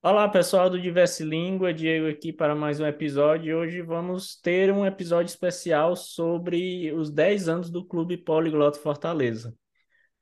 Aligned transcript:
Olá, 0.00 0.28
pessoal 0.28 0.70
do 0.70 0.80
Diverse 0.80 1.24
Língua, 1.24 1.74
Diego 1.74 2.08
aqui 2.08 2.32
para 2.32 2.54
mais 2.54 2.78
um 2.78 2.86
episódio. 2.86 3.58
Hoje 3.58 3.82
vamos 3.82 4.36
ter 4.36 4.72
um 4.72 4.86
episódio 4.86 5.28
especial 5.28 5.96
sobre 5.96 6.92
os 6.92 7.10
10 7.10 7.48
anos 7.48 7.68
do 7.68 7.84
Clube 7.84 8.16
Poliglota 8.16 8.78
Fortaleza. 8.78 9.52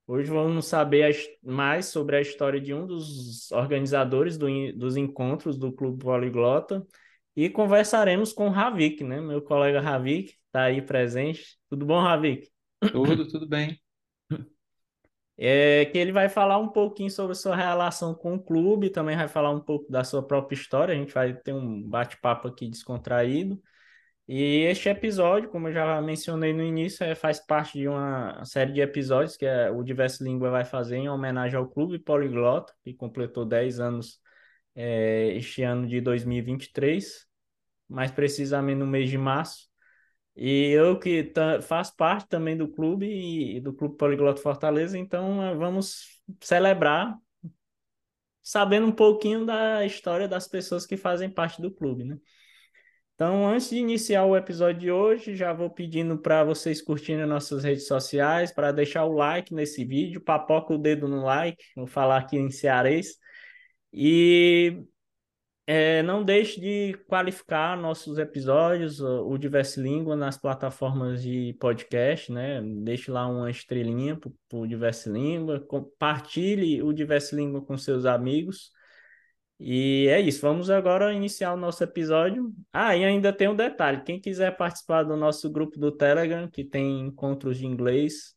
Hoje 0.07 0.31
vamos 0.31 0.65
saber 0.65 1.15
mais 1.43 1.87
sobre 1.87 2.17
a 2.17 2.23
história 2.23 2.59
de 2.59 2.73
um 2.73 2.87
dos 2.87 3.53
organizadores 3.53 4.39
do, 4.39 4.47
dos 4.73 4.97
encontros 4.97 5.59
do 5.59 5.71
Clube 5.71 6.03
Poliglota 6.03 6.85
e 7.37 7.51
conversaremos 7.51 8.33
com 8.33 8.49
o 8.49 8.51
Ravik, 8.51 9.05
né? 9.05 9.21
Meu 9.21 9.43
colega 9.43 9.79
Ravik 9.79 10.33
está 10.47 10.63
aí 10.63 10.81
presente. 10.81 11.59
Tudo 11.69 11.85
bom, 11.85 12.01
Ravik? 12.01 12.49
Tudo, 12.93 13.29
tudo 13.29 13.47
bem 13.47 13.79
é, 15.39 15.85
que 15.87 15.99
ele 15.99 16.13
vai 16.13 16.29
falar 16.29 16.59
um 16.59 16.69
pouquinho 16.69 17.11
sobre 17.11 17.35
sua 17.35 17.55
relação 17.57 18.15
com 18.15 18.35
o 18.35 18.43
clube, 18.43 18.91
também 18.91 19.17
vai 19.17 19.29
falar 19.29 19.51
um 19.51 19.61
pouco 19.61 19.91
da 19.91 20.03
sua 20.05 20.27
própria 20.27 20.57
história, 20.57 20.95
a 20.95 20.97
gente 20.97 21.13
vai 21.13 21.35
ter 21.35 21.53
um 21.53 21.83
bate-papo 21.83 22.49
aqui 22.49 22.69
descontraído. 22.69 23.61
E 24.29 24.65
este 24.65 24.89
episódio, 24.89 25.49
como 25.51 25.69
eu 25.69 25.73
já 25.73 26.01
mencionei 26.03 26.53
no 26.53 26.63
início, 26.63 27.05
é, 27.05 27.15
faz 27.15 27.39
parte 27.39 27.79
de 27.79 27.87
uma 27.87 28.45
série 28.45 28.73
de 28.73 28.81
episódios 28.81 29.37
que 29.37 29.47
é, 29.47 29.71
o 29.71 29.85
Diverso 29.85 30.25
Língua 30.25 30.51
vai 30.51 30.65
fazer 30.65 30.97
em 30.97 31.09
homenagem 31.09 31.57
ao 31.57 31.69
Clube 31.69 31.99
Poliglota, 32.01 32.73
que 32.83 32.93
completou 32.93 33.45
10 33.45 33.79
anos 33.79 34.21
é, 34.75 35.29
este 35.37 35.63
ano 35.63 35.87
de 35.87 36.01
2023, 36.01 37.27
mais 37.89 38.11
precisamente 38.11 38.79
no 38.79 38.87
mês 38.87 39.09
de 39.09 39.19
março. 39.19 39.69
E 40.37 40.71
eu 40.71 40.99
que 40.99 41.33
faço 41.63 41.97
parte 41.97 42.29
também 42.29 42.57
do 42.57 42.69
clube 42.69 43.07
e 43.07 43.61
do 43.61 43.73
Clube 43.73 43.97
Poliglota 43.97 44.43
Fortaleza, 44.43 44.99
então 44.99 45.43
eh, 45.43 45.55
vamos 45.55 46.21
celebrar 46.41 47.17
sabendo 48.43 48.87
um 48.87 48.93
pouquinho 48.93 49.45
da 49.45 49.85
história 49.85 50.29
das 50.29 50.47
pessoas 50.47 50.87
que 50.87 50.97
fazem 50.97 51.29
parte 51.29 51.61
do 51.61 51.69
clube, 51.69 52.05
né? 52.05 52.17
Então, 53.17 53.49
antes 53.49 53.71
de 53.71 53.79
iniciar 53.79 54.25
o 54.27 54.37
episódio 54.37 54.79
de 54.79 54.91
hoje, 54.93 55.35
já 55.35 55.53
vou 55.53 55.71
pedindo 55.71 56.19
para 56.19 56.45
vocês 56.45 56.83
curtirem 56.83 57.27
nossas 57.27 57.65
redes 57.65 57.87
sociais, 57.89 58.53
para 58.53 58.71
deixar 58.71 59.05
o 59.07 59.15
like 59.15 59.55
nesse 59.55 59.85
vídeo, 59.87 60.21
papoca 60.21 60.75
o 60.75 60.79
dedo 60.79 61.09
no 61.09 61.25
like, 61.25 61.65
vou 61.75 61.87
falar 61.87 62.19
aqui 62.19 62.37
em 62.37 62.51
cearês. 62.51 63.17
E 63.93 64.85
é, 65.67 66.01
não 66.05 66.23
deixe 66.25 66.61
de 66.61 66.95
qualificar 67.09 67.77
nossos 67.77 68.19
episódios, 68.19 69.01
o 69.01 69.37
Diverse 69.37 69.81
Língua, 69.81 70.15
nas 70.15 70.39
plataformas 70.39 71.23
de 71.23 71.55
podcast, 71.55 72.31
né? 72.31 72.63
Deixe 72.63 73.11
lá 73.11 73.27
uma 73.27 73.51
estrelinha 73.51 74.17
para 74.17 74.31
o 74.53 74.67
Diverse 74.67 75.11
Língua, 75.11 75.59
compartilhe 75.61 76.83
o 76.83 76.93
Diverse 76.93 77.35
Língua 77.35 77.61
com 77.63 77.77
seus 77.77 78.07
amigos. 78.07 78.71
E 79.59 80.07
é 80.09 80.21
isso, 80.21 80.41
vamos 80.43 80.71
agora 80.71 81.13
iniciar 81.13 81.53
o 81.55 81.57
nosso 81.57 81.83
episódio. 81.83 82.53
Ah, 82.73 82.97
e 82.97 83.05
ainda 83.05 83.33
tem 83.33 83.49
um 83.49 83.57
detalhe: 83.57 84.03
quem 84.05 84.21
quiser 84.21 84.57
participar 84.57 85.03
do 85.03 85.17
nosso 85.17 85.51
grupo 85.51 85.79
do 85.81 85.91
Telegram, 85.91 86.49
que 86.49 86.65
tem 86.65 87.01
encontros 87.01 87.59
de 87.59 87.67
inglês, 87.67 88.37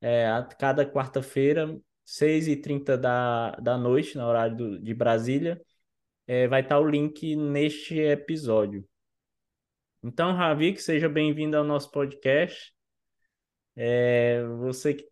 é, 0.00 0.26
a 0.28 0.42
cada 0.44 0.86
quarta-feira, 0.86 1.78
6h30 2.06 2.96
da, 2.96 3.50
da 3.56 3.76
noite, 3.76 4.16
no 4.16 4.24
horário 4.24 4.56
do, 4.56 4.78
de 4.80 4.94
Brasília 4.94 5.60
é, 6.32 6.48
vai 6.48 6.62
estar 6.62 6.78
o 6.78 6.88
link 6.88 7.36
neste 7.36 7.98
episódio. 8.00 8.88
Então, 10.02 10.34
Ravi, 10.34 10.72
que 10.72 10.80
seja 10.80 11.06
bem-vindo 11.06 11.58
ao 11.58 11.62
nosso 11.62 11.90
podcast. 11.90 12.72
É, 13.76 14.42
você 14.58 14.94
que 14.94 15.06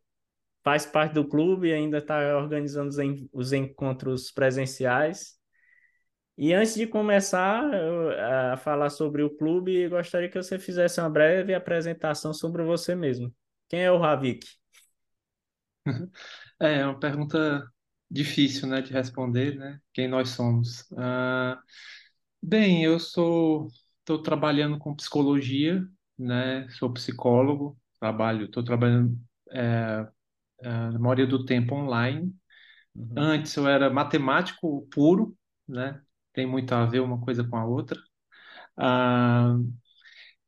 faz 0.65 0.87
parte 0.87 1.13
do 1.13 1.29
clube 1.29 1.69
e 1.69 1.75
ainda 1.75 1.99
está 1.99 2.39
organizando 2.39 2.89
os, 2.89 2.99
en 2.99 3.29
os 3.35 3.53
encontros 3.53 4.31
presenciais. 4.31 5.39
E 6.39 6.55
antes 6.55 6.75
de 6.75 6.87
começar 6.87 7.71
a 8.53 8.57
falar 8.57 8.89
sobre 8.89 9.23
o 9.23 9.37
clube, 9.37 9.89
gostaria 9.91 10.31
que 10.31 10.43
você 10.43 10.59
fizesse 10.59 11.01
uma 11.03 11.11
breve 11.11 11.53
apresentação 11.53 12.33
sobre 12.33 12.63
você 12.65 12.95
mesmo. 12.95 13.31
Quem 13.69 13.83
é 13.83 13.93
o 13.93 13.99
Ravik? 13.99 14.47
É 16.63 16.85
uma 16.85 16.99
pergunta 16.99 17.67
difícil, 18.11 18.69
né, 18.69 18.83
de 18.83 18.93
responder, 18.93 19.57
né? 19.57 19.81
Quem 19.93 20.09
nós 20.09 20.31
somos? 20.31 20.85
Ah, 20.97 21.61
bem, 22.43 22.85
eu 22.85 22.99
sou, 22.99 23.69
estou 24.01 24.23
trabalhando 24.23 24.79
com 24.79 24.95
psicologia, 24.97 25.85
né? 26.19 26.69
Sou 26.71 26.93
psicólogo, 26.93 27.79
trabalho, 28.01 28.47
estou 28.47 28.65
trabalhando 28.65 29.19
é, 29.53 30.07
é, 30.63 30.69
a 30.71 30.99
maioria 30.99 31.27
do 31.27 31.45
tempo 31.45 31.75
online. 31.75 32.35
Uhum. 32.95 33.15
Antes 33.17 33.57
eu 33.57 33.69
era 33.69 33.91
matemático 33.91 34.87
puro, 34.93 35.37
né? 35.69 36.03
Tem 36.33 36.47
muito 36.47 36.73
a 36.75 36.87
ver 36.87 37.01
uma 37.01 37.21
coisa 37.21 37.45
com 37.45 37.57
a 37.57 37.65
outra. 37.67 38.01
Ah, 38.77 39.57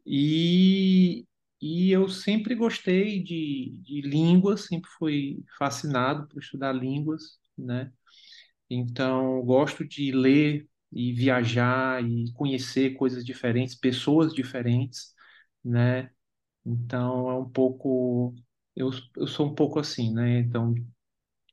e, 0.07 1.27
e 1.61 1.91
eu 1.93 2.09
sempre 2.09 2.55
gostei 2.55 3.23
de, 3.23 3.77
de 3.83 4.01
línguas, 4.03 4.67
sempre 4.67 4.91
fui 4.99 5.45
fascinado 5.59 6.27
por 6.29 6.41
estudar 6.43 6.73
línguas 6.73 7.39
né? 7.57 7.93
Então, 8.71 9.43
gosto 9.45 9.87
de 9.87 10.13
ler 10.13 10.69
e 10.93 11.13
viajar 11.13 12.03
e 12.05 12.33
conhecer 12.35 12.95
coisas 12.95 13.25
diferentes, 13.25 13.75
pessoas 13.75 14.35
diferentes, 14.35 15.15
né? 15.65 16.11
Então, 16.67 17.31
é 17.31 17.35
um 17.39 17.51
pouco. 17.51 18.35
Eu, 18.77 18.91
eu 19.17 19.27
sou 19.29 19.47
um 19.49 19.55
pouco 19.57 19.79
assim, 19.81 20.13
né? 20.15 20.41
Então, 20.41 20.75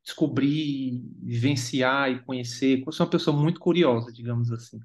descobrir, 0.04 1.02
vivenciar 1.24 2.12
e 2.12 2.24
conhecer. 2.24 2.84
Eu 2.86 2.92
sou 2.94 3.06
uma 3.06 3.12
pessoa 3.12 3.36
muito 3.38 3.60
curiosa, 3.60 4.12
digamos 4.14 4.52
assim. 4.52 4.80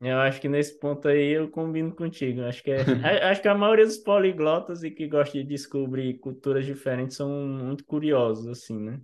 Eu 0.00 0.18
acho 0.20 0.40
que 0.40 0.48
nesse 0.48 0.78
ponto 0.78 1.08
aí 1.08 1.30
eu 1.32 1.50
combino 1.50 1.94
contigo. 1.94 2.42
Acho 2.42 2.62
que, 2.62 2.70
é, 2.70 2.84
acho 3.30 3.40
que 3.40 3.48
a 3.48 3.54
maioria 3.54 3.86
dos 3.86 3.96
poliglotas 3.98 4.82
e 4.82 4.90
que 4.90 5.08
gostam 5.08 5.40
de 5.42 5.46
descobrir 5.48 6.18
culturas 6.18 6.66
diferentes 6.66 7.16
são 7.16 7.30
muito 7.30 7.84
curiosos, 7.84 8.46
assim, 8.48 8.78
né? 8.78 9.00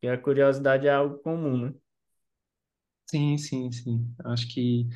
Que 0.00 0.06
a 0.08 0.18
curiosidade 0.18 0.86
é 0.86 0.92
algo 0.92 1.18
comum, 1.18 1.66
né? 1.68 1.74
Sim, 3.08 3.38
sim, 3.38 3.70
sim. 3.70 4.14
Acho 4.24 4.48
que 4.48 4.88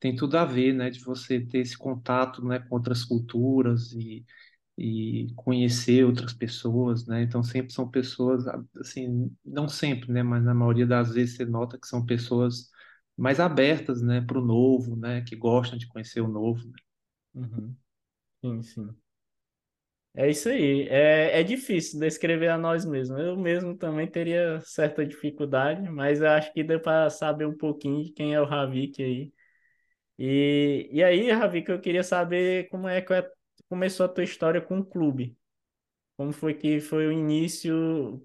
tem 0.00 0.16
tudo 0.16 0.36
a 0.38 0.44
ver, 0.44 0.72
né, 0.72 0.90
de 0.90 1.00
você 1.04 1.40
ter 1.40 1.58
esse 1.60 1.76
contato, 1.76 2.42
né, 2.44 2.58
com 2.60 2.74
outras 2.76 3.04
culturas 3.04 3.92
e, 3.92 4.24
e 4.78 5.28
conhecer 5.36 6.04
outras 6.04 6.32
pessoas, 6.34 7.06
né? 7.06 7.22
Então 7.22 7.42
sempre 7.42 7.72
são 7.72 7.90
pessoas, 7.90 8.44
assim, 8.80 9.34
não 9.44 9.68
sempre, 9.68 10.12
né, 10.12 10.22
mas 10.22 10.44
na 10.44 10.54
maioria 10.54 10.86
das 10.86 11.12
vezes 11.14 11.36
você 11.38 11.46
nota 11.46 11.78
que 11.80 11.88
são 11.88 12.06
pessoas 12.06 12.70
mais 13.16 13.40
abertas, 13.40 14.02
né, 14.02 14.20
para 14.22 14.38
o 14.40 14.44
novo, 14.46 14.96
né, 14.96 15.22
que 15.22 15.36
gostam 15.36 15.78
de 15.78 15.88
conhecer 15.88 16.20
o 16.22 16.28
novo. 16.28 16.64
Né? 16.68 16.74
Uhum. 17.36 17.76
Sim, 18.42 18.62
sim. 18.64 18.96
É 20.20 20.28
isso 20.28 20.48
aí. 20.48 20.88
É, 20.88 21.38
é 21.40 21.42
difícil 21.44 22.00
descrever 22.00 22.48
a 22.48 22.58
nós 22.58 22.84
mesmos. 22.84 23.20
Eu 23.20 23.36
mesmo 23.36 23.76
também 23.76 24.06
teria 24.10 24.60
certa 24.62 25.06
dificuldade, 25.06 25.88
mas 25.88 26.20
eu 26.20 26.28
acho 26.28 26.52
que 26.52 26.64
deu 26.64 26.80
para 26.80 27.08
saber 27.08 27.46
um 27.46 27.56
pouquinho 27.56 28.02
de 28.04 28.10
quem 28.12 28.34
é 28.34 28.40
o 28.40 28.44
Ravik 28.44 29.00
aí. 29.02 29.32
E, 30.18 30.88
e 30.92 31.04
aí, 31.04 31.30
Ravik, 31.32 31.70
eu 31.70 31.80
queria 31.80 32.04
saber 32.04 32.68
como 32.70 32.88
é 32.88 33.02
que 33.02 33.12
é, 33.14 33.28
começou 33.68 34.06
a 34.06 34.08
tua 34.10 34.24
história 34.24 34.60
com 34.60 34.78
o 34.80 34.84
clube. 34.86 35.36
Como 36.16 36.32
foi 36.32 36.54
que 36.54 36.80
foi 36.80 37.06
o 37.08 37.12
início? 37.12 38.22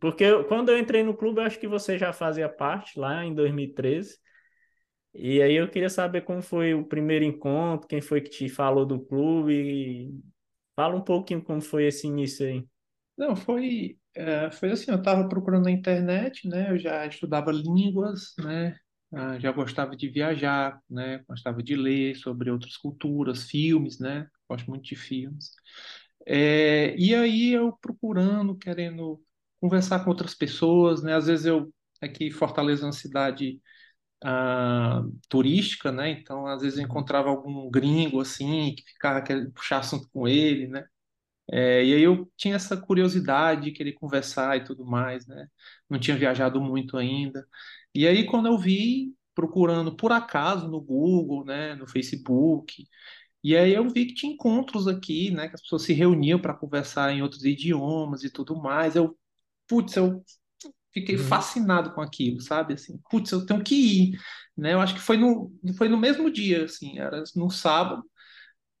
Porque 0.00 0.24
eu, 0.24 0.44
quando 0.46 0.70
eu 0.70 0.78
entrei 0.78 1.02
no 1.02 1.16
clube, 1.16 1.40
eu 1.40 1.44
acho 1.46 1.58
que 1.60 1.68
você 1.68 1.98
já 1.98 2.12
fazia 2.12 2.48
parte 2.48 2.98
lá 2.98 3.24
em 3.24 3.34
2013. 3.34 4.18
E 5.14 5.42
aí 5.42 5.54
eu 5.54 5.68
queria 5.70 5.90
saber 5.90 6.22
como 6.22 6.42
foi 6.42 6.74
o 6.74 6.84
primeiro 6.86 7.24
encontro, 7.24 7.88
quem 7.88 8.00
foi 8.02 8.20
que 8.22 8.30
te 8.30 8.48
falou 8.48 8.86
do 8.86 9.00
clube, 9.00 10.10
Fala 10.82 10.96
um 10.96 11.00
pouquinho 11.00 11.40
como 11.40 11.60
foi 11.60 11.86
esse 11.86 12.08
início 12.08 12.44
aí. 12.44 12.66
Não, 13.16 13.36
foi, 13.36 13.96
é, 14.16 14.50
foi 14.50 14.72
assim, 14.72 14.90
eu 14.90 14.96
estava 14.96 15.28
procurando 15.28 15.66
na 15.66 15.70
internet, 15.70 16.48
né? 16.48 16.72
Eu 16.72 16.76
já 16.76 17.06
estudava 17.06 17.52
línguas, 17.52 18.34
né? 18.36 18.76
Ah, 19.14 19.38
já 19.38 19.52
gostava 19.52 19.94
de 19.96 20.08
viajar, 20.08 20.80
né? 20.90 21.18
Gostava 21.28 21.62
de 21.62 21.76
ler 21.76 22.16
sobre 22.16 22.50
outras 22.50 22.76
culturas, 22.76 23.48
filmes, 23.48 24.00
né? 24.00 24.26
Gosto 24.50 24.68
muito 24.68 24.82
de 24.82 24.96
filmes. 24.96 25.52
É, 26.26 26.96
e 26.96 27.14
aí 27.14 27.52
eu 27.52 27.72
procurando, 27.80 28.56
querendo 28.56 29.22
conversar 29.60 30.02
com 30.02 30.10
outras 30.10 30.34
pessoas, 30.34 31.00
né? 31.00 31.14
Às 31.14 31.28
vezes 31.28 31.46
eu 31.46 31.72
aqui 32.00 32.28
Fortaleza 32.32 32.82
é 32.82 32.86
uma 32.86 32.92
cidade 32.92 33.60
ah, 34.24 35.02
turística, 35.28 35.92
né? 35.92 36.10
Então, 36.10 36.46
às 36.46 36.62
vezes 36.62 36.78
eu 36.78 36.84
encontrava 36.84 37.28
algum 37.30 37.70
gringo 37.70 38.20
assim 38.20 38.74
que 38.74 38.84
ficava 38.84 39.22
querendo 39.22 39.52
puxar 39.52 39.78
assunto 39.80 40.08
com 40.12 40.28
ele, 40.28 40.68
né? 40.68 40.86
É, 41.50 41.84
e 41.84 41.94
aí 41.94 42.02
eu 42.02 42.30
tinha 42.36 42.56
essa 42.56 42.76
curiosidade 42.76 43.62
de 43.64 43.72
querer 43.72 43.92
conversar 43.94 44.56
e 44.56 44.64
tudo 44.64 44.84
mais, 44.86 45.26
né? 45.26 45.48
Não 45.88 45.98
tinha 45.98 46.16
viajado 46.16 46.60
muito 46.60 46.96
ainda. 46.96 47.46
E 47.94 48.06
aí 48.06 48.24
quando 48.26 48.46
eu 48.48 48.58
vi 48.58 49.14
procurando 49.34 49.96
por 49.96 50.12
acaso 50.12 50.68
no 50.68 50.80
Google, 50.80 51.44
né, 51.44 51.74
no 51.74 51.86
Facebook, 51.86 52.86
e 53.44 53.56
aí 53.56 53.74
eu 53.74 53.88
vi 53.90 54.06
que 54.06 54.14
tinha 54.14 54.32
encontros 54.32 54.88
aqui, 54.88 55.30
né, 55.30 55.48
que 55.48 55.54
as 55.54 55.62
pessoas 55.62 55.82
se 55.82 55.92
reuniam 55.92 56.40
para 56.40 56.54
conversar 56.54 57.12
em 57.12 57.22
outros 57.22 57.44
idiomas 57.44 58.24
e 58.24 58.30
tudo 58.30 58.56
mais. 58.60 58.96
Eu, 58.96 59.18
putz, 59.68 59.96
eu 59.96 60.24
fiquei 60.92 61.16
Uhum. 61.16 61.18
fascinado 61.18 61.92
com 61.94 62.00
aquilo, 62.00 62.40
sabe? 62.40 62.74
Assim, 62.74 62.98
putz, 63.10 63.32
eu 63.32 63.46
tenho 63.46 63.62
que 63.64 63.74
ir, 63.74 64.20
né? 64.56 64.74
Eu 64.74 64.80
acho 64.80 64.94
que 64.94 65.00
foi 65.00 65.16
no, 65.16 65.52
foi 65.76 65.88
no 65.88 65.98
mesmo 65.98 66.30
dia, 66.30 66.64
assim, 66.64 66.98
era 66.98 67.22
no 67.36 67.50
sábado. 67.50 68.02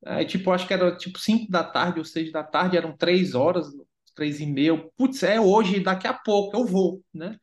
Aí, 0.04 0.24
tipo, 0.26 0.50
acho 0.50 0.66
que 0.66 0.74
era 0.74 0.96
tipo 0.96 1.18
5 1.18 1.50
da 1.50 1.62
tarde 1.64 1.98
ou 2.00 2.04
6 2.04 2.32
da 2.32 2.42
tarde, 2.42 2.76
eram 2.76 2.96
três 2.96 3.34
horas, 3.34 3.66
três 4.14 4.40
e 4.40 4.46
meia. 4.46 4.76
Putz, 4.96 5.22
é 5.22 5.40
hoje, 5.40 5.80
daqui 5.80 6.06
a 6.08 6.12
pouco 6.14 6.56
eu 6.56 6.66
vou, 6.66 7.02
né? 7.14 7.36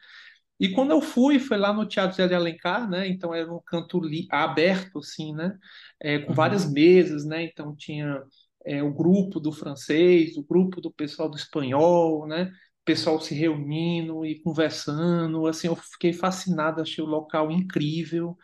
E 0.60 0.70
quando 0.74 0.92
eu 0.92 1.02
fui, 1.02 1.40
foi 1.40 1.58
lá 1.58 1.72
no 1.74 1.88
Teatro 1.88 2.18
Zé 2.18 2.28
de 2.28 2.36
Alencar, 2.36 2.90
né? 2.90 3.08
Então 3.08 3.34
era 3.34 3.52
um 3.54 3.62
canto 3.66 4.02
aberto, 4.32 5.00
assim, 5.00 5.34
né? 5.34 5.58
É, 6.02 6.20
com 6.20 6.34
várias 6.34 6.66
Uhum. 6.66 6.74
mesas, 6.74 7.26
né? 7.26 7.44
Então 7.44 7.76
tinha 7.76 8.22
é, 8.66 8.84
o 8.84 8.94
grupo 8.94 9.40
do 9.40 9.52
francês, 9.54 10.38
o 10.38 10.44
grupo 10.44 10.82
do 10.82 10.92
pessoal 10.92 11.30
do 11.30 11.38
espanhol, 11.38 12.28
né? 12.28 12.52
Pessoal 12.90 13.20
se 13.22 13.36
reunindo 13.36 14.26
e 14.26 14.40
conversando, 14.42 15.46
assim, 15.48 15.68
eu 15.68 15.76
fiquei 15.76 16.12
fascinado, 16.12 16.82
achei 16.82 17.04
o 17.04 17.08
local 17.08 17.52
incrível, 17.52 18.36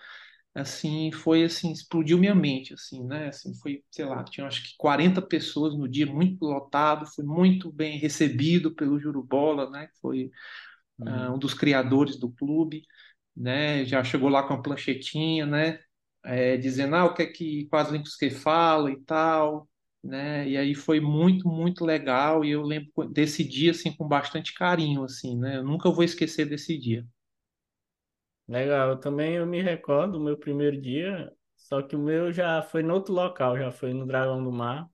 assim, 0.56 1.12
foi 1.12 1.44
assim, 1.46 1.72
explodiu 1.72 2.18
minha 2.20 2.36
mente, 2.36 2.74
assim, 2.74 3.04
né? 3.06 3.30
Assim, 3.30 3.54
foi, 3.56 3.84
sei 3.92 4.06
lá, 4.06 4.24
tinha 4.24 4.48
acho 4.48 4.64
que 4.64 4.76
40 4.78 5.22
pessoas 5.22 5.76
no 5.78 5.88
dia, 5.90 6.06
muito 6.08 6.46
lotado, 6.46 7.06
foi 7.08 7.26
muito 7.26 7.72
bem 7.72 8.00
recebido 8.00 8.76
pelo 8.76 9.00
Juro 9.00 9.24
Bola, 9.24 9.70
né? 9.72 9.88
Que 9.88 10.00
foi 10.02 10.32
ah, 11.06 11.32
Uhum. 11.32 11.34
um 11.34 11.40
dos 11.40 11.54
criadores 11.54 12.18
do 12.20 12.32
clube, 12.32 12.84
né? 13.36 13.86
Já 13.86 14.04
chegou 14.04 14.30
lá 14.30 14.44
com 14.48 14.54
a 14.54 14.62
planchetinha, 14.62 15.46
né? 15.46 15.80
É, 16.26 16.58
dizendo, 16.58 16.96
ah, 16.96 17.06
o 17.06 17.14
que 17.14 17.24
é 17.24 17.26
que, 17.28 17.68
quais 17.70 17.90
línguas 17.92 18.16
que 18.16 18.30
fala 18.32 18.92
e 18.92 19.00
tal, 19.04 19.70
né? 20.06 20.48
E 20.48 20.58
aí 20.58 20.76
foi 20.76 21.00
muito, 21.00 21.48
muito 21.50 21.84
legal 21.86 22.44
e 22.46 22.52
eu 22.52 22.62
lembro 22.64 22.92
desse 23.10 23.44
dia, 23.44 23.72
assim, 23.72 23.96
com 23.96 24.08
bastante 24.08 24.54
carinho, 24.54 25.04
assim, 25.04 25.38
né? 25.38 25.58
Eu 25.58 25.64
nunca 25.64 25.90
vou 25.92 26.04
esquecer 26.04 26.46
desse 26.46 26.78
dia. 26.78 27.06
Legal, 28.48 29.00
também 29.00 29.36
eu 29.36 29.46
me 29.46 29.62
recordo 29.62 30.14
do 30.14 30.20
meu 30.24 30.36
primeiro 30.38 30.80
dia, 30.82 31.32
só 31.56 31.82
que 31.82 31.96
o 31.96 32.00
meu 32.00 32.32
já 32.32 32.62
foi 32.64 32.82
no 32.84 32.94
outro 32.94 33.14
local, 33.14 33.58
já 33.58 33.72
foi 33.72 33.94
no 33.94 34.06
Dragão 34.06 34.44
do 34.44 34.52
Mar. 34.52 34.90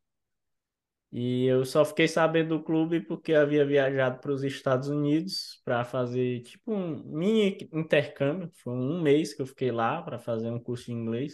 E 1.11 1.45
eu 1.45 1.65
só 1.65 1.83
fiquei 1.83 2.07
sabendo 2.07 2.57
do 2.57 2.63
clube 2.63 3.01
porque 3.01 3.33
havia 3.33 3.65
viajado 3.65 4.19
para 4.21 4.31
os 4.31 4.43
Estados 4.43 4.87
Unidos 4.87 5.61
para 5.65 5.83
fazer 5.83 6.41
tipo 6.43 6.73
um 6.73 7.03
mini 7.03 7.69
intercâmbio. 7.73 8.49
Foi 8.63 8.73
um 8.73 9.01
mês 9.01 9.33
que 9.33 9.41
eu 9.41 9.45
fiquei 9.45 9.71
lá 9.71 10.01
para 10.01 10.17
fazer 10.17 10.49
um 10.49 10.59
curso 10.59 10.85
de 10.85 10.93
inglês. 10.93 11.33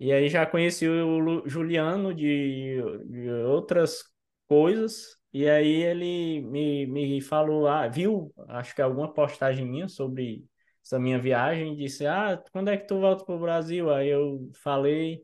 E 0.00 0.12
aí 0.12 0.28
já 0.30 0.46
conheci 0.46 0.88
o 0.88 1.48
Juliano 1.48 2.14
de, 2.14 2.82
de 3.06 3.30
outras 3.46 4.04
coisas. 4.48 5.18
E 5.32 5.48
aí 5.48 5.82
ele 5.82 6.42
me, 6.42 6.86
me 6.86 7.22
falou, 7.22 7.68
ah, 7.68 7.88
viu, 7.88 8.32
acho 8.48 8.74
que 8.74 8.82
alguma 8.82 9.12
postagem 9.12 9.66
minha 9.66 9.88
sobre 9.88 10.44
essa 10.84 10.98
minha 11.00 11.18
viagem, 11.20 11.76
disse, 11.76 12.06
ah, 12.06 12.42
quando 12.52 12.68
é 12.70 12.78
que 12.78 12.86
tu 12.86 13.00
volta 13.00 13.24
para 13.26 13.34
o 13.36 13.40
Brasil? 13.40 13.92
Aí 13.94 14.08
eu 14.08 14.50
falei, 14.62 15.22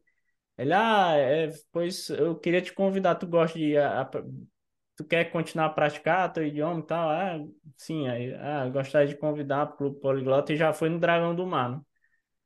ele, 0.58 0.72
ah, 0.74 1.14
é, 1.16 1.50
pois 1.72 2.10
eu 2.10 2.36
queria 2.38 2.62
te 2.62 2.72
convidar, 2.74 3.16
tu 3.16 3.26
gosta 3.28 3.58
de, 3.58 3.76
a- 3.78 4.02
a- 4.02 4.10
tu 4.96 5.04
quer 5.04 5.30
continuar 5.30 5.66
a 5.66 5.70
praticar 5.70 6.32
teu 6.32 6.46
idioma 6.46 6.80
e 6.80 6.82
tal? 6.86 7.10
Ah, 7.10 7.38
sim, 7.76 8.08
aí, 8.08 8.34
ah, 8.34 8.68
gostaria 8.68 9.08
de 9.08 9.16
convidar 9.16 9.66
para 9.66 9.86
o 9.86 9.94
Poliglota 9.94 10.52
e 10.52 10.56
já 10.56 10.72
foi 10.72 10.88
no 10.88 10.98
Dragão 11.00 11.34
do 11.34 11.46
Mar, 11.46 11.70
né? 11.70 11.80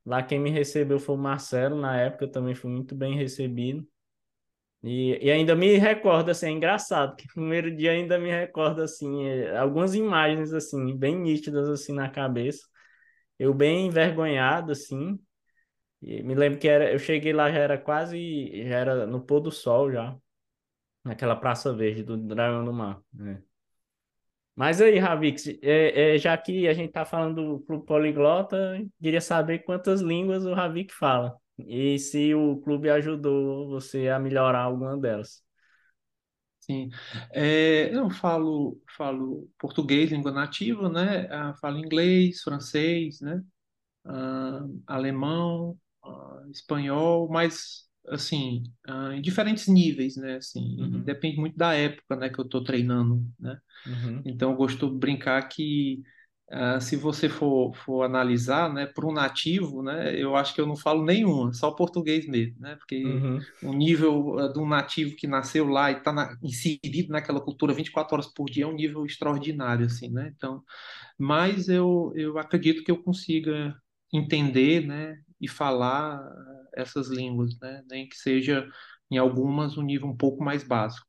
Lá 0.04 0.22
quem 0.22 0.38
me 0.40 0.50
recebeu 0.50 0.98
foi 0.98 1.14
o 1.14 1.18
Marcelo, 1.18 1.76
na 1.80 1.96
época 2.00 2.24
eu 2.24 2.32
também 2.32 2.54
fui 2.54 2.70
muito 2.70 2.94
bem 2.94 3.16
recebido. 3.16 3.86
E, 4.82 5.18
e 5.26 5.30
ainda 5.30 5.54
me 5.54 5.76
recordo, 5.76 6.30
assim, 6.30 6.46
é 6.46 6.50
engraçado, 6.50 7.14
que 7.16 7.26
no 7.28 7.34
primeiro 7.34 7.74
dia 7.74 7.92
ainda 7.92 8.18
me 8.18 8.30
recordo, 8.30 8.82
assim, 8.82 9.26
é, 9.26 9.56
algumas 9.58 9.94
imagens, 9.94 10.52
assim, 10.54 10.96
bem 10.96 11.16
nítidas, 11.18 11.68
assim, 11.68 11.92
na 11.92 12.08
cabeça. 12.08 12.66
Eu 13.38 13.54
bem 13.54 13.86
envergonhado, 13.86 14.72
assim, 14.72 15.18
e 16.02 16.22
me 16.22 16.34
lembro 16.34 16.58
que 16.60 16.68
era, 16.68 16.92
eu 16.92 16.98
cheguei 16.98 17.32
lá, 17.32 17.50
já 17.52 17.58
era 17.58 17.78
quase, 17.78 18.64
já 18.68 18.76
era 18.78 19.06
no 19.06 19.20
pôr 19.22 19.40
do 19.40 19.52
sol 19.52 19.92
já, 19.92 20.16
naquela 21.04 21.36
Praça 21.36 21.72
Verde 21.74 22.02
do 22.04 22.16
Dragão 22.16 22.64
do 22.64 22.72
Mar, 22.72 23.02
né? 23.12 23.42
Mas 24.54 24.80
aí, 24.80 24.98
Ravix, 24.98 25.46
é, 25.62 26.14
é, 26.16 26.18
já 26.18 26.36
que 26.36 26.68
a 26.68 26.74
gente 26.74 26.92
tá 26.92 27.04
falando 27.04 27.58
do 27.58 27.60
Clube 27.64 27.86
Poliglota, 27.86 28.78
queria 29.02 29.20
saber 29.20 29.60
quantas 29.60 30.00
línguas 30.02 30.44
o 30.44 30.52
Ravik 30.54 30.92
fala. 30.92 31.36
E 31.58 31.98
se 31.98 32.34
o 32.34 32.58
clube 32.60 32.90
ajudou 32.90 33.68
você 33.68 34.08
a 34.08 34.18
melhorar 34.18 34.62
alguma 34.62 34.96
delas. 34.98 35.42
Sim. 36.60 36.90
É, 37.32 37.94
eu 37.94 38.10
falo, 38.10 38.80
falo 38.96 39.48
português, 39.58 40.10
língua 40.10 40.30
nativa, 40.30 40.88
né? 40.88 41.26
Ah, 41.30 41.54
falo 41.60 41.78
inglês, 41.78 42.42
francês, 42.42 43.20
né? 43.20 43.42
ah, 44.06 44.62
alemão, 44.88 45.78
ah, 46.04 46.44
espanhol, 46.52 47.28
mas 47.30 47.89
assim, 48.08 48.64
ah, 48.86 49.14
em 49.14 49.20
diferentes 49.22 49.68
níveis, 49.68 50.16
né? 50.16 50.36
Assim, 50.36 50.76
Uhum, 50.76 51.04
depende 51.04 51.38
muito 51.38 51.56
da 51.56 51.74
época, 51.74 52.16
né, 52.16 52.28
que 52.30 52.38
eu 52.40 52.44
estou 52.44 52.62
treinando, 52.64 53.24
né? 53.38 53.60
uhum, 53.86 54.24
Então, 54.24 54.50
eu 54.52 54.56
gosto 54.56 54.90
de 54.90 54.96
brincar 54.98 55.42
que 55.48 56.02
ah, 56.50 56.80
se 56.80 56.96
você 56.96 57.28
for, 57.28 57.74
for 57.76 58.02
analisar, 58.04 58.72
né, 58.72 58.86
para 58.86 59.06
um 59.06 59.12
nativo, 59.12 59.82
né, 59.82 60.14
eu 60.20 60.36
acho 60.36 60.54
que 60.54 60.60
eu 60.60 60.66
não 60.66 60.76
falo 60.76 61.04
nenhuma, 61.04 61.52
só 61.54 61.70
português 61.72 62.26
mesmo, 62.26 62.56
né? 62.60 62.76
Porque 62.76 63.24
uhum. 63.24 63.46
o 63.60 63.72
nível 63.72 64.38
ah, 64.38 64.48
de 64.52 64.58
um 64.58 64.66
nativo 64.68 65.14
que 65.16 65.26
nasceu 65.28 65.66
lá 65.68 65.90
e 65.92 65.96
está 65.98 66.36
inserido 66.42 67.10
naquela 67.12 67.40
cultura 67.40 67.72
24 67.74 68.14
horas 68.14 68.26
por 68.26 68.46
dia 68.50 68.64
é 68.64 68.66
um 68.66 68.74
nível 68.74 69.06
extraordinário, 69.06 69.86
assim, 69.86 70.10
né? 70.10 70.32
Então, 70.36 70.62
mas 71.18 71.68
eu, 71.68 72.12
eu 72.16 72.38
acredito 72.38 72.84
que 72.84 72.90
eu 72.90 73.02
consiga 73.02 73.76
entender, 74.12 74.86
né, 74.86 75.18
e 75.40 75.48
falar 75.48 76.20
essas 76.76 77.08
línguas, 77.08 77.58
né, 77.60 77.82
nem 77.90 78.08
que 78.08 78.16
seja 78.16 78.68
em 79.10 79.18
algumas 79.18 79.76
um 79.78 79.82
nível 79.82 80.08
um 80.08 80.16
pouco 80.16 80.42
mais 80.44 80.62
básico. 80.64 81.06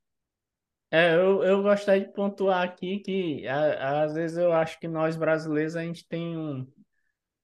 É, 0.90 1.14
eu, 1.14 1.42
eu 1.42 1.62
gostaria 1.62 2.04
de 2.06 2.12
pontuar 2.12 2.62
aqui 2.62 2.98
que 3.00 3.46
a- 3.48 4.02
às 4.04 4.12
vezes 4.14 4.36
eu 4.36 4.52
acho 4.52 4.78
que 4.78 4.86
nós 4.86 5.16
brasileiros 5.16 5.74
a 5.74 5.82
gente 5.82 6.06
tem 6.06 6.36
um. 6.36 6.66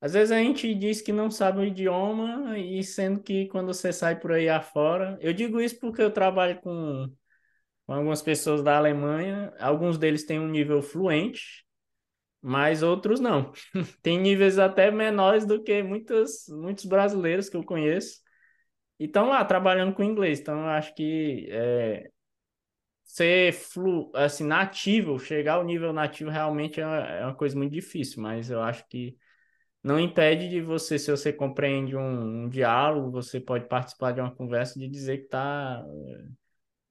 Às 0.00 0.14
vezes 0.14 0.32
a 0.32 0.38
gente 0.38 0.74
diz 0.74 1.02
que 1.02 1.12
não 1.12 1.30
sabe 1.30 1.60
o 1.60 1.64
idioma, 1.64 2.58
e 2.58 2.82
sendo 2.84 3.22
que 3.22 3.46
quando 3.48 3.68
você 3.68 3.92
sai 3.92 4.18
por 4.20 4.32
aí 4.32 4.48
afora. 4.48 5.18
Eu 5.20 5.32
digo 5.34 5.60
isso 5.60 5.78
porque 5.80 6.02
eu 6.02 6.12
trabalho 6.12 6.60
com, 6.62 7.12
com 7.86 7.94
algumas 7.94 8.22
pessoas 8.22 8.62
da 8.64 8.78
Alemanha, 8.78 9.52
alguns 9.60 9.98
deles 9.98 10.26
têm 10.26 10.40
um 10.40 10.48
nível 10.48 10.82
fluente. 10.82 11.66
Mas 12.42 12.82
outros 12.82 13.20
não. 13.20 13.52
Tem 14.02 14.18
níveis 14.18 14.58
até 14.58 14.90
menores 14.90 15.46
do 15.46 15.62
que 15.62 15.82
muitos, 15.82 16.46
muitos 16.48 16.84
brasileiros 16.84 17.48
que 17.48 17.56
eu 17.56 17.64
conheço 17.64 18.20
e 18.98 19.06
estão 19.06 19.28
lá 19.28 19.44
trabalhando 19.44 19.94
com 19.94 20.02
inglês. 20.02 20.40
Então, 20.40 20.60
eu 20.60 20.66
acho 20.68 20.94
que 20.94 21.48
é, 21.50 22.10
ser 23.04 23.52
flu, 23.52 24.10
assim, 24.14 24.44
nativo, 24.44 25.18
chegar 25.18 25.54
ao 25.54 25.64
nível 25.64 25.92
nativo 25.92 26.30
realmente 26.30 26.80
é 26.80 26.86
uma, 26.86 26.96
é 26.96 27.24
uma 27.24 27.34
coisa 27.34 27.56
muito 27.56 27.72
difícil, 27.72 28.22
mas 28.22 28.50
eu 28.50 28.62
acho 28.62 28.86
que 28.88 29.16
não 29.82 29.98
impede 29.98 30.48
de 30.48 30.60
você, 30.60 30.98
se 30.98 31.10
você 31.10 31.32
compreende 31.32 31.96
um, 31.96 32.44
um 32.44 32.48
diálogo, 32.48 33.10
você 33.10 33.40
pode 33.40 33.66
participar 33.68 34.12
de 34.12 34.20
uma 34.20 34.34
conversa 34.34 34.78
de 34.78 34.88
dizer 34.88 35.18
que 35.18 35.28
tá, 35.28 35.84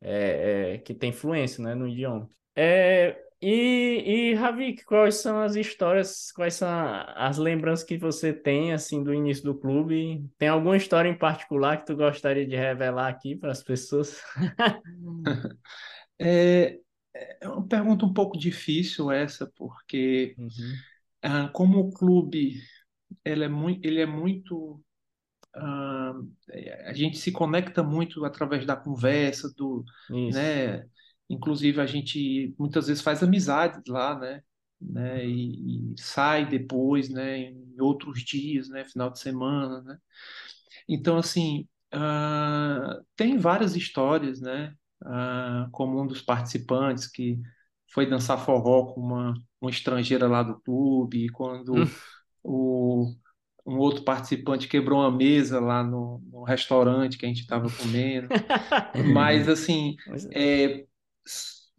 é, 0.01 0.74
é, 0.74 0.77
que 0.79 0.93
tem 0.93 1.12
fluência, 1.12 1.63
né, 1.63 1.75
no 1.75 1.88
idioma. 1.88 2.29
É, 2.55 3.26
e, 3.41 4.32
e 4.32 4.34
Ravik, 4.34 4.84
quais 4.86 5.15
são 5.15 5.39
as 5.39 5.56
histórias, 5.56 6.32
quais 6.32 6.56
são 6.56 6.70
as 7.15 7.38
lembranças 7.38 7.86
que 7.86 7.98
você 7.98 8.34
tem 8.34 8.74
assim 8.74 9.03
do 9.03 9.13
início 9.13 9.44
do 9.44 9.56
clube? 9.56 10.25
Tem 10.38 10.50
alguma 10.50 10.77
história 10.77 11.10
em 11.10 11.17
particular 11.17 11.77
que 11.77 11.86
tu 11.86 11.96
gostaria 11.96 12.48
de 12.48 12.56
revelar 12.56 13.08
aqui 13.08 13.36
para 13.36 13.51
as 13.51 13.63
pessoas? 13.63 14.22
É, 16.20 16.79
é 17.41 17.48
uma 17.48 17.67
pergunta 17.67 18.03
um 18.03 18.12
pouco 18.12 18.39
difícil 18.39 19.12
essa, 19.12 19.46
porque 19.56 20.34
Uhum, 20.36 20.74
ah, 21.22 21.48
como 21.50 21.79
o 21.79 21.91
clube 21.91 22.60
ele 23.24 23.44
é 23.44 23.48
muito, 23.48 23.86
ele 23.86 24.01
é 24.01 24.06
muito 24.06 24.82
ah, 25.56 26.13
a 26.86 26.94
gente 26.94 27.17
se 27.17 27.32
conecta 27.32 27.84
muito 27.84 28.24
através 28.25 28.65
da 28.65 28.75
conversa, 28.75 29.51
do, 29.56 29.84
isso. 30.10 30.38
né? 30.38 30.86
Inclusive 31.29 31.81
a 31.81 31.86
gente 31.86 32.53
muitas 32.60 32.88
vezes 32.88 33.03
faz 33.03 33.24
amizades 33.24 33.81
lá, 33.88 34.17
né? 34.17 34.43
Né? 34.79 35.25
E, 35.27 35.93
e 35.93 35.96
sai 36.01 36.48
depois, 36.48 37.10
né? 37.10 37.39
Em 37.39 37.75
outros 37.81 38.24
dias, 38.24 38.69
né? 38.69 38.86
Final 38.86 39.10
de 39.12 39.19
semana, 39.19 39.81
né? 39.81 39.98
Então 40.88 41.17
assim 41.17 41.67
ah, 41.91 43.00
tem 43.15 43.38
várias 43.38 43.75
histórias, 43.75 44.41
né? 44.41 44.74
Ah, 45.03 45.67
como 45.72 46.01
um 46.01 46.07
dos 46.07 46.22
participantes 46.22 47.07
que 47.07 47.39
foi 47.93 48.05
dançar 48.10 48.43
forró 48.43 48.93
com 48.93 49.01
uma, 49.01 49.34
uma 49.62 49.72
estrangeira 49.72 50.27
lá 50.27 50.43
do 50.43 50.60
clube, 50.62 51.25
e 51.25 51.29
Hum. 51.74 51.88
quando 51.89 51.89
o 52.43 53.15
um 53.65 53.77
outro 53.79 54.03
participante 54.03 54.67
quebrou 54.67 55.00
uma 55.01 55.12
mesa 55.12 55.60
lá 55.60 55.84
no, 55.84 56.19
no 56.31 56.43
restaurante 56.43 57.17
que 57.19 57.25
a 57.25 57.29
gente 57.29 57.41
estava 57.41 57.72
comendo. 57.72 58.34
Mas, 58.96 59.50
assim, 59.50 59.96
Mas, 60.05 60.25
é, 60.34 60.87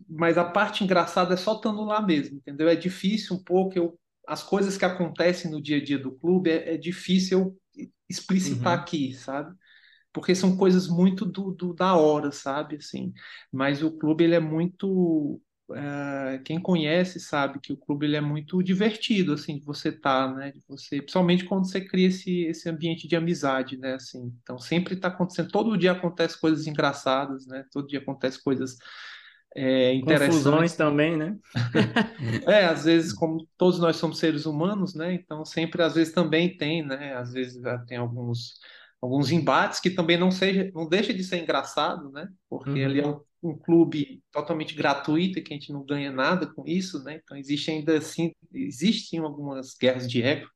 mas 0.09 0.39
a 0.39 0.45
parte 0.45 0.85
engraçada 0.85 1.35
é 1.35 1.37
só 1.37 1.55
estando 1.57 1.85
lá 1.85 2.01
mesmo, 2.03 2.37
entendeu? 2.39 2.69
É 2.69 2.77
difícil 2.77 3.37
um 3.37 3.43
pouco, 3.43 3.77
eu, 3.79 3.99
as 4.27 4.43
coisas 4.43 4.77
que 4.77 4.85
acontecem 4.85 5.51
no 5.51 5.61
dia 5.63 5.79
a 5.79 5.85
dia 5.85 5.99
do 5.99 6.13
clube 6.13 6.51
é, 6.51 6.75
é 6.75 6.77
difícil 6.77 7.39
eu 7.77 7.87
explicitar 8.09 8.73
Uhum. 8.73 8.79
aqui, 8.79 9.15
sabe? 9.15 9.55
Porque 10.13 10.35
são 10.35 10.57
coisas 10.57 10.89
muito 10.89 11.25
do, 11.27 11.53
do- 11.53 11.75
da 11.75 11.95
hora, 11.97 12.33
sabe? 12.33 12.77
Assim, 12.77 13.13
mas 13.53 13.83
o 13.83 13.93
clube 13.99 14.25
ele 14.25 14.35
é 14.35 14.41
muito 14.41 15.41
eh, 15.75 16.41
quem 16.45 16.61
conhece 16.61 17.21
sabe 17.21 17.61
que 17.61 17.73
o 17.73 17.77
clube 17.77 18.07
ele 18.07 18.17
é 18.17 18.21
muito 18.21 18.63
divertido 18.63 19.35
assim 19.35 19.59
de 19.59 19.65
você 19.65 19.91
estar, 19.91 20.35
né? 20.35 20.53
De 20.53 20.63
você, 20.69 20.99
principalmente 21.03 21.45
quando 21.45 21.69
você 21.71 21.81
cria 21.81 22.09
esse, 22.09 22.43
esse 22.47 22.69
ambiente 22.71 23.07
de 23.09 23.17
amizade, 23.17 23.77
né? 23.79 23.95
Assim, 23.95 24.33
então 24.43 24.59
sempre 24.59 24.95
está 24.95 25.09
acontecendo, 25.09 25.51
todo 25.51 25.77
dia 25.79 25.93
acontece 25.93 26.41
coisas 26.41 26.67
engraçadas, 26.67 27.47
né? 27.47 27.65
Todo 27.73 27.87
dia 27.89 28.01
acontece 28.01 28.43
coisas 28.43 28.77
é, 29.57 29.95
Confusões 30.01 30.75
também, 30.75 31.17
né? 31.17 31.37
É, 32.47 32.65
às 32.67 32.85
vezes, 32.85 33.13
como 33.13 33.47
todos 33.57 33.79
nós 33.79 33.97
somos 33.97 34.19
seres 34.19 34.47
humanos, 34.47 34.95
né? 34.95 35.15
Então 35.15 35.45
sempre, 35.45 35.83
às 35.83 35.95
vezes 35.95 36.13
também 36.13 36.57
tem, 36.57 36.85
né? 36.87 37.15
Às 37.15 37.33
vezes 37.33 37.61
tem 37.87 37.99
alguns 37.99 38.55
alguns 39.01 39.31
embates 39.31 39.79
que 39.81 39.91
também 39.91 40.17
não 40.19 40.31
seja, 40.31 40.71
não 40.75 40.89
deixa 40.89 41.15
de 41.15 41.23
ser 41.23 41.39
engraçado, 41.43 42.11
né? 42.11 42.29
Porque 42.49 42.81
ali 42.81 43.01
é 43.01 43.07
Uhum. 43.07 43.09
um, 43.09 43.21
um 43.43 43.57
clube 43.59 44.23
totalmente 44.33 44.75
gratuito 44.75 45.39
e 45.39 45.43
que 45.43 45.53
a 45.55 45.57
gente 45.57 45.73
não 45.73 45.85
ganha 45.85 46.11
nada 46.11 46.53
com 46.53 46.65
isso, 46.67 47.03
né? 47.05 47.21
Então 47.23 47.37
existe 47.37 47.71
ainda 47.71 47.97
assim, 47.99 48.33
existem 48.53 49.21
algumas 49.21 49.75
guerras 49.77 50.11
de 50.11 50.21
ego 50.23 50.49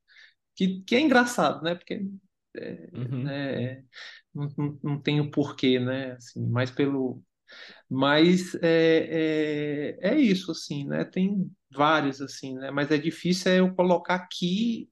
que, 0.55 0.81
que 0.83 0.95
é 0.95 1.01
engraçado, 1.01 1.63
né? 1.63 1.75
Porque 1.75 2.05
é, 2.57 2.89
Uhum. 2.93 3.41
né, 3.77 3.83
não, 4.33 4.49
não, 4.57 4.79
não 4.83 5.01
tem 5.01 5.21
o 5.21 5.31
porquê, 5.31 5.79
né? 5.79 6.13
Assim, 6.13 6.45
mais 6.47 6.71
pelo 6.71 7.21
mas 7.93 8.55
é, 8.63 9.97
é, 10.01 10.09
é 10.13 10.19
isso, 10.19 10.51
assim, 10.51 10.85
né? 10.87 11.05
Tem 11.05 11.49
vários, 11.71 12.21
assim, 12.21 12.55
né? 12.55 12.71
Mas 12.71 12.91
é 12.91 12.97
difícil 12.97 13.51
é 13.51 13.59
eu 13.59 13.73
colocar 13.75 14.15
aqui 14.15 14.89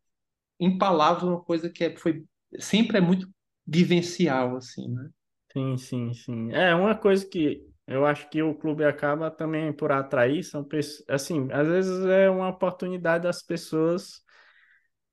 em 0.60 0.78
palavras 0.78 1.24
uma 1.24 1.42
coisa 1.44 1.70
que 1.70 1.84
é, 1.86 1.98
foi, 1.98 2.26
sempre 2.60 2.98
é 2.98 3.02
muito 3.02 3.30
vivencial, 3.68 4.58
assim, 4.58 4.90
né? 4.90 5.10
Sim, 5.54 5.78
sim, 5.78 6.14
sim. 6.14 6.52
É 6.54 6.74
uma 6.74 6.96
coisa 6.98 7.26
que 7.28 7.62
eu 7.86 8.06
acho 8.06 8.30
que 8.30 8.42
o 8.42 8.56
clube 8.56 8.86
acaba 8.86 9.30
também 9.30 9.74
por 9.74 9.92
atrair, 9.92 10.44
são 10.44 10.66
assim, 11.10 11.50
às 11.52 11.68
vezes 11.68 12.06
é 12.06 12.30
uma 12.30 12.48
oportunidade 12.50 13.24
das 13.26 13.42
pessoas 13.44 14.22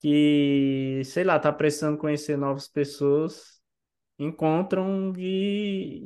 que, 0.01 1.03
sei 1.05 1.25
lá, 1.25 1.39
tá 1.41 1.53
precisando 1.53 1.99
conhecer 1.99 2.37
novas 2.39 2.69
pessoas, 2.69 3.61
encontram 4.19 5.13
de, 5.13 6.03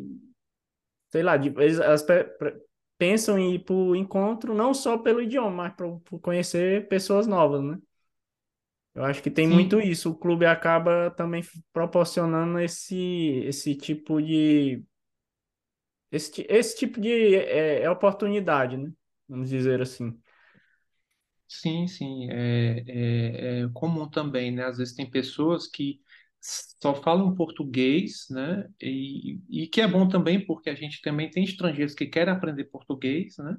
sei 1.13 1.23
lá, 1.23 1.37
de, 1.37 1.51
elas 1.83 2.05
pensam 2.99 3.39
em 3.39 3.55
ir 3.57 3.61
pro 3.65 3.95
encontro 3.97 4.55
não 4.55 4.75
só 4.75 4.99
pelo 4.99 5.21
idioma, 5.23 5.51
mas 5.51 5.75
para 5.75 5.87
conhecer 6.23 6.89
pessoas 6.89 7.27
novas, 7.27 7.63
né? 7.63 7.79
Eu 8.95 9.05
acho 9.05 9.23
que 9.23 9.31
tem 9.31 9.49
muito 9.49 9.81
Sim, 9.81 9.81
isso. 9.81 10.11
O 10.11 10.15
clube 10.19 10.45
acaba 10.47 11.11
também 11.13 11.43
proporcionando 11.73 12.59
esse, 12.61 12.97
esse 13.47 13.75
tipo 13.75 14.21
de 14.21 14.85
Esse, 16.11 16.47
esse 16.49 16.77
tipo 16.77 17.01
de 17.01 17.35
é, 17.37 17.83
é 17.83 17.91
oportunidade, 17.91 18.77
né? 18.77 18.93
Vamos 19.29 19.49
dizer 19.51 19.81
assim. 19.81 20.19
sim, 21.49 21.87
sim. 21.87 22.29
É, 22.31 22.85
é, 22.89 23.61
é 23.65 23.69
comum 23.75 24.09
também, 24.09 24.51
né? 24.53 24.65
Às 24.65 24.79
vezes 24.79 24.95
tem 24.95 25.09
pessoas 25.11 25.67
que 25.69 26.01
só 26.43 26.95
falam 27.03 27.35
português, 27.35 28.27
né? 28.31 28.69
E, 28.81 29.41
e 29.49 29.67
que 29.69 29.81
é 29.81 29.87
bom 29.89 30.09
também, 30.09 30.45
porque 30.45 30.69
a 30.71 30.75
gente 30.75 31.01
também 31.03 31.31
tem 31.31 31.45
estrangeiros 31.45 31.95
que 31.95 32.07
querem 32.07 32.33
aprender 32.35 32.65
português, 32.65 33.37
né? 33.39 33.57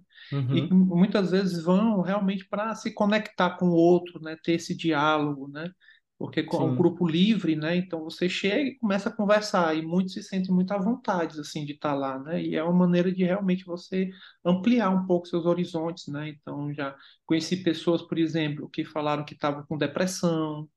E 0.51 0.67
Uhum, 0.67 0.73
muitas 0.73 1.31
vezes 1.31 1.63
vão 1.63 2.01
realmente 2.01 2.45
para 2.47 2.75
se 2.75 2.93
conectar 2.93 3.57
com 3.57 3.67
o 3.67 3.73
outro, 3.75 4.21
né? 4.21 4.35
Ter 4.43 4.53
esse 4.53 4.75
diálogo, 4.75 5.47
né? 5.47 5.71
Porque 6.17 6.41
é 6.41 6.63
um 6.63 6.73
sim. 6.73 6.75
grupo 6.75 7.07
livre, 7.07 7.55
né? 7.55 7.75
Então 7.77 8.03
você 8.03 8.29
chega 8.29 8.69
e 8.69 8.77
começa 8.77 9.09
a 9.09 9.11
conversar, 9.15 9.75
e 9.75 9.81
muitos 9.81 10.13
se 10.13 10.23
sentem 10.23 10.53
muito 10.53 10.71
à 10.73 10.77
vontade, 10.77 11.39
assim, 11.39 11.65
de 11.65 11.73
estar 11.73 11.93
lá, 11.93 12.19
né? 12.19 12.41
E 12.43 12.55
é 12.55 12.63
uma 12.63 12.73
maneira 12.73 13.11
de 13.11 13.23
realmente 13.23 13.65
você 13.65 14.09
ampliar 14.45 14.89
um 14.89 15.05
pouco 15.05 15.27
seus 15.27 15.45
horizontes, 15.45 16.07
né? 16.07 16.29
Então 16.29 16.73
já 16.73 16.95
conheci 17.25 17.57
pessoas, 17.63 18.01
por 18.01 18.17
exemplo, 18.17 18.69
que 18.69 18.85
falaram 18.85 19.25
que 19.25 19.33
estavam 19.33 19.65
com 19.65 19.77
depressão, 19.77 20.69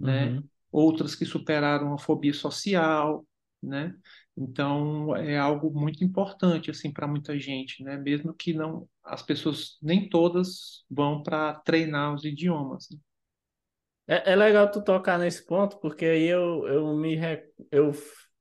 né? 0.00 0.34
Uhum. 0.34 0.48
Outras 0.72 1.14
que 1.14 1.24
superaram 1.24 1.92
a 1.94 1.98
fobia 1.98 2.32
social, 2.34 3.26
né? 3.62 3.94
Então 4.36 5.14
é 5.16 5.36
algo 5.38 5.70
muito 5.72 6.04
importante 6.04 6.70
assim 6.70 6.92
para 6.92 7.06
muita 7.08 7.38
gente, 7.38 7.82
né? 7.82 7.96
Mesmo 7.98 8.32
que 8.34 8.52
não 8.54 8.88
as 9.04 9.22
pessoas 9.22 9.78
nem 9.82 10.08
todas 10.08 10.84
vão 10.90 11.22
para 11.22 11.54
treinar 11.60 12.14
os 12.14 12.24
idiomas. 12.24 12.88
né? 12.90 12.98
É, 14.06 14.32
é 14.32 14.36
legal 14.36 14.70
tu 14.70 14.82
tocar 14.82 15.18
nesse 15.18 15.44
ponto, 15.46 15.78
porque 15.78 16.04
aí 16.04 16.24
eu, 16.26 16.66
eu 16.68 16.96
me 16.96 17.16
eu 17.70 17.92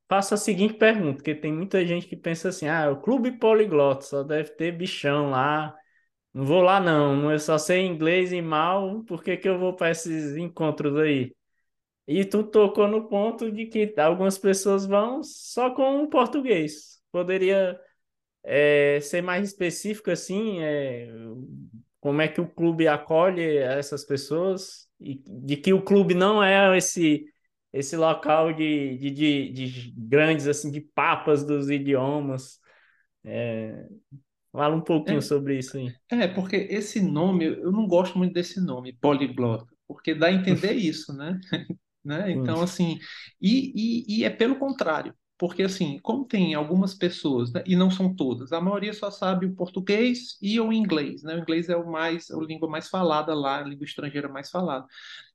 faço 0.07 0.33
a 0.33 0.37
seguinte 0.37 0.73
pergunta, 0.75 1.17
porque 1.17 1.35
tem 1.35 1.53
muita 1.53 1.85
gente 1.85 2.07
que 2.07 2.15
pensa 2.17 2.49
assim, 2.49 2.67
ah, 2.67 2.89
o 2.91 3.01
clube 3.01 3.37
poliglota 3.39 4.01
só 4.01 4.23
deve 4.23 4.49
ter 4.55 4.71
bichão 4.71 5.29
lá, 5.29 5.75
não 6.33 6.45
vou 6.45 6.61
lá 6.61 6.79
não, 6.79 7.31
eu 7.31 7.39
só 7.39 7.57
sei 7.59 7.85
inglês 7.85 8.31
e 8.33 8.41
mal, 8.41 9.03
por 9.05 9.23
que 9.23 9.37
que 9.37 9.49
eu 9.49 9.59
vou 9.59 9.75
para 9.75 9.91
esses 9.91 10.37
encontros 10.37 10.97
aí? 10.97 11.35
E 12.09 12.25
tu 12.25 12.43
tocou 12.43 12.87
no 12.87 13.07
ponto 13.09 13.51
de 13.51 13.67
que 13.67 13.93
algumas 13.99 14.37
pessoas 14.37 14.85
vão 14.87 15.23
só 15.23 15.71
com 15.71 16.03
o 16.03 16.09
português. 16.09 17.01
Poderia 17.11 17.79
é, 18.43 18.99
ser 19.01 19.21
mais 19.21 19.49
específico 19.49 20.11
assim, 20.11 20.59
é, 20.61 21.09
como 21.99 22.21
é 22.21 22.27
que 22.27 22.41
o 22.41 22.47
clube 22.49 22.87
acolhe 22.87 23.57
essas 23.57 24.05
pessoas 24.05 24.87
e 24.99 25.15
de 25.27 25.57
que 25.57 25.73
o 25.73 25.81
clube 25.83 26.13
não 26.13 26.43
é 26.43 26.77
esse 26.77 27.25
esse 27.73 27.95
local 27.95 28.51
de, 28.53 28.97
de, 28.97 29.11
de, 29.11 29.51
de 29.53 29.93
grandes 29.97 30.47
assim 30.47 30.71
de 30.71 30.81
papas 30.81 31.43
dos 31.45 31.69
idiomas. 31.69 32.59
Fala 34.51 34.75
um 34.75 34.81
pouquinho 34.81 35.21
É, 35.21 35.23
sobre 35.23 35.57
isso 35.57 35.75
aí. 35.77 35.95
é, 36.11 36.27
porque 36.27 36.55
esse 36.57 37.01
nome, 37.01 37.45
eu 37.45 37.71
não 37.71 37.87
gosto 37.87 38.17
muito 38.17 38.33
desse 38.33 38.59
nome, 38.61 38.93
poliglota, 38.93 39.67
porque 39.87 40.15
dá 40.15 40.27
a 40.27 40.31
entender 40.33 40.73
isso, 40.75 41.13
né? 41.13 41.39
Né? 42.03 42.31
Então, 42.31 42.61
assim, 42.61 42.99
e, 43.41 44.07
e, 44.15 44.19
e 44.21 44.23
é 44.25 44.29
pelo 44.29 44.57
contrário, 44.57 45.13
porque, 45.37 45.63
assim, 45.63 45.99
como 45.99 46.25
tem 46.25 46.53
algumas 46.53 46.93
pessoas, 46.93 47.51
né, 47.53 47.63
e 47.65 47.75
não 47.75 47.89
são 47.89 48.13
todas, 48.13 48.51
a 48.51 48.59
maioria 48.59 48.93
só 48.93 49.09
sabe 49.09 49.45
o 49.45 49.55
português 49.55 50.37
e 50.41 50.59
o 50.59 50.73
inglês, 50.73 51.23
né? 51.23 51.35
O 51.35 51.39
inglês 51.39 51.69
é 51.69 51.77
o 51.77 51.89
mais, 51.89 52.29
a 52.31 52.37
língua 52.41 52.69
mais 52.69 52.89
falada 52.89 53.33
lá, 53.33 53.59
a 53.59 53.63
língua 53.63 53.85
estrangeira 53.85 54.27
mais 54.27 54.49
falada. 54.51 54.85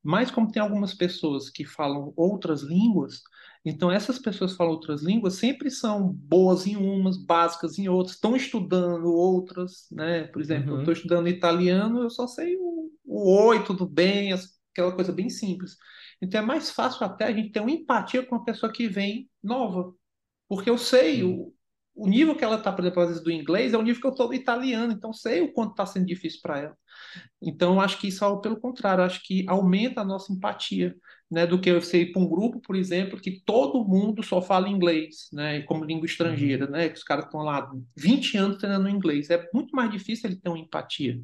Mas 0.03 0.31
como 0.31 0.51
tem 0.51 0.63
algumas 0.63 0.95
pessoas 0.95 1.49
que 1.51 1.65
falam 1.65 2.13
outras 2.17 2.63
línguas, 2.63 3.23
então 3.65 3.91
essas 3.91 4.19
pessoas 4.19 4.53
que 4.53 4.59
falam 4.59 4.73
outras 4.75 5.03
línguas 5.03 5.35
sempre 5.35 5.71
são 5.71 6.13
boas 6.13 6.67
em 6.67 6.77
umas, 6.77 7.17
básicas 7.17 7.79
em 7.79 7.89
outras, 7.89 8.17
estão 8.17 8.37
estudando 8.37 9.07
outras, 9.13 9.87
né? 9.91 10.25
Por 10.25 10.41
exemplo, 10.43 10.75
eu 10.75 10.79
estou 10.79 10.93
Uhum. 10.93 10.95
estudando 10.95 11.29
italiano, 11.29 12.03
eu 12.03 12.11
só 12.11 12.27
sei 12.27 12.57
o, 12.59 12.91
o 13.05 13.37
oi, 13.47 13.65
tudo 13.65 13.87
bem, 13.87 14.33
as- 14.33 14.55
aquela 14.73 14.93
coisa 14.93 15.13
bem 15.13 15.31
simples. 15.31 15.77
Então 16.25 16.41
é 16.41 16.45
mais 16.45 16.71
fácil 16.71 17.05
até 17.07 17.27
a 17.27 17.33
gente 17.33 17.51
ter 17.53 17.61
uma 17.61 17.71
empatia 17.71 18.25
com 18.25 18.37
uma 18.37 18.45
pessoa 18.45 18.73
que 18.73 18.89
vem 18.89 19.31
nova. 19.43 19.93
Porque 20.49 20.71
eu 20.71 20.79
sei 20.79 21.25
o, 21.25 21.53
o 21.95 22.09
nível 22.09 22.37
que 22.37 22.45
ela 22.45 22.57
está, 22.57 22.73
por 22.73 22.83
exemplo, 22.85 23.03
às 23.03 23.09
vezes 23.11 23.25
do 23.25 23.31
inglês 23.33 23.75
é 23.75 23.79
o 23.79 23.83
nível 23.83 24.01
que 24.01 24.07
eu 24.07 24.13
estou 24.13 24.29
do 24.29 24.35
italiano, 24.35 24.93
então 24.93 25.13
sei 25.13 25.43
o 25.43 25.53
quanto 25.53 25.73
está 25.73 25.87
sendo 25.87 26.07
difícil 26.07 26.41
para 26.43 26.61
ela. 26.61 26.79
Então, 27.43 27.81
acho 27.81 27.99
que 28.01 28.09
isso, 28.09 28.41
pelo 28.41 28.59
contrário, 28.61 29.05
acho 29.05 29.23
que 29.23 29.45
aumenta 29.49 30.01
a 30.01 30.05
nossa 30.05 30.33
empatia, 30.33 30.95
né? 31.31 31.47
Do 31.47 31.61
que 31.61 31.71
eu 31.71 31.81
sei 31.81 32.07
para 32.13 32.23
um 32.23 32.29
grupo, 32.29 32.61
por 32.61 32.77
exemplo, 32.77 33.21
que 33.21 33.43
todo 33.45 33.85
mundo 33.85 34.23
só 34.23 34.41
fala 34.43 34.69
inglês, 34.69 35.29
né? 35.33 35.63
Como 35.63 35.85
língua 35.85 36.07
estrangeira, 36.07 36.67
Uhum. 36.67 36.73
né? 36.73 36.89
Que 36.89 36.97
os 36.99 37.05
caras 37.05 37.27
estão 37.27 37.41
lá 37.43 37.71
20 37.97 38.37
anos 38.37 38.59
treinando 38.59 38.89
inglês. 38.89 39.31
É 39.31 39.49
muito 39.53 39.75
mais 39.75 39.91
difícil 39.91 40.29
ele 40.31 40.41
ter 40.41 40.49
uma 40.49 40.59
empatia 40.59 41.21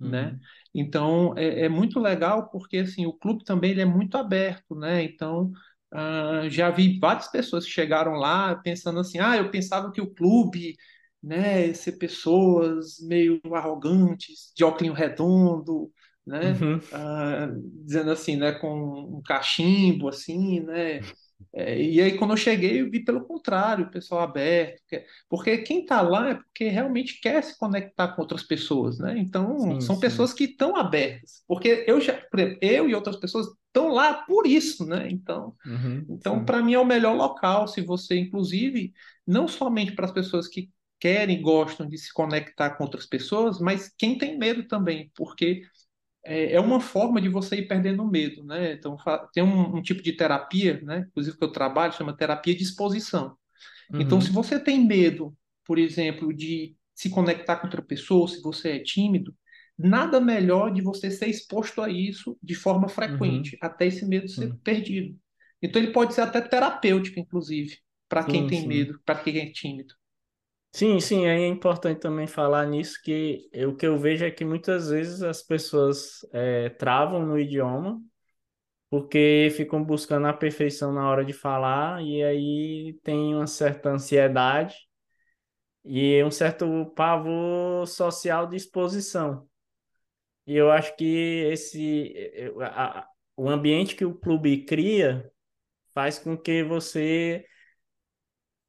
né? 0.00 0.38
Então 0.80 1.34
é, 1.36 1.64
é 1.64 1.68
muito 1.68 1.98
legal 2.00 2.48
porque 2.50 2.78
assim 2.78 3.06
o 3.06 3.12
clube 3.12 3.44
também 3.44 3.70
ele 3.72 3.80
é 3.82 3.84
muito 3.84 4.16
aberto, 4.16 4.74
né? 4.74 5.02
Então 5.02 5.52
ah, 5.92 6.42
já 6.48 6.70
vi 6.70 6.98
várias 6.98 7.28
pessoas 7.28 7.64
que 7.64 7.70
chegaram 7.70 8.12
lá 8.12 8.56
pensando 8.56 9.00
assim, 9.00 9.18
ah, 9.18 9.36
eu 9.36 9.50
pensava 9.50 9.90
que 9.92 10.00
o 10.00 10.12
clube, 10.14 10.76
né, 11.22 11.66
ia 11.68 11.74
ser 11.74 11.92
pessoas 11.92 12.98
meio 13.00 13.40
arrogantes, 13.54 14.52
de 14.54 14.64
óculos 14.64 14.96
redondo, 14.96 15.90
né? 16.26 16.52
Uhum. 16.52 16.80
Ah, 16.92 17.48
dizendo 17.84 18.10
assim, 18.10 18.36
né, 18.36 18.52
com 18.52 19.18
um 19.18 19.22
cachimbo 19.22 20.08
assim, 20.08 20.60
né? 20.60 21.00
É, 21.60 21.80
e 21.82 22.00
aí, 22.00 22.16
quando 22.16 22.32
eu 22.32 22.36
cheguei, 22.36 22.80
eu 22.80 22.90
vi 22.90 23.04
pelo 23.04 23.24
contrário, 23.26 23.86
o 23.86 23.90
pessoal 23.90 24.20
aberto, 24.22 24.80
que- 24.88 25.04
porque 25.28 25.58
quem 25.58 25.80
está 25.80 26.00
lá 26.02 26.30
é 26.30 26.34
porque 26.36 26.68
realmente 26.68 27.20
quer 27.20 27.42
se 27.42 27.58
conectar 27.58 28.08
com 28.14 28.22
outras 28.22 28.44
pessoas, 28.44 28.98
né? 29.00 29.18
Então, 29.18 29.80
Sim, 29.80 29.80
são 29.80 29.98
sim. 29.98 29.98
pessoas 29.98 30.32
que 30.32 30.44
estão 30.44 30.76
abertas, 30.76 31.42
porque 31.48 31.84
eu 31.88 32.00
já, 32.00 32.12
exemplo, 32.14 32.58
eu 32.62 32.88
e 32.88 32.94
outras 32.94 33.16
pessoas 33.16 33.46
estão 33.66 33.88
lá 33.88 34.14
por 34.24 34.46
isso, 34.46 34.86
né? 34.86 35.08
Então, 35.10 35.54
Uhum. 35.64 36.08
então 36.08 36.44
para 36.44 36.62
mim 36.62 36.74
é 36.74 36.78
o 36.78 36.84
melhor 36.86 37.14
local, 37.16 37.68
se 37.68 37.80
você, 37.82 38.16
inclusive, 38.18 38.92
não 39.26 39.48
somente 39.48 39.92
para 39.92 40.06
as 40.06 40.12
pessoas 40.12 40.48
que 40.48 40.70
querem, 41.00 41.40
gostam 41.42 41.88
de 41.88 41.98
se 41.98 42.12
conectar 42.12 42.70
com 42.76 42.84
outras 42.84 43.06
pessoas, 43.06 43.60
mas 43.60 43.88
quem 43.98 44.18
tem 44.18 44.38
medo 44.38 44.66
também, 44.66 45.10
porque 45.16 45.62
é, 46.28 46.52
é 46.52 46.60
uma 46.60 46.78
forma 46.78 47.20
de 47.20 47.28
você 47.28 47.56
ir 47.56 47.66
perdendo 47.66 48.02
o 48.02 48.10
medo, 48.10 48.44
né? 48.44 48.74
Então, 48.74 48.96
tem 49.32 49.42
um, 49.42 49.76
um, 49.76 49.82
tipo 49.82 50.02
de 50.02 50.12
terapia, 50.12 50.80
né? 50.82 51.06
Inclusive 51.08 51.38
que 51.38 51.44
eu 51.44 51.50
trabalho, 51.50 51.94
chama 51.94 52.16
terapia 52.16 52.54
de 52.54 52.62
exposição. 52.62 53.36
Então, 53.88 53.98
uhum. 53.98 54.02
Então, 54.02 54.20
se 54.20 54.30
você 54.30 54.60
tem 54.60 54.84
medo, 54.84 55.34
por 55.64 55.78
exemplo, 55.78 56.32
de 56.32 56.76
se 56.94 57.08
conectar 57.08 57.56
com 57.56 57.66
outra 57.66 57.80
pessoa, 57.80 58.28
se 58.28 58.42
você 58.42 58.72
é 58.72 58.78
tímido, 58.78 59.34
nada 59.76 60.20
melhor 60.20 60.70
de 60.70 60.82
você 60.82 61.10
ser 61.10 61.28
exposto 61.28 61.80
a 61.80 61.88
isso 61.88 62.36
de 62.42 62.54
forma 62.54 62.88
frequente, 62.88 63.54
uhum. 63.54 63.58
até 63.62 63.86
esse 63.86 64.04
medo 64.04 64.28
ser 64.28 64.50
uhum. 64.50 64.56
perdido. 64.58 65.16
Então, 65.62 65.80
ele 65.80 65.92
pode 65.92 66.12
ser 66.12 66.20
até 66.20 66.42
terapêutico, 66.42 67.18
inclusive, 67.18 67.78
para 68.06 68.24
quem 68.24 68.46
tem 68.46 68.66
medo, 68.66 69.00
para 69.04 69.18
quem 69.18 69.38
é 69.38 69.50
tímido. 69.50 69.94
Sim, 70.72 71.00
sim, 71.00 71.26
é 71.26 71.46
importante 71.48 71.98
também 72.00 72.26
falar 72.26 72.64
nisso 72.66 73.00
que 73.02 73.48
o 73.66 73.74
que 73.74 73.86
eu 73.86 73.98
vejo 73.98 74.24
é 74.24 74.30
que 74.30 74.44
muitas 74.44 74.90
vezes 74.90 75.22
as 75.22 75.42
pessoas 75.42 76.20
é, 76.32 76.68
travam 76.70 77.26
no 77.26 77.38
idioma 77.38 78.00
porque 78.90 79.50
ficam 79.56 79.84
buscando 79.84 80.26
a 80.28 80.32
perfeição 80.34 80.92
na 80.92 81.08
hora 81.10 81.24
de 81.24 81.32
falar 81.34 82.02
e 82.02 82.22
aí 82.24 82.98
tem 83.04 83.34
uma 83.34 83.46
certa 83.46 83.90
ansiedade 83.90 84.76
e 85.84 86.22
um 86.24 86.30
certo 86.30 86.86
pavor 86.96 87.86
social 87.86 88.46
de 88.46 88.56
exposição. 88.56 89.48
E 90.46 90.56
eu 90.56 90.70
acho 90.70 90.96
que 90.96 91.04
esse 91.52 92.52
a, 92.62 93.00
a, 93.00 93.08
o 93.36 93.48
ambiente 93.48 93.96
que 93.96 94.04
o 94.04 94.14
clube 94.14 94.64
cria 94.64 95.30
faz 95.94 96.18
com 96.18 96.36
que 96.38 96.64
você 96.64 97.44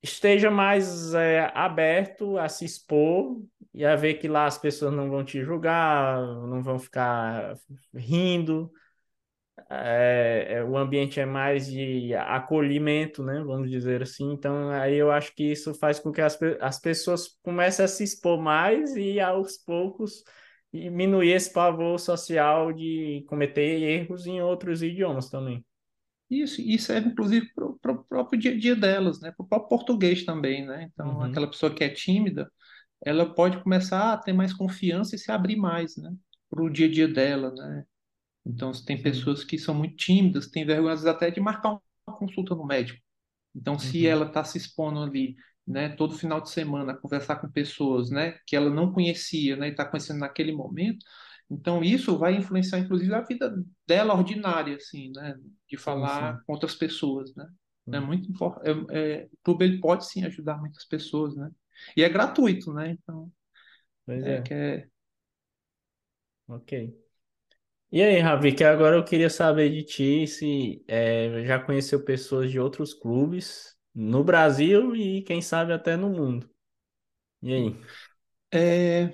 esteja 0.01 0.49
mais 0.49 1.13
é, 1.13 1.51
aberto 1.53 2.37
a 2.37 2.47
se 2.49 2.65
expor 2.65 3.41
e 3.73 3.85
a 3.85 3.95
ver 3.95 4.15
que 4.15 4.27
lá 4.27 4.45
as 4.45 4.57
pessoas 4.57 4.93
não 4.93 5.09
vão 5.09 5.23
te 5.23 5.43
julgar, 5.43 6.21
não 6.47 6.61
vão 6.61 6.79
ficar 6.79 7.55
rindo. 7.93 8.71
É, 9.69 10.47
é, 10.55 10.63
o 10.63 10.77
ambiente 10.77 11.19
é 11.19 11.25
mais 11.25 11.67
de 11.67 12.13
acolhimento, 12.15 13.23
né? 13.23 13.43
Vamos 13.43 13.69
dizer 13.69 14.01
assim. 14.01 14.31
Então, 14.31 14.69
aí 14.71 14.95
eu 14.95 15.11
acho 15.11 15.33
que 15.35 15.43
isso 15.51 15.73
faz 15.73 15.99
com 15.99 16.11
que 16.11 16.21
as, 16.21 16.37
as 16.61 16.79
pessoas 16.79 17.37
comecem 17.43 17.85
a 17.85 17.87
se 17.87 18.03
expor 18.03 18.39
mais 18.41 18.95
e 18.95 19.19
aos 19.19 19.57
poucos 19.57 20.23
diminuir 20.73 21.31
esse 21.31 21.51
pavor 21.51 21.99
social 21.99 22.71
de 22.73 23.25
cometer 23.27 23.81
erros 23.81 24.25
em 24.27 24.41
outros 24.41 24.81
idiomas 24.83 25.29
também. 25.29 25.63
Isso, 26.29 26.61
e 26.61 26.77
serve 26.77 27.09
inclusive 27.09 27.49
para 27.81 27.91
o 27.91 28.03
próprio 28.03 28.39
dia 28.39 28.51
a 28.51 28.57
dia 28.57 28.75
delas, 28.75 29.19
né? 29.19 29.31
Para 29.31 29.43
o 29.43 29.47
próprio 29.47 29.69
português 29.69 30.23
também, 30.23 30.65
né? 30.65 30.89
Então, 30.93 31.17
uhum. 31.17 31.23
aquela 31.23 31.47
pessoa 31.47 31.73
que 31.73 31.83
é 31.83 31.89
tímida, 31.89 32.51
ela 33.03 33.33
pode 33.33 33.63
começar 33.63 34.13
a 34.13 34.17
ter 34.17 34.33
mais 34.33 34.53
confiança 34.53 35.15
e 35.15 35.19
se 35.19 35.31
abrir 35.31 35.55
mais, 35.55 35.97
né? 35.97 36.13
Para 36.49 36.63
o 36.63 36.69
dia 36.69 36.87
a 36.87 36.91
dia 36.91 37.07
dela, 37.07 37.51
né? 37.51 37.83
Então, 38.45 38.73
se 38.73 38.85
tem 38.85 39.01
pessoas 39.01 39.43
que 39.43 39.57
são 39.57 39.73
muito 39.73 39.95
tímidas, 39.95 40.47
têm 40.47 40.65
vergonha 40.65 40.95
até 41.09 41.31
de 41.31 41.39
marcar 41.39 41.79
uma 42.07 42.17
consulta 42.17 42.55
no 42.55 42.65
médico. 42.65 42.99
Então, 43.55 43.77
se 43.79 44.05
uhum. 44.05 44.11
ela 44.11 44.25
está 44.27 44.43
se 44.43 44.57
expondo 44.57 45.01
ali, 45.01 45.35
né, 45.67 45.89
todo 45.89 46.17
final 46.17 46.41
de 46.41 46.49
semana, 46.49 46.93
a 46.93 46.97
conversar 46.97 47.37
com 47.37 47.49
pessoas, 47.49 48.09
né, 48.09 48.37
que 48.45 48.55
ela 48.55 48.69
não 48.69 48.91
conhecia, 48.91 49.55
né, 49.55 49.67
e 49.67 49.71
está 49.71 49.85
conhecendo 49.85 50.19
naquele 50.19 50.51
momento, 50.51 51.05
então, 51.49 51.83
isso 51.83 52.17
vai 52.17 52.35
influenciar, 52.35 52.79
inclusive, 52.79 53.13
a 53.13 53.21
vida 53.21 53.51
dela 53.87 54.13
ordinária, 54.13 54.75
assim, 54.75 55.11
né? 55.15 55.35
De 55.67 55.77
falar 55.77 56.33
sim, 56.33 56.37
sim. 56.37 56.43
com 56.45 56.53
outras 56.53 56.75
pessoas, 56.75 57.33
né? 57.35 57.47
É 57.91 57.99
muito 57.99 58.29
importante. 58.29 58.69
É, 58.91 59.21
é, 59.21 59.25
o 59.25 59.37
clube 59.43 59.65
ele 59.65 59.79
pode, 59.79 60.05
sim, 60.05 60.23
ajudar 60.23 60.59
muitas 60.59 60.85
pessoas, 60.85 61.35
né? 61.35 61.49
E 61.97 62.03
é 62.03 62.09
gratuito, 62.09 62.71
né? 62.73 62.91
Então, 62.91 63.31
pois 64.05 64.23
é. 64.23 64.35
é. 64.35 64.41
Que 64.41 64.53
é... 64.53 64.87
Ok. 66.47 66.95
E 67.91 68.03
aí, 68.03 68.19
Ravi, 68.19 68.53
que 68.53 68.63
agora 68.63 68.95
eu 68.95 69.03
queria 69.03 69.29
saber 69.29 69.71
de 69.71 69.83
ti 69.83 70.27
se 70.27 70.83
é, 70.87 71.43
já 71.45 71.59
conheceu 71.59 72.03
pessoas 72.03 72.51
de 72.51 72.59
outros 72.59 72.93
clubes 72.93 73.75
no 73.95 74.23
Brasil 74.23 74.95
e, 74.95 75.23
quem 75.23 75.41
sabe, 75.41 75.73
até 75.73 75.97
no 75.97 76.09
mundo. 76.09 76.47
E 77.41 77.53
aí? 77.53 77.75
É, 78.51 79.11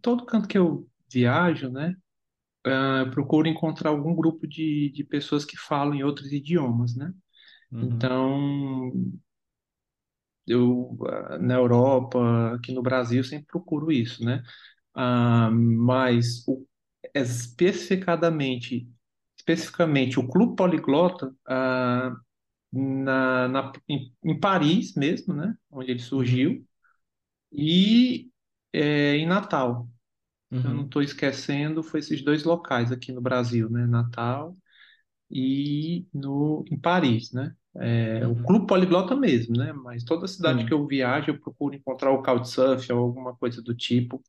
todo 0.00 0.26
canto 0.26 0.48
que 0.48 0.58
eu 0.58 0.88
viajo, 1.10 1.70
né, 1.70 1.96
uh, 2.66 3.10
procuro 3.10 3.48
encontrar 3.48 3.90
algum 3.90 4.14
grupo 4.14 4.46
de, 4.46 4.90
de 4.94 5.04
pessoas 5.04 5.44
que 5.44 5.56
falam 5.56 5.94
em 5.94 6.02
outros 6.02 6.32
idiomas, 6.32 6.96
né? 6.96 7.12
Uhum. 7.70 7.82
Então, 7.84 8.92
eu 10.46 10.96
uh, 11.00 11.38
na 11.40 11.54
Europa, 11.54 12.54
aqui 12.54 12.72
no 12.72 12.82
Brasil, 12.82 13.22
sempre 13.24 13.46
procuro 13.46 13.90
isso, 13.90 14.24
né? 14.24 14.42
Uh, 14.94 15.50
mas 15.52 16.46
o, 16.46 16.66
especificadamente, 17.14 18.88
especificamente 19.36 20.18
o 20.18 20.28
Clube 20.28 20.56
Poliglota, 20.56 21.28
uh, 21.28 22.16
na, 22.72 23.48
na, 23.48 23.72
em, 23.88 24.14
em, 24.24 24.38
Paris 24.38 24.94
mesmo, 24.94 25.34
né? 25.34 25.54
Onde 25.70 25.90
ele 25.90 26.00
surgiu, 26.00 26.50
uhum. 26.52 26.64
e 27.52 28.31
é, 28.72 29.16
em 29.16 29.26
Natal. 29.26 29.88
Uhum. 30.50 30.62
Eu 30.64 30.74
não 30.74 30.84
estou 30.84 31.00
uhum. 31.00 31.04
esquecendo, 31.04 31.82
foi 31.82 32.00
esses 32.00 32.22
dois 32.22 32.44
locais 32.44 32.92
aqui 32.92 33.12
no 33.12 33.20
Brasil, 33.20 33.70
né? 33.70 33.86
Natal 33.86 34.56
e 35.30 36.06
no, 36.12 36.64
em 36.70 36.78
Paris, 36.78 37.32
né? 37.32 37.54
É, 37.76 38.26
uhum. 38.26 38.32
O 38.32 38.44
clube 38.44 38.66
poliglota 38.66 39.16
mesmo, 39.16 39.56
né? 39.56 39.72
Mas 39.72 40.04
toda 40.04 40.28
cidade 40.28 40.60
uhum. 40.60 40.66
que 40.66 40.74
eu 40.74 40.86
viajo, 40.86 41.30
eu 41.30 41.40
procuro 41.40 41.74
encontrar 41.74 42.10
o 42.10 42.22
Couchsurf 42.22 42.92
ou 42.92 42.98
alguma 42.98 43.34
coisa 43.34 43.62
do 43.62 43.74
tipo, 43.74 44.22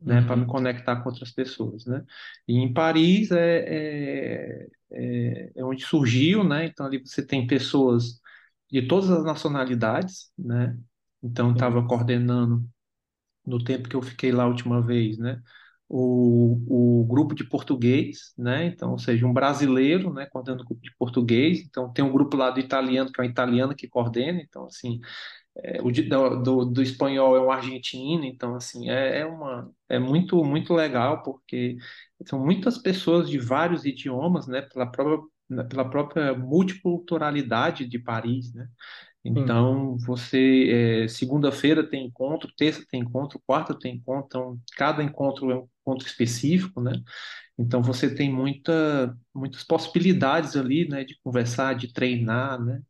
né? 0.00 0.22
Para 0.22 0.36
me 0.36 0.42
uhum. 0.42 0.48
conectar 0.48 0.96
com 0.96 1.08
outras 1.08 1.32
pessoas, 1.32 1.84
né? 1.86 2.04
E 2.46 2.56
em 2.56 2.72
Paris 2.72 3.30
é, 3.32 3.58
é, 3.66 4.66
é, 4.92 5.52
é 5.56 5.64
onde 5.64 5.84
surgiu, 5.84 6.44
né? 6.44 6.66
Então 6.66 6.86
ali 6.86 6.98
você 6.98 7.24
tem 7.26 7.46
pessoas 7.46 8.20
de 8.70 8.82
todas 8.82 9.10
as 9.10 9.24
nacionalidades, 9.24 10.30
né? 10.38 10.76
Então 11.22 11.52
estava 11.52 11.84
coordenando 11.86 12.64
no 13.46 13.62
tempo 13.62 13.88
que 13.88 13.96
eu 13.96 14.02
fiquei 14.02 14.32
lá 14.32 14.44
a 14.44 14.48
última 14.48 14.80
vez, 14.80 15.18
né? 15.18 15.40
O, 15.88 17.00
o 17.02 17.04
grupo 17.06 17.34
de 17.34 17.44
português, 17.44 18.32
né? 18.38 18.66
Então, 18.66 18.92
ou 18.92 18.98
seja, 18.98 19.26
um 19.26 19.32
brasileiro, 19.32 20.12
né? 20.12 20.26
Coordenando 20.26 20.62
o 20.64 20.66
grupo 20.66 20.82
de 20.82 20.94
português. 20.96 21.60
Então, 21.60 21.92
tem 21.92 22.04
um 22.04 22.12
grupo 22.12 22.36
lá 22.36 22.50
do 22.50 22.60
italiano, 22.60 23.12
que 23.12 23.20
é 23.20 23.24
um 23.24 23.28
italiano 23.28 23.74
que 23.76 23.88
coordena. 23.88 24.40
Então, 24.40 24.64
assim, 24.66 25.00
é, 25.56 25.80
o 25.82 25.90
de, 25.90 26.02
do, 26.02 26.64
do, 26.64 26.82
espanhol 26.82 27.36
é 27.36 27.40
um 27.40 27.50
argentino. 27.50 28.24
Então, 28.24 28.54
assim, 28.56 28.90
é, 28.90 29.20
é, 29.20 29.26
uma, 29.26 29.70
é 29.88 29.98
muito, 29.98 30.42
muito 30.44 30.74
legal, 30.74 31.22
porque 31.22 31.76
são 32.26 32.38
muitas 32.44 32.78
pessoas 32.78 33.28
de 33.28 33.38
vários 33.38 33.84
idiomas, 33.84 34.46
né? 34.46 34.62
Pela 34.62 34.86
própria, 34.86 35.28
pela 35.68 35.88
própria 35.88 36.34
multiculturalidade 36.34 37.86
de 37.86 37.98
Paris, 37.98 38.52
né? 38.54 38.68
Então, 39.24 39.96
você, 39.98 41.04
é, 41.04 41.08
segunda-feira 41.08 41.82
tem 41.88 42.06
encontro, 42.06 42.52
terça 42.56 42.84
tem 42.90 43.00
encontro, 43.00 43.40
quarta 43.46 43.78
tem 43.78 43.96
encontro, 43.96 44.26
então, 44.26 44.60
cada 44.76 45.02
encontro 45.02 45.50
é 45.50 45.56
um 45.56 45.68
encontro 45.80 46.06
específico, 46.06 46.80
né? 46.80 46.92
Então, 47.58 47.82
você 47.82 48.14
tem 48.14 48.30
muita, 48.32 49.16
muitas 49.34 49.64
possibilidades 49.64 50.56
ali, 50.56 50.86
né, 50.88 51.04
de 51.04 51.18
conversar, 51.22 51.74
de 51.74 51.92
treinar, 51.92 52.62
né? 52.62 52.82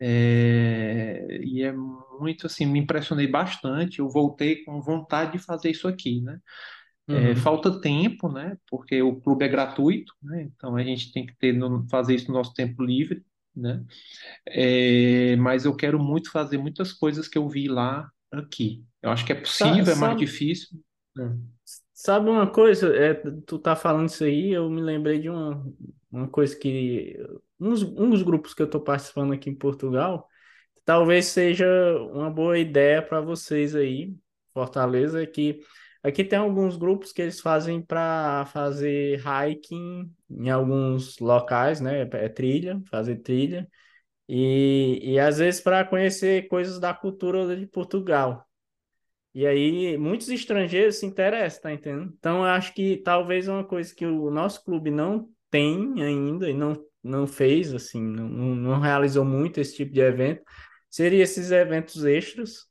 É, 0.00 1.40
e 1.42 1.62
é 1.62 1.72
muito 1.72 2.46
assim, 2.46 2.64
me 2.66 2.78
impressionei 2.78 3.26
bastante. 3.26 3.98
Eu 3.98 4.08
voltei 4.08 4.64
com 4.64 4.80
vontade 4.80 5.32
de 5.32 5.38
fazer 5.38 5.70
isso 5.70 5.88
aqui, 5.88 6.20
né? 6.20 6.38
É, 7.08 7.30
uhum. 7.30 7.36
falta 7.36 7.80
tempo, 7.80 8.30
né? 8.30 8.56
Porque 8.68 9.02
o 9.02 9.20
clube 9.20 9.44
é 9.44 9.48
gratuito, 9.48 10.12
né? 10.22 10.42
Então 10.42 10.76
a 10.76 10.82
gente 10.84 11.12
tem 11.12 11.26
que 11.26 11.36
ter 11.36 11.58
fazer 11.90 12.14
isso 12.14 12.28
no 12.28 12.34
nosso 12.34 12.54
tempo 12.54 12.82
livre 12.82 13.24
né? 13.58 13.84
É, 14.46 15.36
mas 15.36 15.64
eu 15.64 15.74
quero 15.74 15.98
muito 15.98 16.30
fazer 16.30 16.58
muitas 16.58 16.92
coisas 16.92 17.28
que 17.28 17.38
eu 17.38 17.48
vi 17.48 17.68
lá 17.68 18.10
aqui. 18.30 18.84
Eu 19.02 19.10
acho 19.10 19.24
que 19.24 19.32
é 19.32 19.34
possível, 19.34 19.84
sabe, 19.84 19.90
é 19.90 19.94
mais 19.94 20.16
difícil. 20.16 20.80
Sabe 21.92 22.30
uma 22.30 22.46
coisa? 22.46 22.94
É, 22.96 23.14
tu 23.46 23.58
tá 23.58 23.74
falando 23.74 24.08
isso 24.08 24.24
aí, 24.24 24.52
eu 24.52 24.70
me 24.70 24.80
lembrei 24.80 25.18
de 25.18 25.28
uma, 25.28 25.66
uma 26.10 26.28
coisa 26.28 26.56
que 26.56 27.16
uns, 27.58 27.82
um 27.82 28.08
dos 28.08 28.22
grupos 28.22 28.54
que 28.54 28.62
eu 28.62 28.70
tô 28.70 28.80
participando 28.80 29.32
aqui 29.32 29.50
em 29.50 29.54
Portugal, 29.54 30.28
talvez 30.84 31.26
seja 31.26 31.66
uma 32.12 32.30
boa 32.30 32.58
ideia 32.58 33.02
para 33.02 33.20
vocês 33.20 33.74
aí, 33.74 34.14
Fortaleza, 34.52 35.22
é 35.22 35.26
que 35.26 35.60
Aqui 36.02 36.24
tem 36.24 36.38
alguns 36.38 36.76
grupos 36.76 37.12
que 37.12 37.20
eles 37.22 37.40
fazem 37.40 37.82
para 37.82 38.46
fazer 38.46 39.20
hiking 39.20 40.10
em 40.30 40.50
alguns 40.50 41.18
locais, 41.18 41.80
né? 41.80 42.02
É 42.12 42.28
trilha, 42.28 42.80
fazer 42.88 43.16
trilha. 43.16 43.68
E, 44.28 45.00
e 45.02 45.18
às 45.18 45.38
vezes 45.38 45.60
para 45.60 45.84
conhecer 45.84 46.48
coisas 46.48 46.78
da 46.78 46.94
cultura 46.94 47.56
de 47.56 47.66
Portugal. 47.66 48.46
E 49.34 49.46
aí 49.46 49.96
muitos 49.98 50.28
estrangeiros 50.28 50.96
se 50.96 51.06
interessam, 51.06 51.62
tá 51.62 51.72
entendendo? 51.72 52.12
Então 52.18 52.38
eu 52.38 52.44
acho 52.50 52.74
que 52.74 52.96
talvez 52.98 53.48
uma 53.48 53.64
coisa 53.64 53.94
que 53.94 54.06
o 54.06 54.30
nosso 54.30 54.64
clube 54.64 54.90
não 54.90 55.28
tem 55.50 56.02
ainda 56.02 56.50
e 56.50 56.54
não, 56.54 56.74
não 57.02 57.26
fez, 57.26 57.72
assim, 57.74 58.02
não, 58.02 58.28
não 58.28 58.80
realizou 58.80 59.24
muito 59.24 59.60
esse 59.60 59.76
tipo 59.76 59.92
de 59.92 60.00
evento, 60.00 60.42
seria 60.90 61.22
esses 61.22 61.50
eventos 61.50 62.04
extras 62.04 62.67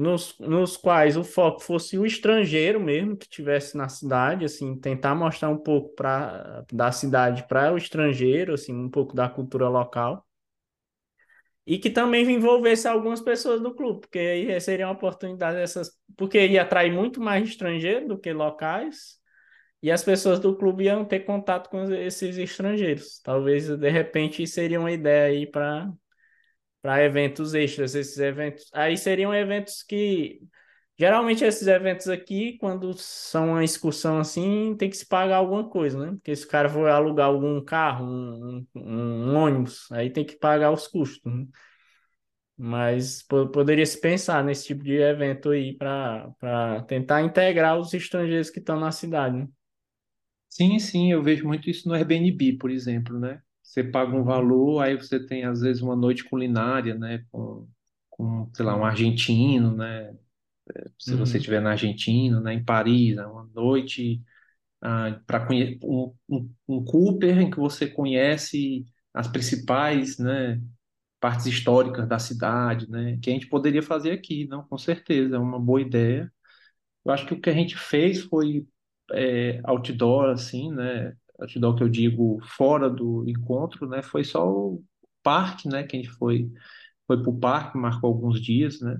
nos, 0.00 0.38
nos 0.38 0.76
quais 0.76 1.16
o 1.16 1.22
foco 1.22 1.60
fosse 1.60 1.98
o 1.98 2.06
estrangeiro 2.06 2.80
mesmo 2.80 3.16
que 3.16 3.28
tivesse 3.28 3.76
na 3.76 3.88
cidade, 3.88 4.46
assim, 4.46 4.74
tentar 4.78 5.14
mostrar 5.14 5.50
um 5.50 5.58
pouco 5.58 5.94
pra, 5.94 6.64
da 6.72 6.90
cidade 6.90 7.46
para 7.46 7.72
o 7.72 7.76
estrangeiro, 7.76 8.54
assim, 8.54 8.74
um 8.74 8.88
pouco 8.88 9.14
da 9.14 9.28
cultura 9.28 9.68
local. 9.68 10.26
E 11.66 11.78
que 11.78 11.90
também 11.90 12.28
envolvesse 12.30 12.88
algumas 12.88 13.20
pessoas 13.20 13.60
do 13.60 13.74
clube, 13.74 14.00
porque 14.00 14.18
aí 14.18 14.60
seria 14.60 14.86
uma 14.86 14.94
oportunidade 14.94 15.56
dessas, 15.58 15.90
porque 16.16 16.46
ia 16.46 16.62
atrair 16.62 16.90
muito 16.92 17.20
mais 17.20 17.46
estrangeiro 17.46 18.08
do 18.08 18.18
que 18.18 18.32
locais, 18.32 19.20
e 19.82 19.90
as 19.90 20.02
pessoas 20.02 20.40
do 20.40 20.56
clube 20.56 20.84
iam 20.84 21.04
ter 21.04 21.20
contato 21.20 21.68
com 21.68 21.84
esses 21.92 22.38
estrangeiros. 22.38 23.20
Talvez, 23.20 23.68
de 23.68 23.90
repente, 23.90 24.46
seria 24.46 24.80
uma 24.80 24.92
ideia 24.92 25.26
aí 25.26 25.46
para 25.46 25.90
para 26.82 27.02
eventos 27.04 27.54
extras, 27.54 27.94
esses 27.94 28.18
eventos. 28.18 28.66
Aí 28.72 28.96
seriam 28.96 29.34
eventos 29.34 29.82
que 29.82 30.40
geralmente 30.98 31.44
esses 31.44 31.66
eventos 31.66 32.08
aqui, 32.08 32.58
quando 32.58 32.92
são 32.94 33.50
uma 33.50 33.64
excursão 33.64 34.18
assim, 34.18 34.74
tem 34.78 34.90
que 34.90 34.96
se 34.96 35.06
pagar 35.06 35.36
alguma 35.38 35.68
coisa, 35.68 35.98
né? 36.06 36.12
Porque 36.12 36.34
se 36.36 36.44
o 36.44 36.48
cara 36.48 36.68
for 36.68 36.88
alugar 36.90 37.26
algum 37.28 37.62
carro, 37.64 38.04
um, 38.06 38.66
um, 38.74 39.32
um 39.32 39.36
ônibus, 39.36 39.90
aí 39.92 40.10
tem 40.10 40.24
que 40.24 40.36
pagar 40.36 40.70
os 40.72 40.86
custos. 40.88 41.20
Né? 41.32 41.46
Mas 42.56 43.22
poderia 43.52 43.86
se 43.86 43.98
pensar 44.00 44.44
nesse 44.44 44.66
tipo 44.66 44.84
de 44.84 44.92
evento 44.96 45.50
aí 45.50 45.74
para 45.76 46.82
tentar 46.86 47.22
integrar 47.22 47.78
os 47.78 47.94
estrangeiros 47.94 48.50
que 48.50 48.58
estão 48.58 48.78
na 48.78 48.92
cidade, 48.92 49.36
né? 49.38 49.48
Sim, 50.50 50.78
sim, 50.78 51.10
eu 51.12 51.22
vejo 51.22 51.46
muito 51.46 51.70
isso 51.70 51.88
no 51.88 51.94
Airbnb, 51.94 52.58
por 52.58 52.70
exemplo, 52.70 53.18
né? 53.18 53.42
Você 53.70 53.84
paga 53.84 54.16
um 54.16 54.24
valor, 54.24 54.82
aí 54.82 54.96
você 54.96 55.24
tem 55.24 55.44
às 55.44 55.60
vezes 55.60 55.82
uma 55.82 55.96
noite 55.96 56.24
culinária, 56.24 56.94
né? 56.96 57.24
Com, 57.30 57.68
com 58.10 58.50
sei 58.54 58.64
lá, 58.64 58.76
um 58.76 58.84
argentino, 58.84 59.76
né? 59.76 60.14
Se 60.98 61.16
você 61.16 61.36
Uhum. 61.36 61.38
estiver 61.38 61.60
na 61.60 61.70
Argentina, 61.72 62.40
né? 62.40 62.54
Em 62.54 62.64
Paris, 62.64 63.16
é 63.18 63.26
uma 63.26 63.44
noite 63.54 64.22
ah, 64.82 65.20
para 65.26 65.48
um, 65.84 66.14
um, 66.28 66.54
um 66.68 66.84
Cooper 66.84 67.38
em 67.40 67.50
que 67.50 67.58
você 67.58 67.88
conhece 67.88 68.86
as 69.14 69.28
principais, 69.28 70.18
né? 70.18 70.60
Partes 71.20 71.46
históricas 71.46 72.08
da 72.08 72.18
cidade, 72.18 72.90
né? 72.90 73.18
Que 73.22 73.30
a 73.30 73.34
gente 73.34 73.48
poderia 73.48 73.82
fazer 73.82 74.12
aqui, 74.12 74.46
não? 74.48 74.64
Com 74.68 74.78
certeza, 74.78 75.36
é 75.36 75.38
uma 75.40 75.60
boa 75.60 75.80
ideia. 75.82 76.32
Eu 77.04 77.12
acho 77.12 77.26
que 77.26 77.34
o 77.34 77.40
que 77.40 77.50
a 77.50 77.54
gente 77.54 77.76
fez 77.78 78.22
foi 78.24 78.66
é, 79.12 79.60
outdoor, 79.64 80.30
assim, 80.30 80.70
né? 80.72 81.16
Outdoor 81.40 81.76
que 81.76 81.82
eu 81.84 81.88
digo 81.88 82.40
fora 82.56 82.88
do 82.90 83.24
encontro, 83.28 83.88
né? 83.88 84.02
Foi 84.02 84.24
só 84.24 84.48
o 84.48 84.84
parque, 85.22 85.68
né? 85.68 85.84
Que 85.84 85.96
a 85.96 86.02
gente 86.02 86.12
foi, 86.12 86.50
foi 87.06 87.22
pro 87.22 87.38
parque, 87.38 87.78
marcou 87.78 88.08
alguns 88.10 88.40
dias, 88.42 88.80
né? 88.80 88.98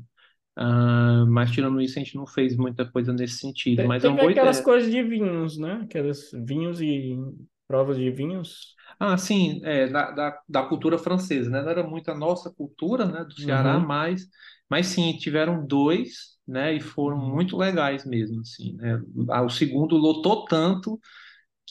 Ah, 0.56 1.24
mas 1.28 1.50
tirando 1.52 1.80
isso, 1.82 1.98
a 1.98 2.02
gente 2.04 2.16
não 2.16 2.26
fez 2.26 2.56
muita 2.56 2.90
coisa 2.90 3.12
nesse 3.12 3.38
sentido, 3.38 3.84
Te- 3.84 3.86
mas 3.86 4.04
é 4.04 4.08
uma 4.10 4.18
Teve 4.18 4.20
boa 4.20 4.32
aquelas 4.32 4.60
ideia. 4.62 4.68
coisas 4.68 4.90
de 4.90 5.02
vinhos, 5.02 5.58
né? 5.58 5.74
Aquelas 5.84 6.30
vinhos 6.32 6.80
e 6.80 7.16
provas 7.66 7.96
de 7.96 8.10
vinhos. 8.10 8.78
Ah, 8.98 9.16
sim, 9.16 9.60
é, 9.64 9.86
da, 9.88 10.10
da, 10.10 10.40
da 10.48 10.62
cultura 10.66 10.98
francesa, 10.98 11.48
né? 11.50 11.62
Não 11.62 11.70
era 11.70 11.82
muito 11.82 12.10
a 12.10 12.14
nossa 12.14 12.50
cultura, 12.50 13.06
né? 13.06 13.24
Do 13.24 13.34
Ceará, 13.38 13.78
Uhum. 13.78 13.80
mas, 13.80 14.26
mas 14.68 14.86
sim, 14.88 15.16
tiveram 15.16 15.66
dois, 15.66 16.38
né? 16.46 16.74
E 16.74 16.80
foram 16.80 17.16
Uhum. 17.16 17.26
muito 17.32 17.56
legais 17.56 18.04
mesmo, 18.04 18.40
assim, 18.42 18.74
né? 18.76 19.00
Ah, 19.30 19.42
O 19.42 19.48
segundo 19.50 19.96
lotou 19.96 20.44
tanto 20.46 21.00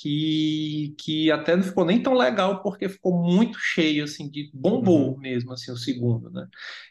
que, 0.02 0.96
que 1.00 1.32
até 1.32 1.56
não 1.56 1.64
ficou 1.64 1.86
nem 1.86 2.02
tão 2.02 2.14
legal 2.14 2.62
porque 2.64 2.88
ficou 2.90 3.22
muito 3.22 3.58
cheio, 3.60 4.04
assim, 4.06 4.30
de 4.30 4.50
bombou 4.54 5.18
Uhum. 5.18 5.20
mesmo, 5.20 5.52
assim, 5.54 5.72
o 5.72 5.78
segundo, 5.78 6.30
né? 6.32 6.48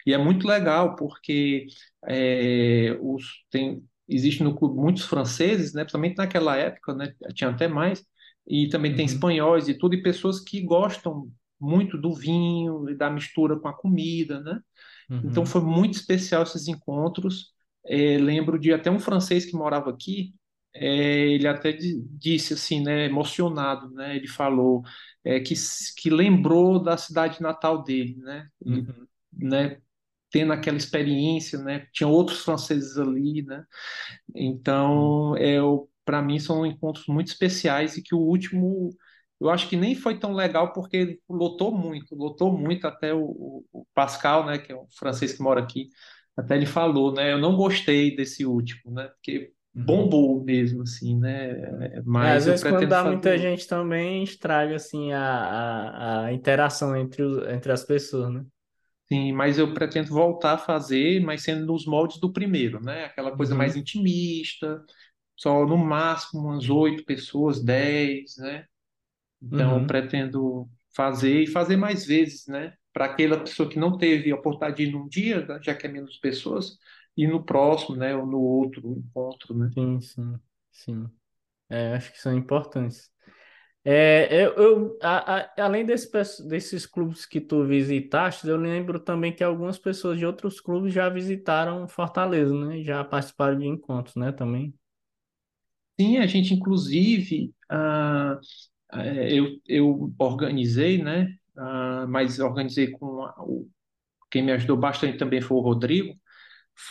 E 0.07 0.12
é 0.12 0.18
muito 0.18 0.47
legal 0.47 0.97
porque 0.97 1.66
é, 2.07 2.97
os, 3.01 3.25
tem, 3.51 3.83
existe 4.09 4.42
no 4.42 4.55
clube 4.57 4.77
muitos 4.81 5.05
franceses, 5.05 5.73
né? 5.75 5.83
Principalmente 5.85 6.16
naquela 6.18 6.57
época, 6.57 6.94
né? 6.94 7.12
Tinha 7.35 7.51
até 7.51 7.68
mais, 7.68 8.05
e 8.47 8.68
também 8.68 8.94
tem 8.94 9.05
Uhum. 9.05 9.07
espanhóis 9.07 9.68
e 9.68 9.75
tudo, 9.75 9.94
e 9.94 10.03
pessoas 10.03 10.40
que 10.40 10.61
gostam 10.62 11.31
muito 11.61 11.99
do 11.99 12.14
vinho 12.14 12.88
e 12.88 12.94
da 12.97 13.11
mistura 13.11 13.59
com 13.59 13.68
a 13.68 13.73
comida, 13.75 14.40
né? 14.40 14.61
Então 15.23 15.44
Uhum. 15.44 15.47
foi 15.47 15.61
muito 15.62 15.94
especial 15.94 16.42
esses 16.42 16.68
encontros. 16.68 17.53
É, 17.87 18.18
lembro 18.18 18.59
de 18.59 18.73
até 18.73 18.90
um 18.90 19.01
francês 19.01 19.44
que 19.47 19.57
morava 19.57 19.90
aqui, 19.90 20.35
é, 20.81 21.29
ele 21.33 21.47
até 21.49 21.73
di- 21.73 22.03
disse 22.11 22.55
assim, 22.55 22.83
né, 22.83 23.07
emocionado, 23.07 23.91
né? 23.93 24.17
Ele 24.17 24.29
falou 24.29 24.83
é, 25.25 25.41
que, 25.41 25.55
que 25.97 26.11
lembrou 26.11 26.83
da 26.83 26.97
cidade 26.97 27.41
natal 27.43 27.83
dele, 27.85 28.17
né? 28.19 28.49
Uhum. 28.64 29.09
né, 29.33 29.81
tendo 30.31 30.53
aquela 30.53 30.77
experiência, 30.79 31.59
né? 31.61 31.87
Tinha 31.93 32.09
outros 32.09 32.45
franceses 32.45 32.99
ali, 32.99 33.43
né? 33.45 33.64
Uhum. 34.93 35.14
Então, 35.14 35.37
é, 35.37 35.59
para 36.05 36.23
mim 36.23 36.38
são 36.38 36.64
encontros 36.67 37.07
muito 37.09 37.29
especiais 37.29 37.97
e 37.97 38.03
que 38.03 38.14
o 38.14 38.19
último 38.19 38.91
eu 39.41 39.51
acho 39.51 39.69
que 39.69 39.77
nem 39.77 39.95
foi 39.95 40.19
tão 40.19 40.33
legal 40.35 40.73
porque 40.73 40.97
ele 40.97 41.23
lotou 41.29 41.73
muito, 41.77 42.14
lotou 42.17 42.57
muito 42.59 42.87
até 42.87 43.14
o, 43.14 43.64
o- 43.73 43.87
Pascal, 43.95 44.45
né, 44.47 44.59
que 44.59 44.73
é 44.73 44.77
um 44.77 44.87
francês 44.99 45.33
que 45.35 45.43
mora 45.43 45.61
aqui, 45.62 45.91
até 46.37 46.57
ele 46.57 46.67
falou, 46.67 47.12
né, 47.14 47.33
eu 47.33 47.38
não 47.38 47.57
gostei 47.57 48.14
desse 48.17 48.45
último, 48.47 48.93
né, 48.93 49.09
porque 49.09 49.53
Uhum. 49.53 49.58
Bombou 49.85 50.45
mesmo, 50.45 50.83
assim, 50.83 51.19
né, 51.19 51.51
é, 51.97 52.03
É, 52.21 52.33
às 52.33 52.45
mas 52.45 52.47
eu 52.47 52.55
vezes 52.55 52.64
quando 52.64 52.88
dá 52.88 53.03
fazer 53.03 53.05
muita 53.05 53.38
gente 53.38 53.67
também 53.69 54.25
estraga 54.25 54.75
assim 54.77 55.12
a, 55.12 55.21
a, 55.21 56.25
a 56.27 56.33
interação 56.33 56.97
entre, 56.97 57.23
os, 57.23 57.47
entre 57.49 57.71
as 57.71 57.85
pessoas, 57.85 58.33
né? 58.33 58.45
Sim, 59.09 59.33
mas 59.33 59.59
eu 59.59 59.73
pretendo 59.73 60.11
voltar 60.11 60.55
a 60.55 60.59
fazer, 60.59 61.21
mas 61.25 61.43
sendo 61.43 61.64
nos 61.67 61.87
moldes 61.87 62.21
do 62.21 62.31
primeiro, 62.33 62.79
né, 62.83 63.07
aquela 63.07 63.33
coisa 63.35 63.55
mais 63.55 63.75
Uhum. 63.75 63.77
intimista, 63.77 64.85
só 65.37 65.64
no 65.67 65.79
máximo 65.79 66.43
umas 66.43 66.69
oito 66.69 67.05
pessoas, 67.05 67.62
dez, 67.64 68.37
né, 68.37 68.67
Então, 69.43 69.77
eu 69.79 69.87
Uhum. 69.87 69.87
pretendo 69.87 70.69
fazer 70.95 71.43
e 71.43 71.47
fazer 71.47 71.77
mais 71.77 72.07
vezes, 72.07 72.47
né? 72.47 72.75
Para 72.93 73.07
aquela 73.07 73.41
pessoa 73.41 73.69
que 73.69 73.79
não 73.79 73.99
teve 73.99 74.31
a 74.33 74.37
oportunidade 74.37 74.77
de 74.85 74.91
ir 74.91 74.93
num 74.93 75.09
dia, 75.09 75.47
já 75.62 75.75
que 75.75 75.87
é 75.87 75.91
menos 75.91 76.19
pessoas, 76.19 76.79
e 77.18 77.28
no 77.28 77.44
próximo, 77.44 77.96
né? 77.96 78.16
Ou 78.16 78.26
no 78.26 78.40
outro 78.40 78.88
encontro, 78.98 79.54
né? 79.57 79.70
Sim, 79.74 80.00
sim, 80.00 80.40
sim. 80.72 81.11
É, 81.70 81.94
acho 81.96 82.12
que 82.12 82.20
são 82.20 82.37
importantes. 82.37 83.11
É, 83.85 84.28
eu, 84.46 84.52
eu 84.57 84.98
a- 85.02 85.40
a- 85.42 85.54
além 85.64 85.87
desse, 85.87 86.11
desses 86.48 86.87
clubes 86.87 87.26
que 87.26 87.40
tu 87.40 87.64
visitaste, 87.66 88.46
eu 88.48 88.57
lembro 88.59 89.00
também 89.00 89.35
que 89.35 89.44
algumas 89.44 89.78
pessoas 89.78 90.18
de 90.18 90.26
outros 90.26 90.61
clubes 90.61 90.92
já 90.94 91.09
visitaram 91.09 91.88
Fortaleza, 91.88 92.54
né? 92.54 92.83
Já 92.85 93.04
participaram 93.04 93.59
de 93.59 93.66
encontros, 93.66 94.16
né? 94.16 94.33
Também. 94.33 94.74
Sim, 96.00 96.18
a 96.18 96.26
gente, 96.26 96.54
inclusive, 96.54 97.52
é, 98.92 99.33
eu, 99.38 99.61
eu 99.66 100.12
organizei, 100.18 101.02
né? 101.02 101.35
Ah, 101.57 102.07
mas 102.09 102.38
organizei 102.38 102.90
com 102.92 103.22
a- 103.24 103.35
o, 103.42 103.68
quem 104.31 104.42
me 104.44 104.52
ajudou 104.52 104.76
bastante 104.76 105.18
também 105.18 105.40
foi 105.42 105.57
o 105.59 105.61
Rodrigo, 105.61 106.14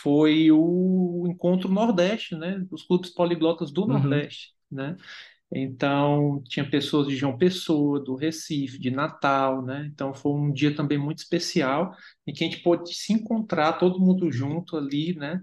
foi 0.02 0.50
o 0.52 1.26
Encontro 1.28 1.68
Nordeste, 1.70 2.36
né? 2.36 2.58
Dos 2.70 2.82
clubes 2.84 3.10
poliglotas 3.10 3.70
do 3.72 3.86
Uhum, 3.86 4.28
Nordeste, 4.28 4.54
né? 4.70 4.96
Então, 5.52 6.42
tinha 6.46 6.68
pessoas 6.68 7.08
de 7.08 7.16
João 7.16 7.38
Pessoa, 7.38 8.00
do 8.00 8.16
Recife, 8.16 8.78
de 8.78 8.90
Natal, 8.90 9.62
né? 9.64 9.86
Então, 9.92 10.14
foi 10.14 10.32
um 10.32 10.52
dia 10.52 10.74
também 10.76 10.98
muito 10.98 11.18
especial 11.18 11.94
em 12.26 12.32
que 12.34 12.44
a 12.44 12.48
gente 12.50 12.62
pôde 12.62 12.94
se 12.94 13.12
encontrar 13.14 13.74
todo 13.74 14.00
mundo 14.00 14.30
junto 14.32 14.76
ali, 14.76 15.14
né? 15.16 15.42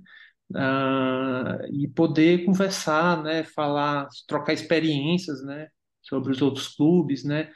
Ah, 0.56 1.58
e 1.72 1.88
poder 1.90 2.46
conversar, 2.46 3.24
né? 3.24 3.44
Falar, 3.44 4.08
trocar 4.28 4.54
experiências, 4.54 5.44
né? 5.44 5.68
Sobre 6.04 6.32
os 6.32 6.42
outros 6.42 6.68
clubes, 6.70 7.24
né? 7.24 7.52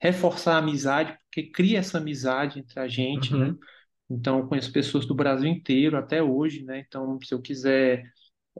Reforçar 0.00 0.54
a 0.56 0.58
amizade, 0.58 1.16
porque 1.26 1.50
cria 1.50 1.78
essa 1.80 1.98
amizade 1.98 2.58
entre 2.60 2.80
a 2.80 2.88
gente, 2.88 3.34
né? 3.36 3.54
Então, 4.10 4.38
eu 4.38 4.46
conheço 4.48 4.72
pessoas 4.72 5.06
do 5.06 5.14
Brasil 5.14 5.48
inteiro 5.48 5.96
até 5.96 6.22
hoje, 6.22 6.64
né? 6.64 6.84
Então, 6.86 7.18
se 7.22 7.32
eu 7.32 7.40
quiser 7.40 8.10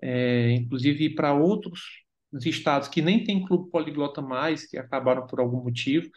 é, 0.02 0.52
inclusive 0.52 1.06
ir 1.06 1.14
para 1.14 1.34
outros 1.34 1.80
estados 2.44 2.88
que 2.88 3.02
nem 3.02 3.24
tem 3.24 3.44
clube 3.44 3.70
poliglota 3.70 4.22
mais, 4.22 4.66
que 4.66 4.78
acabaram 4.78 5.26
por 5.26 5.40
algum 5.40 5.62
motivo, 5.62 6.08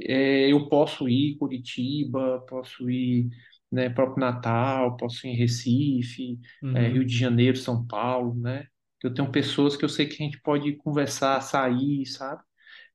é, 0.00 0.52
eu 0.52 0.68
posso 0.68 1.08
ir 1.08 1.36
Curitiba, 1.38 2.44
posso 2.48 2.90
ir 2.90 3.28
né, 3.70 3.88
próprio 3.88 4.20
Natal, 4.20 4.96
posso 4.96 5.26
ir 5.26 5.30
em 5.30 5.36
Recife, 5.36 6.38
é, 6.74 6.88
Rio 6.88 7.00
uhum. 7.00 7.06
de 7.06 7.16
Janeiro, 7.16 7.56
São 7.56 7.86
Paulo, 7.86 8.34
né? 8.34 8.66
Eu 9.02 9.12
tenho 9.12 9.30
pessoas 9.30 9.76
que 9.76 9.84
eu 9.84 9.88
sei 9.88 10.06
que 10.06 10.14
a 10.14 10.24
gente 10.24 10.40
pode 10.40 10.72
conversar, 10.76 11.40
sair, 11.42 12.06
sabe? 12.06 12.42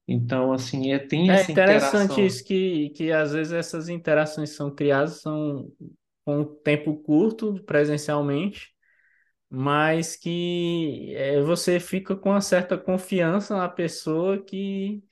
Então, 0.10 0.52
assim, 0.54 0.92
é, 0.92 1.00
tem 1.00 1.30
É 1.30 1.34
essa 1.34 1.52
interessante 1.52 2.22
interação. 2.22 2.26
isso 2.26 2.44
que, 2.44 2.90
que 2.92 3.12
às 3.12 3.32
vezes 3.34 3.54
essas 3.54 3.88
interações 3.90 4.52
são 4.52 4.74
criadas 4.74 5.22
são 5.22 5.72
com 6.26 6.40
um 6.42 6.46
tempo 6.64 6.98
curto 7.04 7.64
presencialmente, 7.66 8.74
mas 9.50 10.16
que 10.18 11.14
é, 11.16 11.42
você 11.42 11.80
fica 11.80 12.16
com 12.16 12.32
uma 12.32 12.42
certa 12.42 12.78
confiança 12.78 13.58
na 13.58 13.70
pessoa 13.70 14.44
que 14.44 15.04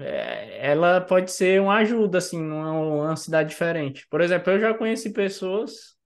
é, 0.00 0.70
ela 0.70 1.00
pode 1.00 1.30
ser 1.32 1.60
uma 1.60 1.76
ajuda 1.78 2.18
assim 2.18 2.40
numa 2.42 2.72
uma 2.72 3.16
cidade 3.16 3.50
diferente. 3.50 4.06
Por 4.10 4.20
exemplo, 4.20 4.52
eu 4.52 4.60
já 4.60 4.74
conheci 4.74 5.12
pessoas 5.12 5.97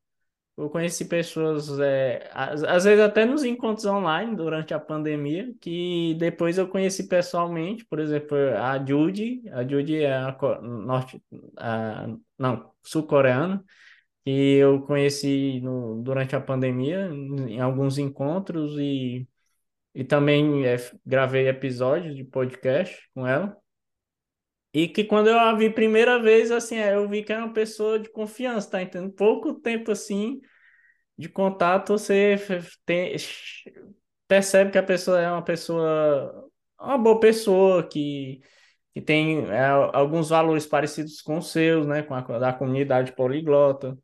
eu 0.57 0.69
conheci 0.71 1.07
pessoas, 1.07 1.79
é, 1.81 2.31
às, 2.33 2.63
às 2.65 2.85
vezes 2.85 3.01
até 3.03 3.25
nos 3.25 3.45
encontros 3.45 3.87
online 3.87 4.37
durante 4.37 4.75
a 4.75 4.81
pandemia, 4.81 5.53
que 5.61 6.15
depois 6.19 6.59
eu 6.59 6.69
conheci 6.69 7.09
pessoalmente, 7.09 7.85
por 7.87 7.99
exemplo, 7.99 8.37
a 8.57 8.85
Judy, 8.85 9.43
a 9.51 9.67
Judy 9.67 10.03
é 10.03 10.15
a 10.15 10.37
norte, 10.63 11.23
a, 11.57 12.07
não, 12.39 12.71
sul-coreana, 12.83 13.65
que 14.25 14.31
eu 14.31 14.83
conheci 14.83 15.61
no, 15.63 16.03
durante 16.03 16.37
a 16.37 16.41
pandemia 16.41 17.07
em 17.09 17.61
alguns 17.61 17.99
encontros 17.99 18.79
e, 18.79 19.29
e 19.95 20.05
também 20.05 20.67
é, 20.67 20.77
gravei 21.05 21.49
episódios 21.49 22.17
de 22.17 22.25
podcast 22.25 23.09
com 23.15 23.27
ela. 23.27 23.57
E 24.73 24.89
que 24.89 25.05
quando 25.05 25.29
eu 25.29 25.39
a 25.39 25.55
vi 25.55 25.71
primeira 25.71 26.19
vez, 26.23 26.51
assim, 26.51 26.77
é, 26.77 26.95
eu 26.95 27.09
vi 27.09 27.23
que 27.23 27.33
era 27.33 27.45
uma 27.45 27.53
pessoa 27.53 27.99
de 27.99 28.09
confiança, 28.11 28.71
tá 28.71 28.83
entendendo? 28.83 29.13
Pouco 29.13 29.55
tempo, 29.55 29.91
assim, 29.93 30.41
de 31.19 31.29
contato, 31.29 31.93
você 31.95 32.37
tem, 32.87 33.17
percebe 34.29 34.71
que 34.71 34.79
a 34.79 34.83
pessoa 34.83 35.21
é 35.21 35.31
uma 35.31 35.43
pessoa, 35.45 36.49
uma 36.81 36.99
boa 36.99 37.21
pessoa, 37.21 37.87
que, 37.87 38.41
que 38.95 39.01
tem 39.01 39.47
é, 39.51 39.67
alguns 39.93 40.31
valores 40.31 40.67
parecidos 40.67 41.21
com 41.23 41.39
os 41.39 41.51
seus, 41.53 41.87
né? 41.87 42.03
Com 42.03 42.15
a 42.15 42.21
da 42.39 42.53
comunidade 42.53 43.13
poliglota. 43.13 43.99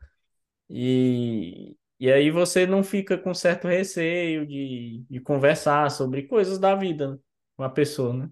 E, 0.71 1.77
e 2.01 2.13
aí 2.13 2.31
você 2.31 2.67
não 2.67 2.83
fica 2.85 3.19
com 3.19 3.35
certo 3.35 3.69
receio 3.69 4.47
de, 4.47 5.05
de 5.11 5.21
conversar 5.21 5.91
sobre 5.91 6.25
coisas 6.25 6.59
da 6.59 6.75
vida 6.75 7.21
com 7.57 7.65
a 7.65 7.71
pessoa, 7.71 8.15
né? 8.15 8.31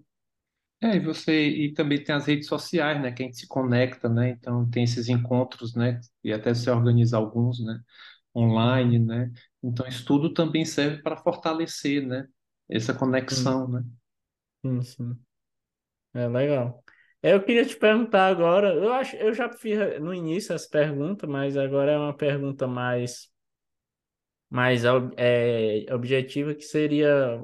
É, 0.81 0.95
e 0.95 0.99
você 0.99 1.47
e 1.49 1.73
também 1.73 2.03
tem 2.03 2.13
as 2.13 2.25
redes 2.27 2.47
sociais, 2.47 3.01
né, 3.01 3.11
que 3.11 3.23
a 3.23 3.25
gente 3.25 3.37
se 3.37 3.47
conecta, 3.47 4.07
né? 4.07 4.29
Então 4.29 4.69
tem 4.69 4.83
esses 4.83 5.09
encontros, 5.09 5.73
né, 5.75 5.99
e 6.23 6.31
até 6.31 6.53
se 6.53 6.69
organiza 6.69 7.17
alguns, 7.17 7.59
né, 7.65 7.79
online, 8.35 8.99
né? 8.99 9.31
Então 9.63 9.87
isso 9.87 10.05
tudo 10.05 10.33
também 10.33 10.65
serve 10.65 11.01
para 11.03 11.17
fortalecer, 11.17 12.05
né, 12.07 12.27
essa 12.69 12.93
Sim, 13.29 13.53
conexão, 13.53 13.67
né? 13.69 13.83
sim, 14.65 14.81
sim. 14.83 15.25
É 16.13 16.27
legal. 16.27 16.83
É, 17.21 17.33
Eu 17.33 17.43
queria 17.43 17.65
te 17.65 17.75
perguntar 17.77 18.27
agora, 18.27 18.73
eu 18.73 18.93
acho, 18.93 19.15
eu 19.17 19.33
já 19.33 19.51
fiz 19.51 19.77
no 20.01 20.13
início 20.13 20.53
essa 20.53 20.69
pergunta, 20.69 21.27
mas 21.27 21.57
agora 21.57 21.91
é 21.91 21.97
uma 21.97 22.15
pergunta 22.15 22.67
mais, 22.67 23.31
mais 24.49 24.83
é, 25.17 25.85
objetiva, 25.93 26.55
que 26.55 26.63
seria 26.63 27.39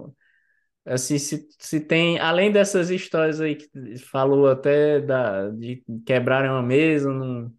assim, 0.85 1.17
se, 1.19 1.47
se 1.59 1.79
tem, 1.79 2.19
além 2.19 2.51
dessas 2.51 2.89
histórias 2.89 3.39
aí 3.41 3.55
que 3.55 3.69
falou 3.99 4.47
até 4.49 4.99
da, 5.01 5.49
de 5.49 5.83
quebrarem 6.05 6.49
uma 6.51 6.61
mesa 6.63 7.09
num, 7.11 7.53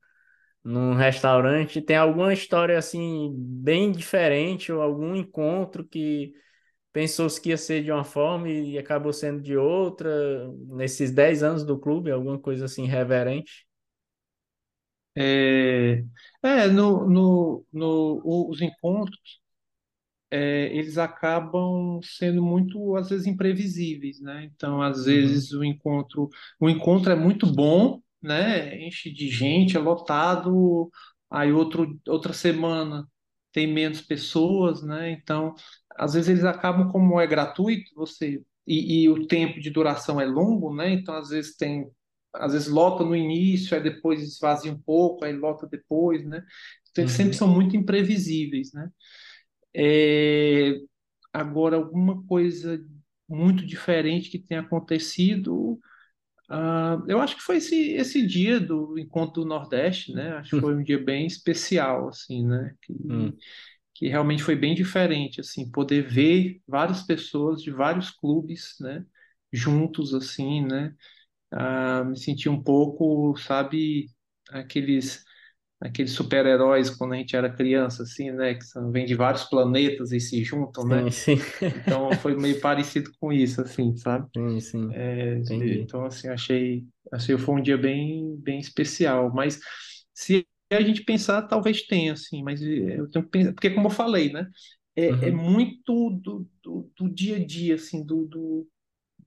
num 0.64 0.94
restaurante, 0.94 1.80
tem 1.82 1.96
alguma 1.96 2.32
história 2.32 2.78
assim 2.78 3.32
bem 3.36 3.92
diferente 3.92 4.72
ou 4.72 4.82
algum 4.82 5.16
encontro 5.16 5.84
que 5.86 6.34
pensou-se 6.92 7.40
que 7.40 7.50
ia 7.50 7.58
ser 7.58 7.82
de 7.84 7.92
uma 7.92 8.04
forma 8.04 8.48
e 8.50 8.78
acabou 8.78 9.12
sendo 9.12 9.42
de 9.42 9.56
outra, 9.56 10.48
nesses 10.68 11.12
10 11.12 11.42
anos 11.42 11.64
do 11.64 11.78
clube, 11.78 12.10
alguma 12.10 12.38
coisa 12.38 12.66
assim 12.66 12.86
reverente? 12.86 13.66
É, 15.16 16.04
é 16.42 16.66
no, 16.68 17.08
no, 17.08 17.66
no, 17.72 18.48
os 18.50 18.60
encontros 18.60 19.40
é, 20.34 20.74
eles 20.76 20.98
acabam 20.98 22.00
sendo 22.02 22.42
muito, 22.42 22.96
às 22.96 23.08
vezes, 23.10 23.26
imprevisíveis, 23.26 24.20
né? 24.20 24.44
Então, 24.44 24.82
às 24.82 25.04
Uhum, 25.06 25.06
vezes, 25.06 25.52
o 25.52 25.64
encontro, 25.64 26.28
o 26.60 26.68
encontro 26.70 27.12
é 27.12 27.16
muito 27.16 27.46
bom, 27.52 28.00
né? 28.22 28.78
Enche 28.86 29.12
de 29.12 29.28
gente, 29.30 29.76
é 29.76 29.80
lotado, 29.80 30.90
aí 31.30 31.52
outro, 31.52 31.98
outra 32.08 32.32
semana 32.32 33.06
tem 33.52 33.66
menos 33.72 34.00
pessoas, 34.02 34.82
né? 34.82 35.10
Então, 35.12 35.54
às 35.96 36.14
vezes 36.14 36.28
eles 36.30 36.44
acabam, 36.44 36.90
como 36.90 37.20
é 37.20 37.26
gratuito, 37.26 37.90
você 37.94 38.42
e, 38.66 39.02
e 39.04 39.08
o 39.08 39.26
tempo 39.26 39.60
de 39.60 39.70
duração 39.70 40.20
é 40.20 40.24
longo, 40.26 40.74
né? 40.74 40.90
Então, 40.92 41.14
às 41.14 41.28
vezes 41.30 41.56
tem, 41.56 41.88
às 42.34 42.52
vezes 42.52 42.68
lota 42.68 43.04
no 43.04 43.14
início, 43.14 43.76
aí 43.76 43.82
depois 43.82 44.22
esvazia 44.22 44.72
um 44.72 44.80
pouco, 44.80 45.24
aí 45.24 45.32
lota 45.32 45.66
depois, 45.68 46.24
né? 46.26 46.42
Então, 46.90 47.02
eles 47.02 47.12
sempre 47.12 47.34
uhum, 47.34 47.36
são 47.36 47.48
muito 47.48 47.76
imprevisíveis, 47.76 48.72
né? 48.72 48.88
É, 49.74 50.80
Agora, 51.32 51.76
alguma 51.76 52.24
coisa 52.26 52.80
muito 53.28 53.66
diferente 53.66 54.30
que 54.30 54.38
tenha 54.40 54.62
acontecido, 54.62 55.78
ah, 56.50 57.02
eu 57.08 57.20
acho 57.20 57.36
que 57.36 57.42
foi 57.42 57.58
esse, 57.58 57.92
esse 57.92 58.26
dia 58.26 58.60
do 58.60 58.98
Encontro 58.98 59.42
do 59.42 59.48
Nordeste, 59.48 60.12
né? 60.14 60.32
Acho 60.38 60.54
que 60.54 60.60
foi 60.60 60.74
um 60.76 60.82
dia 60.84 60.98
bem 61.02 61.26
especial, 61.26 62.08
assim, 62.08 62.46
né? 62.46 62.74
Que, 62.82 62.94
uhum, 63.08 63.32
que 63.94 64.08
realmente 64.08 64.42
foi 64.42 64.56
bem 64.56 64.74
diferente, 64.74 65.40
assim, 65.40 65.70
poder 65.70 66.02
ver 66.08 66.60
várias 66.66 67.02
pessoas 67.02 67.62
de 67.62 67.70
vários 67.70 68.10
clubes, 68.10 68.76
né? 68.80 69.04
Juntos, 69.52 70.14
assim, 70.14 70.62
né? 70.66 70.94
Ah, 71.52 72.04
me 72.04 72.18
senti 72.18 72.48
um 72.48 72.62
pouco, 72.62 73.36
sabe, 73.38 74.06
aqueles 74.50 75.24
aqueles 75.84 76.12
super-heróis 76.12 76.90
quando 76.90 77.14
a 77.14 77.18
gente 77.18 77.36
era 77.36 77.50
criança, 77.54 78.04
assim, 78.04 78.32
né? 78.32 78.54
Que 78.56 78.64
são, 78.64 78.90
vêm 78.92 79.06
de 79.06 79.14
vários 79.16 79.44
planetas 79.44 80.12
e 80.12 80.20
se 80.20 80.44
juntam, 80.44 80.86
né? 80.88 81.04
Sim, 81.04 81.10
sim, 81.10 81.38
Então 81.74 82.16
foi 82.16 82.36
meio 82.36 82.60
parecido 82.60 83.10
com 83.20 83.32
isso, 83.32 83.60
assim, 83.62 83.96
sabe? 83.96 84.28
sim, 84.34 84.60
sim, 84.60 84.96
É, 84.96 85.36
então, 85.80 86.04
assim, 86.06 86.28
achei, 86.28 86.84
achei 87.12 87.36
foi 87.38 87.54
um 87.56 87.62
dia 87.62 87.76
bem, 87.78 88.36
bem 88.38 88.60
especial. 88.60 89.32
Mas 89.34 89.60
se 90.14 90.46
a 90.72 90.80
gente 90.82 91.04
pensar, 91.04 91.42
talvez 91.42 91.82
tenha, 91.86 92.12
assim, 92.14 92.42
mas 92.42 92.62
é, 92.62 92.98
eu 93.00 93.10
tenho 93.10 93.24
que 93.24 93.30
pensar, 93.30 93.52
porque 93.54 93.70
como 93.70 93.88
eu 93.88 93.90
falei, 93.90 94.32
né? 94.32 94.48
É, 94.96 95.28
é 95.28 95.30
Uhum, 95.30 95.32
muito 95.32 96.10
do, 96.22 96.48
do, 96.62 96.90
do 96.96 97.08
dia 97.10 97.36
a 97.36 97.44
dia, 97.44 97.74
assim, 97.76 98.04
do, 98.04 98.26
do, 98.26 98.68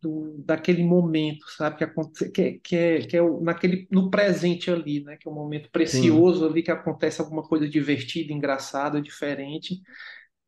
do, 0.01 0.35
daquele 0.45 0.83
momento, 0.83 1.45
sabe? 1.51 1.77
Que, 1.77 1.83
acontece, 1.83 2.31
que, 2.31 2.41
é- 2.41 2.59
que, 2.59 2.75
é, 2.75 2.99
que 3.07 3.17
é 3.17 3.21
o- 3.21 3.41
naquele, 3.41 3.87
no 3.91 4.09
presente 4.09 4.71
ali, 4.71 5.03
né? 5.03 5.17
Que 5.17 5.27
é 5.27 5.31
um 5.31 5.35
momento 5.35 5.69
sim, 5.83 6.31
precioso 6.31 6.45
ali, 6.47 6.63
que 6.63 6.71
acontece 6.71 7.21
alguma 7.21 7.43
coisa 7.43 7.67
divertida, 7.69 8.33
engraçada, 8.33 9.01
diferente 9.01 9.81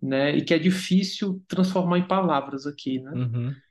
né? 0.01 0.35
E 0.37 0.43
que 0.45 0.53
é 0.53 0.59
difícil 0.59 1.43
transformar 1.47 1.97
em 1.99 2.07
palavras 2.07 2.67
aqui, 2.67 2.99
né? 3.01 3.13
uhum, 3.13 3.61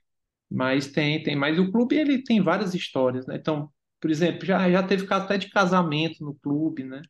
Mas 0.49 0.87
tem, 0.91 1.21
tem. 1.23 1.35
Mas 1.35 1.59
o 1.59 1.71
clube 1.71 1.95
ele 1.95 2.23
tem 2.23 2.41
várias 2.41 2.73
histórias, 2.73 3.25
né? 3.27 3.35
Então, 3.37 3.71
por 3.99 4.09
exemplo, 4.09 4.45
já, 4.45 4.69
já 4.71 4.81
teve 4.83 5.05
caso 5.07 5.25
até 5.25 5.37
de 5.37 5.49
casamento 5.49 6.23
no 6.23 6.33
clube, 6.35 6.83
né? 6.83 7.01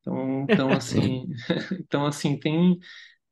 Então, 0.00 0.42
então 0.52 0.74
assim, 0.76 1.28
então 1.80 2.06
assim 2.06 2.38
tem 2.38 2.78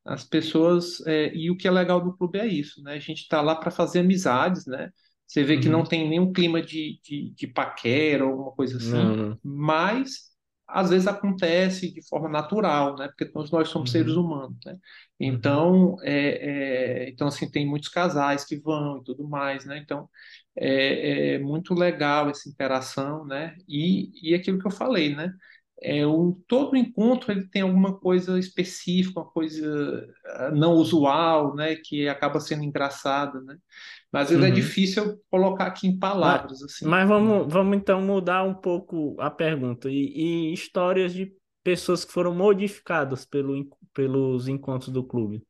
as 0.08 0.24
pessoas 0.24 1.00
é, 1.06 1.34
e 1.34 1.50
o 1.50 1.56
que 1.56 1.68
é 1.68 1.70
legal 1.70 2.00
do 2.02 2.16
clube 2.16 2.38
é 2.38 2.46
isso, 2.46 2.82
né? 2.82 2.94
A 2.94 2.98
gente 2.98 3.22
está 3.22 3.40
lá 3.42 3.54
para 3.56 3.70
fazer 3.70 4.00
amizades, 4.00 4.66
né? 4.66 4.90
Você 5.26 5.44
vê 5.44 5.58
que 5.58 5.68
não 5.68 5.82
uhum. 5.82 5.86
tem 5.86 6.08
nenhum 6.08 6.32
clima 6.32 6.62
de, 6.62 6.98
de, 7.02 7.30
de 7.34 7.46
paquera 7.46 8.24
ou 8.24 8.32
alguma 8.32 8.52
coisa 8.52 8.78
assim, 8.78 9.14
Não, 9.14 9.40
mas 9.42 10.28
às 10.66 10.90
vezes 10.90 11.06
acontece 11.06 11.92
de 11.92 12.06
forma 12.08 12.28
natural, 12.28 12.96
né? 12.96 13.08
Porque 13.08 13.26
todos 13.26 13.50
nós 13.50 13.68
somos 13.68 13.90
seres 13.90 14.12
Uhum, 14.12 14.16
humanos, 14.16 14.56
né? 14.66 14.76
uhum, 15.30 15.60
Então, 15.60 15.96
é, 16.02 17.04
é, 17.06 17.10
então 17.10 17.28
assim 17.28 17.50
tem 17.50 17.66
muitos 17.66 17.88
casais 17.88 18.44
que 18.44 18.56
vão 18.58 18.98
e 18.98 19.04
tudo 19.04 19.26
mais, 19.28 19.64
né? 19.64 19.78
Então 19.78 20.08
é, 20.56 21.34
é 21.34 21.38
muito 21.38 21.74
legal 21.74 22.28
essa 22.30 22.48
interação, 22.48 23.24
né? 23.26 23.56
E, 23.68 24.10
e 24.30 24.34
aquilo 24.34 24.58
que 24.58 24.66
eu 24.66 24.70
falei, 24.70 25.14
né? 25.14 25.32
É, 25.80 26.06
o, 26.06 26.40
todo 26.48 26.76
encontro 26.76 27.30
ele 27.32 27.46
tem 27.48 27.62
alguma 27.62 27.98
coisa 27.98 28.38
específica, 28.38 29.20
uma 29.20 29.30
coisa 29.30 30.08
ah, 30.26 30.50
não 30.50 30.74
usual, 30.74 31.54
né, 31.54 31.76
que 31.76 32.08
acaba 32.08 32.40
sendo 32.40 32.64
engraçada, 32.64 33.40
né? 33.42 33.56
Mas 34.12 34.32
é 34.32 34.36
uhum. 34.36 34.50
difícil 34.50 35.04
eu 35.04 35.22
colocar 35.30 35.66
aqui 35.66 35.86
em 35.88 35.98
Mas, 36.20 36.42
palavras, 36.42 36.62
assim. 36.62 36.86
mas 36.86 37.08
vamos, 37.08 37.52
vamos 37.52 37.76
então 37.76 38.00
mudar 38.02 38.42
um 38.44 38.54
pouco 38.54 39.16
a 39.20 39.30
pergunta. 39.30 39.88
E, 39.90 40.50
e 40.50 40.52
histórias 40.52 41.12
de 41.14 41.32
pessoas 41.62 42.04
que 42.04 42.12
foram 42.12 42.34
modificadas 42.34 43.24
pelo, 43.24 43.68
pelos 43.94 44.48
encontros 44.48 44.90
do 44.92 45.04
clube. 45.04 45.44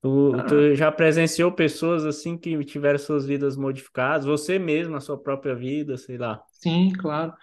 Tu, 0.00 0.08
Ah, 0.32 0.44
tu 0.46 0.74
já 0.76 0.90
presenciou 0.92 1.52
pessoas 1.52 2.04
assim 2.04 2.36
que 2.38 2.64
tiveram 2.64 2.98
suas 2.98 3.26
vidas 3.26 3.56
modificadas? 3.56 4.26
Você 4.26 4.58
mesmo, 4.58 4.92
na 4.92 5.00
sua 5.00 5.18
própria 5.20 5.54
vida, 5.54 5.96
sei 5.96 6.16
lá. 6.18 6.42
sim, 6.50 6.92
claro. 6.92 7.34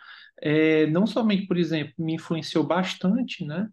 É, 0.41 0.87
não 0.87 1.07
somente, 1.07 1.47
por 1.47 1.57
exemplo, 1.57 1.93
me 1.99 2.13
influenciou 2.15 2.63
bastante, 2.65 3.45
né? 3.45 3.69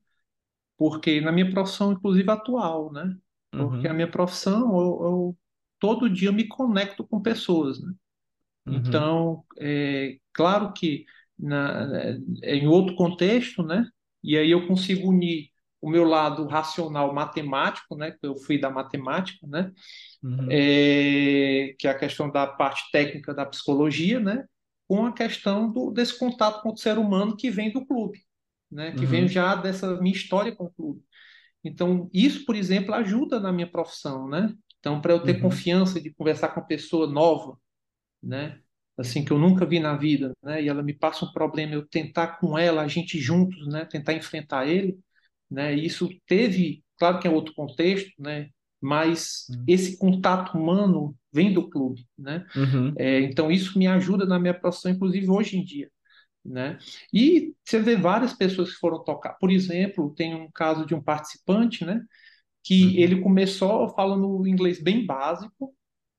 Porque 0.78 1.20
na 1.20 1.32
minha 1.32 1.50
profissão, 1.50 1.92
inclusive 1.92 2.30
atual, 2.30 2.92
né? 2.92 3.16
Porque 3.56 3.88
a 3.88 3.92
Uhum, 3.92 3.94
minha 3.94 4.10
profissão, 4.10 4.60
eu, 4.80 5.04
eu 5.04 5.38
todo 5.78 6.10
dia 6.10 6.32
me 6.32 6.48
conecto 6.48 7.06
com 7.06 7.20
pessoas, 7.22 7.80
né? 7.82 7.92
uhum, 8.66 9.08
Então, 9.08 9.44
é 9.60 10.18
claro 10.32 10.72
que 10.72 11.04
na, 11.38 11.88
é 12.42 12.56
em 12.56 12.66
outro 12.68 12.94
contexto, 12.96 13.62
né? 13.62 13.86
E 14.22 14.36
aí 14.38 14.50
eu 14.50 14.66
consigo 14.66 15.08
unir 15.10 15.50
o 15.80 15.90
meu 15.90 16.04
lado 16.04 16.46
racional 16.46 17.12
matemático, 17.14 17.96
né? 17.96 18.12
Que 18.12 18.26
eu 18.26 18.36
fui 18.36 18.58
da 18.60 18.70
matemática, 18.70 19.46
né? 19.46 19.72
uhum, 20.22 20.66
É, 20.66 21.74
que 21.78 21.86
é 21.88 21.90
a 21.90 21.98
questão 21.98 22.30
da 22.30 22.46
parte 22.46 22.90
técnica 22.92 23.34
da 23.34 23.46
psicologia, 23.46 24.20
né? 24.20 24.44
Com 24.92 25.06
a 25.06 25.12
questão 25.12 25.72
do, 25.72 25.90
desse 25.90 26.18
contato 26.18 26.62
com 26.62 26.72
o 26.72 26.76
ser 26.76 26.98
humano 26.98 27.34
que 27.34 27.50
vem 27.50 27.72
do 27.72 27.86
clube, 27.86 28.20
né? 28.70 28.92
Que 28.92 29.04
uhum. 29.04 29.06
vem 29.06 29.28
já 29.28 29.54
dessa 29.54 29.98
minha 30.00 30.14
história 30.14 30.54
com 30.54 30.64
o 30.64 30.70
clube. 30.70 31.02
Então, 31.64 32.10
isso, 32.12 32.44
por 32.44 32.54
exemplo, 32.54 32.94
ajuda 32.94 33.40
na 33.40 33.50
minha 33.50 33.70
profissão, 33.70 34.28
né? 34.28 34.52
Então, 34.78 35.00
para 35.00 35.12
eu 35.12 35.22
ter 35.22 35.36
uhum. 35.36 35.42
confiança 35.42 35.98
de 35.98 36.12
conversar 36.12 36.48
com 36.48 36.60
uma 36.60 36.66
pessoa 36.66 37.06
nova, 37.06 37.56
né? 38.22 38.60
Assim, 38.98 39.24
que 39.24 39.32
eu 39.32 39.38
nunca 39.38 39.64
vi 39.64 39.80
na 39.80 39.96
vida, 39.96 40.32
né? 40.42 40.62
E 40.62 40.68
ela 40.68 40.82
me 40.82 40.92
passa 40.92 41.24
um 41.24 41.32
problema, 41.32 41.72
eu 41.72 41.88
tentar 41.88 42.38
com 42.38 42.58
ela, 42.58 42.82
a 42.82 42.88
gente 42.88 43.18
juntos, 43.18 43.66
né? 43.68 43.86
Tentar 43.86 44.12
enfrentar 44.12 44.66
ele, 44.66 44.98
né? 45.50 45.74
E 45.74 45.86
isso 45.86 46.08
teve, 46.26 46.84
claro 46.98 47.18
que 47.18 47.26
é 47.26 47.30
outro 47.30 47.54
contexto, 47.54 48.12
né? 48.18 48.50
Mas 48.82 49.46
uhum. 49.48 49.64
esse 49.68 49.96
contato 49.96 50.58
humano 50.58 51.16
vem 51.32 51.52
do 51.52 51.70
clube, 51.70 52.04
né? 52.18 52.44
Uhum. 52.56 52.92
É, 52.98 53.20
então, 53.20 53.50
isso 53.50 53.78
me 53.78 53.86
ajuda 53.86 54.26
na 54.26 54.40
minha 54.40 54.52
profissão, 54.52 54.90
inclusive 54.90 55.30
hoje 55.30 55.56
em 55.56 55.64
dia, 55.64 55.88
né? 56.44 56.78
E 57.12 57.54
você 57.64 57.80
vê 57.80 57.94
várias 57.94 58.32
pessoas 58.32 58.72
que 58.72 58.80
foram 58.80 59.02
tocar. 59.04 59.34
Por 59.34 59.52
exemplo, 59.52 60.12
tem 60.14 60.34
um 60.34 60.50
caso 60.50 60.84
de 60.84 60.94
um 60.94 61.00
participante, 61.00 61.84
né? 61.84 62.02
Que 62.64 62.86
uhum. 62.86 62.94
ele 62.96 63.20
começou 63.20 63.88
falando 63.94 64.46
inglês 64.46 64.82
bem 64.82 65.06
básico, 65.06 65.72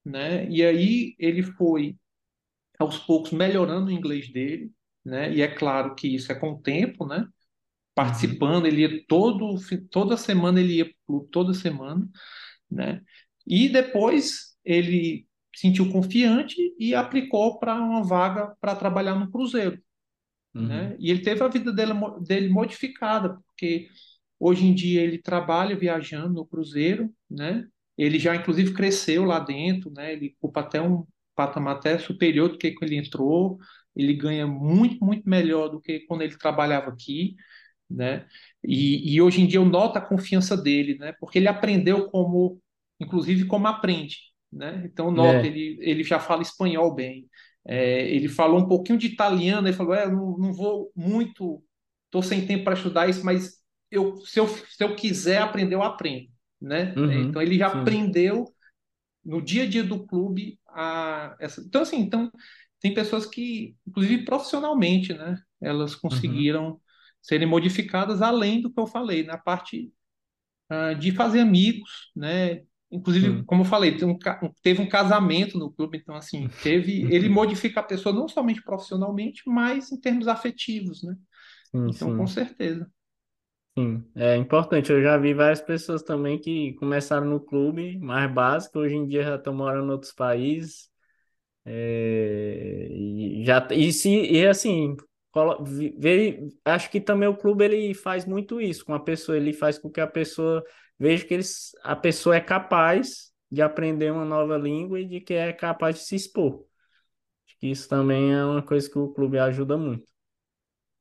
né? 0.05 0.49
E 0.49 0.63
aí 0.63 1.15
ele 1.19 1.43
foi 1.43 1.97
aos 2.79 2.97
poucos 2.97 3.31
melhorando 3.31 3.87
o 3.87 3.91
inglês 3.91 4.31
dele, 4.31 4.71
né? 5.03 5.33
E 5.33 5.41
é 5.41 5.47
claro 5.47 5.95
que 5.95 6.07
isso 6.07 6.31
é 6.31 6.35
com 6.35 6.53
o 6.53 6.61
tempo, 6.61 7.05
né? 7.05 7.27
Participando, 7.95 8.65
ele 8.65 8.81
ia 8.81 9.05
todo 9.07 9.55
toda 9.91 10.17
semana 10.17 10.59
ele 10.59 10.77
ia 10.77 10.91
toda 11.31 11.53
semana, 11.53 12.09
né? 12.73 13.01
E 13.47 13.69
depois 13.69 14.55
ele 14.65 15.27
sentiu 15.55 15.91
confiante 15.91 16.57
e 16.79 16.95
aplicou 16.95 17.59
para 17.59 17.75
uma 17.75 18.03
vaga 18.03 18.55
para 18.59 18.75
trabalhar 18.75 19.15
no 19.15 19.29
Cruzeiro, 19.31 19.79
Uhum. 20.53 20.67
Né? 20.67 20.95
E 20.99 21.09
ele 21.09 21.21
teve 21.21 21.43
a 21.43 21.47
vida 21.47 21.71
dele, 21.73 21.93
dele 22.21 22.49
modificada, 22.49 23.39
porque 23.47 23.87
hoje 24.39 24.65
em 24.65 24.73
dia 24.73 25.01
ele 25.01 25.17
trabalha 25.17 25.75
viajando 25.75 26.33
no 26.33 26.45
cruzeiro, 26.45 27.11
né? 27.29 27.65
Ele 27.97 28.19
já 28.19 28.35
inclusive 28.35 28.73
cresceu 28.73 29.23
lá 29.23 29.39
dentro, 29.39 29.91
né? 29.91 30.13
Ele 30.13 30.35
ocupa 30.37 30.61
até 30.61 30.81
um 30.81 31.05
patamar 31.35 31.77
até 31.77 31.97
superior 31.97 32.49
do 32.49 32.57
que 32.57 32.71
quando 32.71 32.91
ele 32.91 32.99
entrou. 32.99 33.57
Ele 33.95 34.13
ganha 34.13 34.47
muito, 34.47 35.03
muito 35.03 35.27
melhor 35.29 35.69
do 35.69 35.79
que 35.79 36.01
quando 36.01 36.21
ele 36.23 36.37
trabalhava 36.37 36.89
aqui, 36.89 37.35
né? 37.89 38.27
E, 38.63 39.15
e 39.15 39.21
hoje 39.21 39.41
em 39.41 39.47
dia 39.47 39.59
eu 39.59 39.65
noto 39.65 39.97
a 39.97 40.01
confiança 40.01 40.57
dele, 40.57 40.97
né? 40.97 41.13
Porque 41.19 41.37
ele 41.39 41.47
aprendeu 41.47 42.09
como, 42.09 42.61
inclusive 42.99 43.45
como 43.45 43.67
aprende, 43.67 44.17
né? 44.51 44.83
Então 44.85 45.11
nota, 45.11 45.45
é. 45.45 45.47
ele, 45.47 45.77
ele 45.81 46.03
já 46.03 46.19
fala 46.19 46.41
espanhol 46.41 46.93
bem, 46.93 47.27
é, 47.65 48.09
ele 48.09 48.27
falou 48.27 48.59
um 48.59 48.67
pouquinho 48.67 48.97
de 48.97 49.07
italiano, 49.07 49.67
ele 49.67 49.75
falou: 49.75 49.93
é, 49.93 50.09
não, 50.09 50.37
não 50.37 50.53
vou 50.53 50.91
muito, 50.95 51.63
estou 52.05 52.21
sem 52.21 52.45
tempo 52.45 52.63
para 52.63 52.73
estudar 52.73 53.09
isso, 53.09 53.25
mas 53.25 53.61
eu, 53.89 54.17
se, 54.17 54.39
eu, 54.39 54.47
se 54.47 54.83
eu 54.83 54.95
quiser 54.95 55.39
aprender, 55.39 55.75
eu 55.75 55.83
aprendo. 55.83 56.31
Né? 56.61 56.93
Uhum, 56.95 57.11
então 57.23 57.41
ele 57.41 57.57
já 57.57 57.69
sim. 57.69 57.79
aprendeu 57.79 58.45
no 59.23 59.41
dia 59.41 59.63
a 59.63 59.67
dia 59.67 59.83
do 59.83 60.05
clube 60.05 60.59
a 60.67 61.35
essa. 61.39 61.61
Então, 61.61 61.81
assim, 61.81 61.99
então, 61.99 62.31
tem 62.79 62.93
pessoas 62.93 63.25
que, 63.25 63.75
inclusive 63.87 64.25
profissionalmente, 64.25 65.13
né, 65.13 65.37
elas 65.61 65.95
conseguiram 65.95 66.71
uhum. 66.71 66.79
serem 67.21 67.47
modificadas 67.47 68.21
além 68.21 68.61
do 68.61 68.71
que 68.71 68.79
eu 68.79 68.87
falei, 68.87 69.23
na 69.23 69.37
parte 69.37 69.91
uh, 70.71 70.97
de 70.97 71.11
fazer 71.11 71.39
amigos, 71.39 72.11
né, 72.15 72.63
Inclusive, 72.93 73.29
hum. 73.29 73.43
como 73.45 73.61
eu 73.63 73.65
falei, 73.65 73.97
um, 74.03 74.17
teve 74.61 74.81
um 74.81 74.87
casamento 74.87 75.57
no 75.57 75.71
clube, 75.71 75.97
então 75.97 76.15
assim, 76.15 76.47
teve, 76.61 77.03
ele 77.13 77.27
modifica 77.27 77.79
a 77.79 77.83
pessoa 77.83 78.13
não 78.13 78.27
somente 78.27 78.61
profissionalmente, 78.61 79.41
mas 79.47 79.91
em 79.91 79.99
termos 79.99 80.27
afetivos, 80.27 81.01
né? 81.03 81.15
Sim, 81.71 81.87
então, 81.89 82.09
sim. 82.09 82.17
com 82.17 82.27
certeza. 82.27 82.89
Sim, 83.75 84.05
é 84.15 84.35
importante. 84.35 84.91
Eu 84.91 85.01
já 85.01 85.17
vi 85.17 85.33
várias 85.33 85.59
pessoas 85.59 86.03
também 86.03 86.39
que 86.39 86.73
começaram 86.75 87.25
no 87.25 87.39
clube 87.39 87.97
mais 87.97 88.31
básico, 88.31 88.77
hoje 88.77 88.95
em 88.95 89.07
dia 89.07 89.23
já 89.23 89.35
estão 89.35 89.53
morando 89.53 89.87
em 89.87 89.91
outros 89.91 90.13
países. 90.13 90.89
É, 91.65 92.87
e 92.91 93.43
já 93.45 93.67
e 93.71 93.91
se 93.91 94.09
e 94.09 94.45
assim, 94.45 94.95
acho 96.65 96.89
que 96.91 97.01
também 97.01 97.27
o 97.27 97.37
clube 97.37 97.63
ele 97.63 97.93
faz 97.93 98.25
muito 98.25 98.61
isso 98.61 98.85
com 98.85 98.93
a 98.93 98.99
pessoa, 98.99 99.37
ele 99.37 99.53
faz 99.53 99.79
com 99.79 99.89
que 99.89 100.01
a 100.01 100.07
pessoa 100.07 100.63
vejo 100.99 101.27
que 101.27 101.33
eles, 101.33 101.71
a 101.83 101.95
pessoa 101.95 102.35
é 102.35 102.41
capaz 102.41 103.31
de 103.51 103.61
aprender 103.61 104.11
uma 104.11 104.25
nova 104.25 104.57
língua 104.57 104.99
e 104.99 105.05
de 105.05 105.21
que 105.21 105.33
é 105.33 105.53
capaz 105.53 105.97
de 105.97 106.01
se 106.05 106.15
expor. 106.15 106.65
Acho 107.47 107.57
que 107.59 107.67
isso 107.67 107.87
também 107.87 108.33
é 108.33 108.43
uma 108.43 108.61
coisa 108.61 108.89
que 108.89 108.97
o 108.97 109.13
clube 109.13 109.37
ajuda 109.37 109.77
muito. 109.77 110.11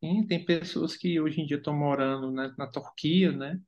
Sim, 0.02 0.26
tem 0.26 0.44
pessoas 0.44 0.96
que 0.96 1.20
hoje 1.20 1.40
em 1.40 1.46
dia 1.46 1.56
estão 1.56 1.76
morando 1.76 2.30
na, 2.30 2.54
na 2.56 2.66
Turquia, 2.66 3.32
né? 3.32 3.58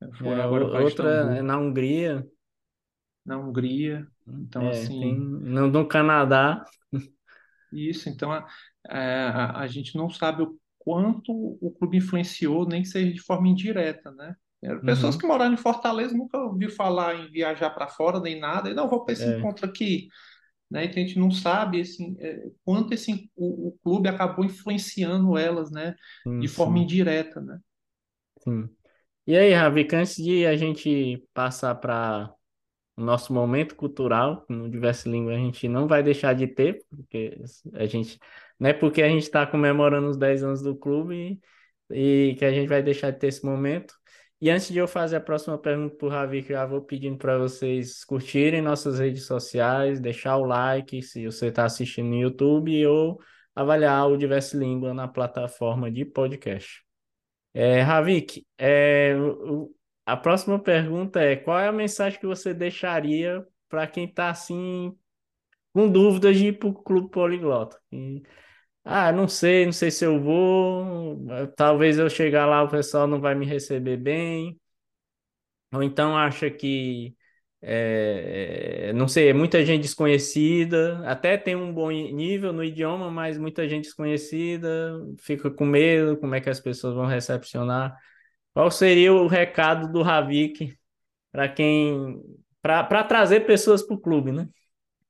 É, 0.00 0.46
outra 0.46 1.38
é 1.38 1.42
na 1.42 1.56
Hungria. 1.56 2.26
Na 3.24 3.38
Hungria. 3.38 4.06
Então, 4.26 4.62
é, 4.62 4.70
assim. 4.70 5.00
Tem, 5.00 5.18
no, 5.18 5.68
no 5.68 5.86
Canadá. 5.86 6.64
Isso, 7.72 8.08
então 8.08 8.32
a, 8.32 8.46
a, 8.88 9.60
a 9.60 9.66
gente 9.66 9.96
não 9.96 10.10
sabe 10.10 10.42
o 10.42 10.58
quanto 10.78 11.32
o 11.32 11.70
clube 11.70 11.98
influenciou, 11.98 12.66
nem 12.66 12.82
que 12.82 12.88
seja 12.88 13.12
de 13.12 13.20
forma 13.20 13.48
indireta, 13.48 14.10
né? 14.10 14.34
Pessoas 14.84 15.14
uhum. 15.14 15.20
que 15.20 15.26
moraram 15.26 15.54
em 15.54 15.56
Fortaleza 15.58 16.16
nunca 16.16 16.38
ouviu 16.38 16.70
falar 16.70 17.16
em 17.16 17.30
viajar 17.30 17.70
para 17.70 17.88
fora 17.88 18.20
nem 18.20 18.38
nada, 18.38 18.70
e 18.70 18.74
não, 18.74 18.88
vou 18.88 19.04
para 19.04 19.12
esse 19.12 19.24
é. 19.24 19.38
encontro 19.38 19.66
aqui. 19.66 20.08
Né? 20.70 20.84
Então 20.84 21.02
a 21.02 21.06
gente 21.06 21.18
não 21.18 21.30
sabe 21.30 21.80
assim, 21.80 22.16
é, 22.18 22.44
quanto 22.64 22.94
esse, 22.94 23.30
o, 23.36 23.68
o, 23.68 23.78
clube 23.82 24.08
acabou 24.08 24.44
influenciando 24.44 25.36
elas 25.36 25.70
né? 25.70 25.94
Sim, 26.22 26.38
de 26.38 26.48
forma 26.48 26.78
sim. 26.78 26.84
indireta. 26.84 27.40
Né? 27.40 27.58
Sim. 28.38 28.68
E 29.26 29.36
aí, 29.36 29.52
Ravi, 29.52 29.86
antes 29.92 30.16
de 30.16 30.46
a 30.46 30.56
gente 30.56 31.22
passar 31.34 31.74
para 31.74 32.32
o 32.96 33.02
nosso 33.02 33.32
momento 33.32 33.76
cultural 33.76 34.44
no 34.48 34.70
Diverso 34.70 35.10
Língua, 35.10 35.34
a 35.34 35.36
gente 35.36 35.68
não 35.68 35.86
vai 35.86 36.02
deixar 36.02 36.34
de 36.34 36.46
ter, 36.46 36.84
porque 36.88 37.38
a 37.74 37.84
gente, 37.86 38.18
não 38.58 38.70
é 38.70 38.72
porque 38.72 39.02
a 39.02 39.08
gente 39.08 39.24
está 39.24 39.46
comemorando 39.46 40.08
os 40.08 40.16
10 40.16 40.42
anos 40.42 40.62
do 40.62 40.74
clube 40.74 41.38
e, 41.90 42.30
e 42.30 42.34
que 42.34 42.44
a 42.44 42.52
gente 42.52 42.68
vai 42.68 42.82
deixar 42.82 43.10
de 43.10 43.18
ter 43.18 43.26
esse 43.26 43.44
momento. 43.44 43.94
E 44.42 44.50
antes 44.50 44.72
de 44.72 44.78
eu 44.78 44.88
fazer 44.88 45.14
a 45.14 45.20
próxima 45.20 45.56
pergunta 45.56 45.94
para 45.94 46.06
o 46.08 46.10
Ravi, 46.10 46.42
que 46.42 46.52
já 46.52 46.66
vou 46.66 46.82
pedindo 46.82 47.16
para 47.16 47.38
vocês 47.38 48.04
curtirem 48.04 48.60
nossas 48.60 48.98
redes 48.98 49.24
sociais, 49.24 50.00
deixar 50.00 50.36
o 50.36 50.44
like 50.44 51.00
se 51.00 51.24
você 51.26 51.46
está 51.46 51.64
assistindo 51.64 52.08
no 52.08 52.16
YouTube 52.16 52.84
ou 52.88 53.20
avaliar 53.54 54.08
o 54.08 54.16
Diverso 54.16 54.58
Língua 54.58 54.92
na 54.92 55.06
plataforma 55.06 55.92
de 55.92 56.04
podcast. 56.04 56.84
É, 57.54 57.82
Ravik, 57.82 58.44
é, 58.58 59.14
a 60.04 60.16
próxima 60.16 60.58
pergunta 60.58 61.20
é: 61.20 61.36
qual 61.36 61.60
é 61.60 61.68
a 61.68 61.72
mensagem 61.72 62.18
que 62.18 62.26
você 62.26 62.52
deixaria 62.52 63.46
para 63.68 63.86
quem 63.86 64.06
está 64.06 64.28
assim 64.28 64.92
com 65.72 65.88
dúvidas 65.88 66.36
de 66.36 66.48
ir 66.48 66.58
para 66.58 66.68
o 66.68 66.74
Clube 66.74 67.12
Poliglota? 67.12 67.78
Ah, 68.84 69.12
não 69.12 69.28
sei, 69.28 69.64
não 69.66 69.72
sei 69.72 69.90
se 69.90 70.04
eu 70.04 70.20
vou. 70.20 71.16
Talvez 71.56 71.98
eu 71.98 72.10
chegar 72.10 72.46
lá, 72.46 72.62
o 72.62 72.68
pessoal 72.68 73.06
não 73.06 73.20
vai 73.20 73.34
me 73.34 73.46
receber 73.46 73.96
bem. 73.96 74.60
Ou 75.72 75.82
então 75.82 76.16
acha 76.16 76.50
que, 76.50 77.16
é, 77.62 78.92
não 78.94 79.08
sei, 79.08 79.28
é 79.30 79.32
muita 79.32 79.64
gente 79.64 79.82
desconhecida, 79.82 80.98
até 81.08 81.38
tem 81.38 81.56
um 81.56 81.72
bom 81.72 81.90
nível 81.90 82.52
no 82.52 82.62
idioma, 82.62 83.10
mas 83.10 83.38
muita 83.38 83.66
gente 83.68 83.84
desconhecida, 83.84 84.92
fica 85.18 85.50
com 85.50 85.64
medo, 85.64 86.18
como 86.18 86.34
é 86.34 86.40
que 86.40 86.50
as 86.50 86.60
pessoas 86.60 86.94
vão 86.94 87.06
recepcionar. 87.06 87.96
Qual 88.54 88.70
seria 88.70 89.12
o 89.14 89.26
recado 89.28 89.92
do 89.92 90.02
Ravik 90.02 90.76
para 91.32 91.48
quem. 91.48 92.20
para 92.62 93.04
trazer 93.04 93.42
pessoas 93.46 93.82
para 93.82 93.96
o 93.96 94.00
clube, 94.00 94.32
né? 94.32 94.48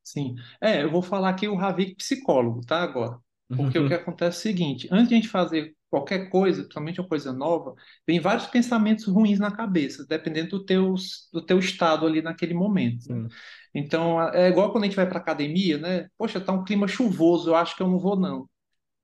Sim. 0.05 0.37
É, 0.61 0.83
eu 0.85 0.91
vou 0.91 1.03
falar 1.03 1.31
aqui 1.31 1.49
o 1.49 1.57
Ravik 1.57 1.97
psicólogo, 1.97 2.61
tá? 2.67 2.83
Agora. 2.83 3.19
Porque 3.57 3.79
o 3.79 3.89
que 3.89 3.95
acontece 3.95 4.37
é 4.37 4.41
o 4.51 4.55
seguinte: 4.55 4.89
antes 4.91 5.09
de 5.09 5.15
a 5.15 5.17
gente 5.19 5.29
fazer 5.29 5.75
qualquer 5.91 6.31
coisa, 6.31 6.63
principalmente 6.63 7.01
uma 7.01 7.09
coisa 7.09 7.33
nova, 7.33 7.75
vem 8.07 8.19
vários 8.19 8.47
pensamentos 8.47 9.05
ruins 9.07 9.39
na 9.39 9.51
cabeça, 9.51 10.07
dependendo 10.09 10.51
do 10.51 10.65
teu, 10.65 10.95
do 11.33 11.45
teu 11.45 11.59
estado 11.59 12.07
ali 12.07 12.23
naquele 12.23 12.55
momento. 12.55 13.13
Né? 13.13 13.29
Então, 13.75 14.21
é 14.33 14.49
igual 14.49 14.73
quando 14.73 14.85
a 14.85 14.87
gente 14.87 14.97
vai 14.97 15.09
para 15.09 15.19
academia, 15.19 15.79
né? 15.79 16.09
Poxa, 16.17 16.41
tá 16.41 16.53
um 16.53 16.65
clima 16.65 16.89
chuvoso, 16.89 17.51
eu 17.51 17.57
acho 17.57 17.77
que 17.77 17.83
eu 17.83 17.89
não 17.89 17.99
vou, 17.99 18.17
não. 18.19 18.49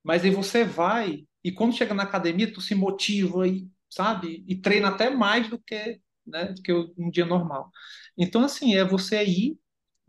Mas 0.03 0.23
aí 0.23 0.31
você 0.31 0.63
vai, 0.63 1.25
e 1.43 1.51
quando 1.51 1.75
chega 1.75 1.93
na 1.93 2.03
academia, 2.03 2.51
tu 2.51 2.61
se 2.61 2.73
motiva 2.75 3.47
e, 3.47 3.67
sabe, 3.89 4.43
e 4.47 4.55
treina 4.55 4.89
até 4.89 5.09
mais 5.09 5.49
do 5.49 5.59
que, 5.59 5.99
né, 6.25 6.53
do 6.53 6.61
que 6.61 6.73
um 6.97 7.09
dia 7.11 7.25
normal. 7.25 7.69
Então, 8.17 8.43
assim, 8.43 8.75
é 8.75 8.83
você 8.83 9.23
ir 9.23 9.57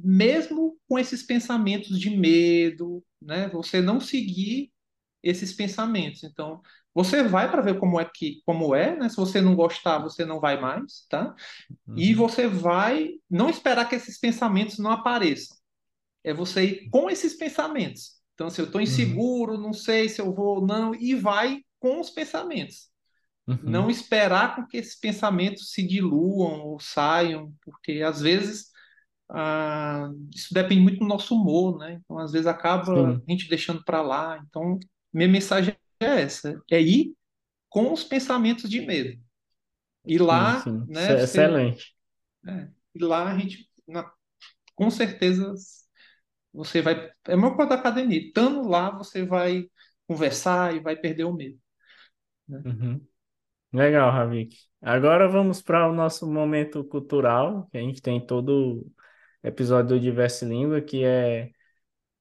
mesmo 0.04 0.78
com 0.88 0.98
esses 0.98 1.22
pensamentos 1.22 1.98
de 1.98 2.10
medo, 2.10 3.04
né? 3.20 3.48
Você 3.50 3.80
não 3.80 4.00
seguir 4.00 4.72
esses 5.22 5.52
pensamentos. 5.52 6.24
Então, 6.24 6.62
você 6.94 7.22
vai 7.22 7.50
para 7.50 7.62
ver 7.62 7.78
como 7.78 8.00
é 8.00 8.04
que 8.04 8.42
como 8.44 8.74
é, 8.74 8.96
né? 8.96 9.08
Se 9.08 9.16
você 9.16 9.40
não 9.40 9.54
gostar, 9.56 9.98
você 9.98 10.24
não 10.24 10.40
vai 10.40 10.60
mais, 10.60 11.06
tá? 11.08 11.34
Uhum. 11.86 11.96
E 11.96 12.14
você 12.14 12.46
vai 12.48 13.10
não 13.30 13.50
esperar 13.50 13.88
que 13.88 13.94
esses 13.94 14.18
pensamentos 14.18 14.78
não 14.78 14.90
apareçam. 14.90 15.56
É 16.24 16.34
você 16.34 16.64
ir 16.64 16.90
com 16.90 17.10
esses 17.10 17.34
pensamentos. 17.34 18.20
Então, 18.34 18.50
se 18.50 18.60
eu 18.60 18.66
estou 18.66 18.80
inseguro, 18.80 19.54
uhum. 19.54 19.60
não 19.60 19.72
sei 19.72 20.08
se 20.08 20.20
eu 20.20 20.34
vou 20.34 20.66
não, 20.66 20.94
e 20.94 21.14
vai 21.14 21.62
com 21.78 22.00
os 22.00 22.10
pensamentos. 22.10 22.90
Não 23.62 23.84
Uhum. 23.84 23.90
esperar 23.90 24.56
com 24.56 24.66
que 24.66 24.78
esses 24.78 24.96
pensamentos 24.98 25.72
se 25.72 25.82
diluam 25.86 26.60
ou 26.62 26.80
saiam, 26.80 27.54
porque 27.62 28.02
às 28.02 28.20
vezes 28.20 28.70
ah, 29.30 30.10
isso 30.34 30.52
depende 30.54 30.80
muito 30.82 30.98
do 31.00 31.06
nosso 31.06 31.34
humor, 31.34 31.78
né? 31.78 31.94
Então, 32.04 32.18
às 32.18 32.32
vezes 32.32 32.46
acaba 32.46 32.92
Sim, 32.92 33.22
a 33.28 33.30
gente 33.32 33.48
deixando 33.48 33.84
para 33.84 34.02
lá. 34.02 34.38
Então, 34.48 34.78
minha 35.12 35.28
mensagem 35.28 35.76
é 36.00 36.22
essa: 36.22 36.60
é 36.70 36.80
ir 36.80 37.14
com 37.70 37.92
os 37.92 38.04
pensamentos 38.04 38.70
de 38.70 38.80
medo. 38.82 39.20
E 40.06 40.18
sim, 40.28 40.52
lá, 40.52 40.54
sim. 40.54 40.88
Isso 40.92 41.10
né, 41.10 41.12
é 41.12 41.16
você, 41.18 41.22
Excelente. 41.22 41.94
é, 42.48 42.68
e 42.94 43.04
lá 43.04 43.32
a 43.32 43.38
gente, 43.38 43.68
na- 43.88 44.12
com 44.76 44.90
certeza, 44.90 45.54
você 46.52 46.82
vai. 46.82 46.94
É 47.28 47.32
a 47.34 47.36
mesma 47.36 47.54
coisa 47.56 47.70
da 47.70 47.76
academia. 47.76 48.20
Estando 48.20 48.68
lá, 48.68 48.90
você 48.90 49.24
vai 49.24 49.66
conversar 50.06 50.74
e 50.74 50.80
vai 50.80 50.96
perder 50.96 51.24
o 51.24 51.32
medo, 51.32 51.58
né? 52.48 52.64
Uhum. 52.64 53.06
Legal, 53.72 54.10
Ravik. 54.12 54.56
Agora 54.82 55.28
vamos 55.28 55.62
para 55.62 55.88
o 55.90 55.94
nosso 55.94 56.30
momento 56.30 56.84
cultural, 56.84 57.68
que 57.70 57.78
a 57.78 57.82
gente 57.82 58.02
tem 58.02 58.24
todo 58.24 58.86
episódio 59.42 59.96
do 59.96 60.00
Diverse 60.00 60.44
Língua, 60.44 60.80
que 60.80 61.04
é 61.04 61.50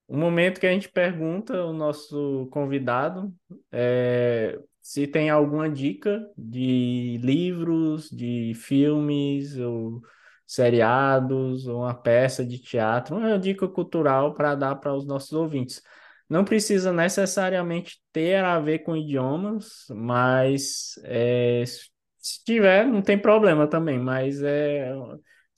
o 0.07 0.17
momento 0.17 0.59
que 0.59 0.67
a 0.67 0.71
gente 0.71 0.89
pergunta 0.89 1.57
ao 1.57 1.71
nosso 1.71 2.47
convidado 2.51 3.33
é, 3.71 4.59
se 4.81 5.05
tem 5.05 5.29
alguma 5.29 5.69
dica 5.69 6.19
de 6.35 7.19
livros, 7.21 8.09
de 8.09 8.53
filmes, 8.55 9.57
ou 9.59 10.01
seriados, 10.47 11.67
ou 11.67 11.81
uma 11.81 11.93
peça 11.93 12.43
de 12.43 12.57
teatro, 12.57 13.17
uma 13.17 13.37
dica 13.37 13.67
cultural 13.67 14.33
para 14.33 14.55
dar 14.55 14.75
para 14.77 14.95
os 14.95 15.05
nossos 15.05 15.31
ouvintes. 15.31 15.79
Não 16.27 16.43
precisa 16.43 16.91
necessariamente 16.91 17.99
ter 18.11 18.43
a 18.43 18.59
ver 18.59 18.79
com 18.79 18.97
idiomas, 18.97 19.85
mas 19.91 20.99
é, 21.03 21.63
se 22.17 22.43
tiver, 22.43 22.87
não 22.87 23.01
tem 23.03 23.17
problema 23.17 23.67
também, 23.67 23.99
mas 23.99 24.41
é 24.41 24.91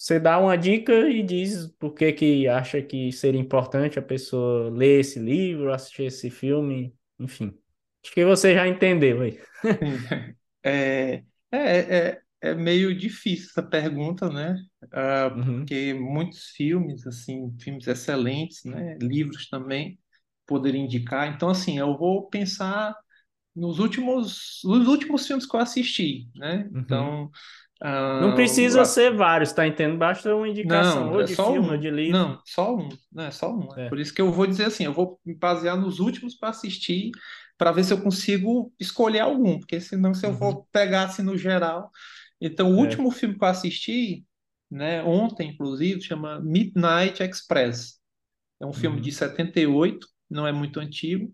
você 0.01 0.19
dá 0.19 0.39
uma 0.39 0.57
dica 0.57 0.93
e 1.09 1.23
diz 1.23 1.67
por 1.79 1.93
que 1.93 2.11
que 2.13 2.47
acha 2.47 2.81
que 2.81 3.11
seria 3.11 3.39
importante 3.39 3.99
a 3.99 4.01
pessoa 4.01 4.69
ler 4.71 4.99
esse 5.01 5.19
livro, 5.19 5.73
assistir 5.73 6.03
esse 6.05 6.29
filme, 6.29 6.95
enfim. 7.19 7.57
Acho 8.03 8.13
que 8.13 8.25
você 8.25 8.53
já 8.55 8.67
entendeu 8.67 9.21
aí. 9.21 9.39
É, 10.63 11.23
é, 11.51 12.09
é, 12.11 12.21
é 12.41 12.53
meio 12.55 12.95
difícil 12.97 13.47
essa 13.49 13.63
pergunta, 13.63 14.29
né? 14.29 14.55
Ah, 14.91 15.31
Uhum, 15.35 15.71
porque 15.71 15.93
muitos 15.93 16.49
filmes, 16.51 17.05
assim, 17.07 17.55
filmes 17.59 17.87
excelentes, 17.87 18.63
né? 18.65 18.97
Livros 19.01 19.49
também 19.49 19.99
poderiam 20.45 20.85
indicar. 20.85 21.27
Então, 21.33 21.49
assim, 21.49 21.77
eu 21.79 21.97
vou 21.97 22.29
pensar 22.29 22.95
nos 23.55 23.79
últimos, 23.79 24.61
nos 24.65 24.87
últimos 24.87 25.27
filmes 25.27 25.45
que 25.47 25.55
eu 25.55 25.59
assisti, 25.61 26.29
né? 26.35 26.69
uhum. 26.71 26.85
Então, 26.85 27.31
Não 28.19 28.33
ah, 28.33 28.33
precisa 28.33 28.85
ser 28.85 29.15
vários, 29.15 29.51
tá 29.53 29.67
entendendo? 29.67 29.97
Basta 29.99 30.33
uma 30.35 30.47
indicação, 30.47 31.07
não, 31.07 31.11
ou 31.11 31.21
é 31.21 31.25
de 31.25 31.35
só 31.35 31.51
filme 31.51 31.71
ou 31.71 31.77
um. 31.77 31.79
de 31.79 31.89
livro. 31.89 32.31
Não, 32.31 32.41
só 32.45 32.75
um, 32.75 32.89
né? 33.11 33.31
Só 33.31 33.53
um. 33.55 33.73
É 33.75 33.79
por 33.87 33.99
É. 33.99 33.99
isso 33.99 34.13
que 34.13 34.21
eu 34.21 34.31
vou 34.31 34.45
dizer 34.47 34.65
assim, 34.65 34.85
eu 34.85 34.93
vou 34.93 35.19
me 35.25 35.35
basear 35.35 35.77
nos 35.79 35.99
últimos 35.99 36.35
para 36.35 36.49
assistir, 36.49 37.11
para 37.57 37.71
ver 37.71 37.83
se 37.83 37.93
eu 37.93 38.01
consigo 38.01 38.73
escolher 38.79 39.19
algum, 39.19 39.59
porque 39.59 39.79
senão 39.79 40.13
se 40.13 40.25
eu 40.25 40.33
Uhum, 40.33 40.33
for 40.33 40.65
pegar 40.71 41.03
assim 41.05 41.21
no 41.23 41.37
geral. 41.37 41.89
Então, 42.39 42.71
o 42.71 42.77
é. 42.77 42.77
último 42.77 43.11
filme 43.11 43.37
que 43.37 43.43
eu 43.43 43.47
assisti, 43.47 44.25
né, 44.69 45.03
ontem 45.03 45.49
inclusive, 45.51 46.01
chama 46.01 46.39
Midnight 46.41 47.21
Express. 47.23 47.99
É 48.61 48.65
um 48.65 48.73
filme 48.73 49.01
de 49.01 49.11
Uhum, 49.11 49.13
78, 49.13 50.07
não 50.29 50.47
é 50.47 50.51
muito 50.53 50.79
antigo. 50.79 51.33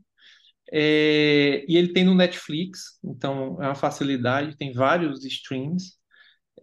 É, 0.72 1.66
e 1.68 1.78
ele 1.78 1.94
tem 1.94 2.04
no 2.04 2.14
Netflix, 2.16 3.00
então 3.04 3.62
é 3.62 3.68
uma 3.68 3.76
facilidade, 3.76 4.58
tem 4.58 4.74
vários 4.74 5.24
streams 5.26 5.97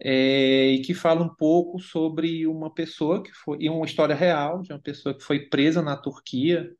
é, 0.01 0.67
e 0.71 0.81
que 0.81 0.93
fala 0.93 1.23
um 1.23 1.33
pouco 1.35 1.79
sobre 1.79 2.47
uma 2.47 2.73
pessoa 2.73 3.23
que 3.23 3.31
foi, 3.33 3.59
e 3.61 3.69
uma 3.69 3.85
história 3.85 4.15
real 4.15 4.61
de 4.61 4.73
uma 4.73 4.79
pessoa 4.81 5.15
que 5.17 5.23
foi 5.23 5.47
presa 5.49 5.81
na 5.81 5.97
Turquia, 5.97 6.71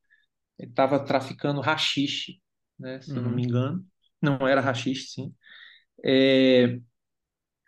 ele 0.60 0.70
estava 0.72 1.00
traficando 1.04 1.62
haxixe, 1.62 2.42
né, 2.80 3.02
se 3.02 3.18
eu 3.18 3.24
não 3.24 3.32
me 3.32 3.44
uhum, 3.44 3.46
engano, 3.46 3.86
não 4.22 4.48
era 4.48 4.62
haxixe, 4.62 5.08
sim, 5.10 5.36
É, 6.06 6.80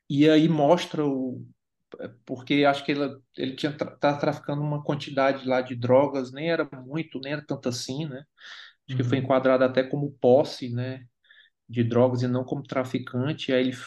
e 0.10 0.30
aí 0.30 0.48
mostra 0.50 1.06
o, 1.06 1.46
porque 2.26 2.66
acho 2.66 2.86
que 2.86 2.92
ele, 2.94 3.20
ele 3.38 3.56
tinha 3.56 3.72
tá 3.78 4.18
traficando 4.18 4.62
uma 4.62 4.84
quantidade 4.84 5.48
lá 5.48 5.62
de 5.62 5.76
drogas, 5.76 6.32
nem 6.32 6.52
era 6.52 6.70
muito, 6.86 7.20
nem 7.22 7.34
era 7.34 7.46
tanto 7.46 7.70
assim, 7.70 8.08
né, 8.08 8.24
acho 8.88 8.98
que 8.98 9.04
foi 9.04 9.20
uhum. 9.20 9.20
enquadrado 9.20 9.64
até 9.64 9.84
como 9.84 10.12
posse, 10.22 10.70
né, 10.74 11.06
de 11.70 11.84
drogas 11.84 12.22
e 12.24 12.28
não 12.28 12.44
como 12.46 12.64
traficante. 12.64 13.54
Aí 13.54 13.62
ele, 13.70 13.78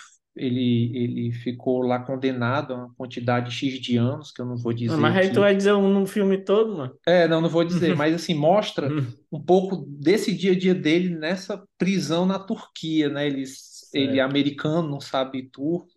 ele, 0.40 0.90
ele 0.96 1.32
ficou 1.32 1.82
lá 1.82 1.98
condenado 1.98 2.72
a 2.72 2.76
uma 2.76 2.94
quantidade 2.94 3.50
X 3.50 3.78
de 3.78 3.98
anos, 3.98 4.32
que 4.32 4.40
eu 4.40 4.46
não 4.46 4.56
vou 4.56 4.72
dizer 4.72 4.96
Mas 4.96 5.14
aí 5.14 5.30
tu 5.30 5.40
vai 5.40 5.54
dizer 5.54 5.74
um 5.74 5.92
no 5.92 6.06
filme 6.06 6.38
todo, 6.38 6.78
mano? 6.78 6.98
É, 7.06 7.28
não, 7.28 7.42
não 7.42 7.48
vou 7.50 7.62
dizer, 7.62 7.94
mas 7.94 8.14
assim, 8.14 8.32
mostra 8.32 8.90
uhum. 8.90 9.06
um 9.30 9.40
pouco 9.40 9.84
desse 9.86 10.34
dia 10.34 10.52
a 10.52 10.58
dia 10.58 10.74
dele 10.74 11.14
nessa 11.14 11.62
prisão 11.76 12.24
na 12.24 12.38
Turquia, 12.38 13.10
né? 13.10 13.26
Ele, 13.26 13.44
ele 13.92 14.18
é 14.18 14.22
americano, 14.22 14.88
não 14.88 15.00
sabe 15.00 15.50
turco. 15.50 15.90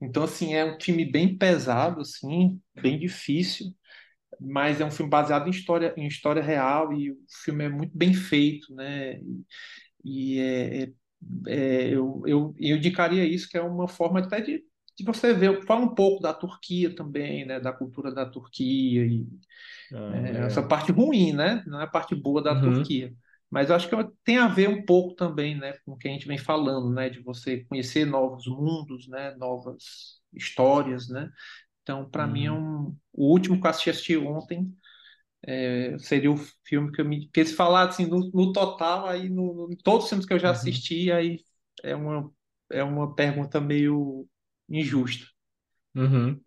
Então, 0.00 0.24
assim, 0.24 0.54
é 0.54 0.64
um 0.64 0.80
filme 0.80 1.04
bem 1.04 1.36
pesado, 1.36 2.00
assim, 2.00 2.58
bem 2.74 2.98
difícil, 2.98 3.66
mas 4.40 4.80
é 4.80 4.84
um 4.84 4.90
filme 4.90 5.10
baseado 5.10 5.46
em 5.46 5.50
história, 5.50 5.92
em 5.96 6.06
história 6.06 6.42
real 6.42 6.92
e 6.92 7.10
o 7.10 7.18
filme 7.44 7.64
é 7.64 7.68
muito 7.68 7.96
bem 7.96 8.14
feito, 8.14 8.74
né? 8.74 9.20
E 10.02 10.38
é, 10.38 10.82
é 10.84 10.92
é, 11.46 11.88
eu, 11.94 12.22
eu, 12.26 12.54
eu 12.58 12.76
indicaria 12.76 13.24
isso, 13.24 13.48
que 13.48 13.56
é 13.58 13.62
uma 13.62 13.88
forma 13.88 14.20
até 14.20 14.40
de, 14.40 14.64
de 14.96 15.04
você 15.04 15.32
ver, 15.34 15.64
fala 15.66 15.82
um 15.84 15.94
pouco 15.94 16.22
da 16.22 16.32
Turquia 16.34 16.94
também, 16.94 17.44
né, 17.46 17.60
da 17.60 17.72
cultura 17.72 18.12
da 18.14 18.26
Turquia, 18.26 19.06
e 19.06 19.26
Ah, 19.94 20.20
é, 20.24 20.44
essa 20.46 20.62
legal. 20.62 20.62
parte 20.62 20.92
ruim, 20.92 21.32
né, 21.32 21.62
não 21.66 21.80
é 21.80 21.84
a 21.84 21.86
parte 21.86 22.14
boa 22.14 22.42
da 22.42 22.54
Uhum, 22.54 22.94
Turquia. 22.94 23.12
Mas 23.50 23.70
acho 23.70 23.88
que 23.88 23.96
tem 24.24 24.38
a 24.38 24.48
ver 24.48 24.68
um 24.68 24.84
pouco 24.84 25.14
também, 25.14 25.56
né, 25.56 25.74
com 25.84 25.92
o 25.92 25.96
que 25.98 26.08
a 26.08 26.10
gente 26.10 26.26
vem 26.26 26.38
falando, 26.38 26.90
né, 26.92 27.08
de 27.10 27.20
você 27.22 27.64
conhecer 27.64 28.04
novos 28.04 28.46
mundos, 28.46 29.08
né, 29.08 29.34
novas 29.36 30.20
histórias, 30.32 31.08
né. 31.08 31.30
Então, 31.82 32.08
para 32.10 32.26
mim, 32.26 32.46
é 32.46 32.52
uhum, 32.52 32.52
um, 32.52 32.96
o 33.12 33.30
último 33.32 33.60
que 33.60 33.66
eu 33.66 33.70
assisti, 33.70 33.90
assisti 33.90 34.16
ontem 34.16 34.72
é, 35.46 35.98
seria 35.98 36.30
o 36.32 36.36
filme 36.66 36.92
que 36.92 37.00
eu 37.00 37.04
me. 37.04 37.26
Porque 37.26 37.44
se 37.46 37.54
falar 37.54 37.88
assim, 37.88 38.06
no, 38.06 38.30
no 38.32 38.52
total, 38.52 39.06
aí 39.08 39.28
no, 39.28 39.68
no- 39.68 39.76
todos 39.82 40.04
os 40.04 40.08
filmes 40.10 40.26
que 40.26 40.32
eu 40.34 40.38
já 40.38 40.50
uhum. 40.50 40.52
assisti, 40.52 41.10
aí 41.12 41.40
é 41.82 41.94
uma, 41.96 42.30
é 42.70 42.82
uma 42.84 43.14
pergunta 43.14 43.60
meio 43.60 44.26
injusta. 44.68 45.26
Uhum. 45.94 46.40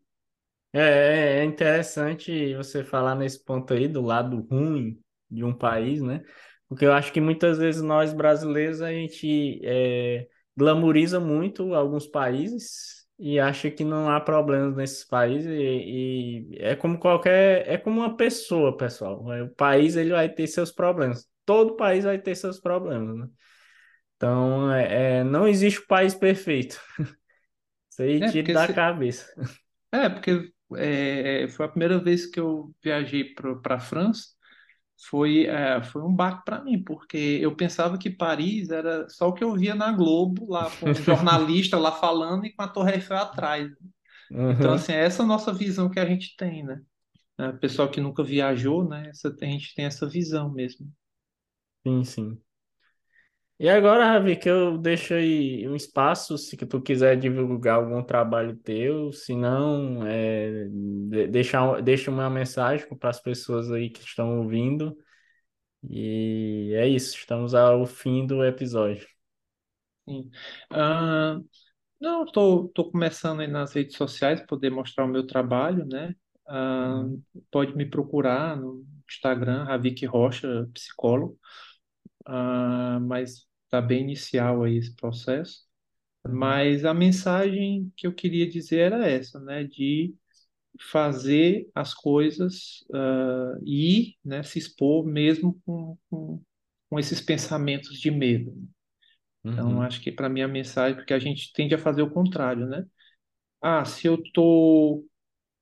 É, 0.73 0.79
é 0.81 1.39
é 1.39 1.45
interessante 1.45 2.55
você 2.55 2.83
falar 2.83 3.15
nesse 3.15 3.43
ponto 3.43 3.73
aí 3.73 3.87
do 3.87 4.01
lado 4.01 4.41
ruim 4.51 4.99
de 5.29 5.43
um 5.43 5.53
país, 5.57 6.01
né? 6.01 6.23
Porque 6.67 6.85
eu 6.85 6.93
acho 6.93 7.13
que 7.13 7.21
muitas 7.21 7.57
vezes 7.57 7.81
nós 7.81 8.13
brasileiros 8.13 8.81
a 8.81 8.91
gente 8.91 9.61
é, 9.63 10.27
glamoriza 10.55 11.19
muito 11.19 11.73
alguns 11.73 12.07
países 12.07 12.96
e 13.19 13.39
acha 13.39 13.71
que 13.71 13.83
não 13.83 14.09
há 14.09 14.19
problemas 14.21 14.75
nesses 14.75 15.03
países 15.05 15.47
e, 15.51 16.49
e 16.53 16.57
é 16.59 16.75
como 16.75 16.99
qualquer, 16.99 17.67
é 17.67 17.77
como 17.77 18.01
uma 18.01 18.15
pessoa, 18.17 18.75
pessoal. 18.77 19.31
É, 19.33 19.43
O 19.43 19.49
país 19.49 19.95
ele 19.95 20.11
vai 20.11 20.29
ter 20.29 20.47
seus 20.47 20.71
problemas. 20.71 21.27
Todo 21.45 21.75
país 21.75 22.03
vai 22.05 22.19
ter 22.19 22.35
seus 22.35 22.59
problemas, 22.59 23.17
né? 23.17 23.29
Então, 24.17 24.71
é, 24.73 25.19
é, 25.19 25.23
não 25.23 25.47
existe 25.47 25.79
o 25.81 25.87
país 25.87 26.15
perfeito. 26.15 26.81
Isso 27.91 28.01
aí 28.01 28.21
É, 28.21 28.27
tira 28.27 28.51
da 28.51 28.67
se, 28.67 28.73
cabeça. 28.73 29.33
é, 29.91 30.09
porque 30.09 30.51
é, 30.77 31.47
foi 31.49 31.65
a 31.65 31.69
primeira 31.69 31.99
vez 31.99 32.25
que 32.25 32.39
eu 32.39 32.73
viajei 32.83 33.33
para 33.33 33.75
a 33.75 33.79
França. 33.79 34.27
Foi, 35.09 35.45
é, 35.45 35.81
foi 35.83 36.01
um 36.01 36.13
baque 36.13 36.43
para 36.45 36.63
mim, 36.63 36.83
porque 36.83 37.17
eu 37.41 37.55
pensava 37.55 37.97
que 37.97 38.09
Paris 38.09 38.69
era 38.69 39.07
só 39.09 39.29
o 39.29 39.33
que 39.33 39.43
eu 39.43 39.53
via 39.55 39.75
na 39.75 39.91
Globo, 39.91 40.51
lá 40.51 40.71
com 40.71 40.89
um 40.91 40.95
jornalista 41.01 41.77
lá 41.77 41.91
falando 41.91 42.45
e 42.45 42.53
com 42.53 42.63
a 42.63 42.67
Torre 42.67 42.93
Eiffel 42.95 43.17
atrás. 43.17 43.71
Então, 44.49 44.73
Uhum. 44.73 44.73
assim, 44.73 44.93
é 44.93 45.05
essa 45.05 45.25
nossa 45.25 45.53
visão 45.53 45.89
que 45.89 45.99
a 45.99 46.05
gente 46.05 46.35
tem, 46.37 46.63
né? 46.65 46.81
É, 47.39 47.51
pessoal 47.53 47.89
que 47.91 48.01
nunca 48.01 48.23
viajou, 48.23 48.87
né? 48.87 49.09
Essa, 49.09 49.35
a 49.41 49.45
gente 49.45 49.75
tem 49.75 49.85
essa 49.85 50.07
visão 50.09 50.51
mesmo. 50.53 50.91
Sim, 51.83 52.03
sim. 52.03 52.41
E 53.59 53.67
agora, 53.69 54.05
Ravi, 54.05 54.35
que 54.37 54.47
eu 54.47 54.77
deixo 54.77 55.15
aí 55.15 55.67
um 55.67 55.75
espaço, 55.75 56.37
se 56.37 56.55
que 56.55 56.63
tu 56.65 56.79
quiser 56.79 57.17
divulgar 57.17 57.77
algum 57.77 58.03
trabalho 58.03 58.55
teu, 58.57 59.11
se 59.11 59.35
não, 59.35 60.05
é, 60.05 60.65
de- 60.69 61.27
deixa, 61.27 61.81
deixa 61.81 62.11
uma 62.11 62.29
mensagem 62.29 62.87
para 62.97 63.09
as 63.09 63.19
pessoas 63.19 63.71
aí 63.71 63.89
que 63.89 63.99
estão 64.01 64.39
ouvindo. 64.41 64.95
E 65.89 66.73
é 66.75 66.87
isso, 66.87 67.17
estamos 67.17 67.55
ao 67.55 67.85
fim 67.87 68.27
do 68.27 68.43
episódio. 68.45 69.07
Sim. 70.07 70.29
Ah, 70.69 71.37
não, 71.99 72.25
estou 72.25 72.69
tô, 72.69 72.85
tô 72.85 72.91
começando 72.91 73.41
aí 73.41 73.47
nas 73.47 73.73
redes 73.73 73.97
sociais 73.97 74.41
poder 74.47 74.69
mostrar 74.71 75.05
o 75.05 75.07
meu 75.07 75.25
trabalho, 75.27 75.85
né? 75.85 76.15
Ah, 76.47 77.03
Uhum. 77.03 77.23
pode 77.51 77.75
me 77.75 77.85
procurar 77.89 78.55
no 78.57 78.85
Instagram, 79.09 79.65
Ravik 79.65 80.05
Rocha, 80.05 80.69
psicólogo. 80.73 81.37
Ah, 82.27 82.99
mas 83.01 83.47
tá 83.69 83.81
bem 83.81 84.01
inicial 84.03 84.63
aí 84.65 84.77
esse 84.77 84.95
processo, 84.95 85.65
mas 86.27 86.85
a 86.85 86.93
mensagem 86.93 87.91
que 87.97 88.07
eu 88.07 88.13
queria 88.15 88.49
dizer 88.49 88.79
era 88.79 89.07
essa, 89.09 89.39
né, 89.41 89.63
de 89.65 90.15
fazer 90.91 91.69
as 91.75 91.93
coisas 91.93 92.81
uh, 92.91 93.59
e 93.65 94.15
né, 94.25 94.43
se 94.43 94.59
expor 94.59 95.05
mesmo 95.05 95.59
com, 95.65 95.97
com, 96.09 96.41
com 96.89 96.99
esses 96.99 97.21
pensamentos 97.21 97.99
de 97.99 98.11
medo. 98.11 98.53
Então, 99.51 99.81
Uhum. 99.81 99.81
acho 99.81 100.01
que 100.01 100.11
para 100.11 100.29
mim 100.29 100.41
a 100.41 100.47
mensagem, 100.47 100.95
porque 100.97 101.13
a 101.13 101.19
gente 101.19 101.51
tende 101.53 101.73
a 101.75 101.79
fazer 101.79 102.01
o 102.01 102.11
contrário, 102.11 102.67
né? 102.67 102.85
Ah, 103.61 103.85
se 103.85 104.07
eu 104.07 104.21
tô, 104.33 105.05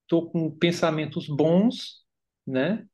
tô 0.07 0.29
com 0.29 0.51
pensamentos 0.51 1.27
bons, 1.27 2.05
né? 2.47 2.87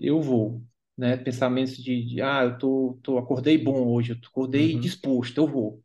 Eu 0.00 0.20
vou, 0.22 0.62
né? 0.96 1.16
Pensamentos 1.16 1.76
de, 1.76 2.04
de 2.06 2.22
ah, 2.22 2.44
eu 2.44 2.58
tô, 2.58 2.98
tô, 3.02 3.18
acordei 3.18 3.58
bom 3.58 3.88
hoje, 3.94 4.12
eu 4.12 4.16
acordei 4.26 4.78
Uhum. 4.78 4.78
disposto, 4.78 5.38
eu 5.38 5.46
vou. 5.48 5.82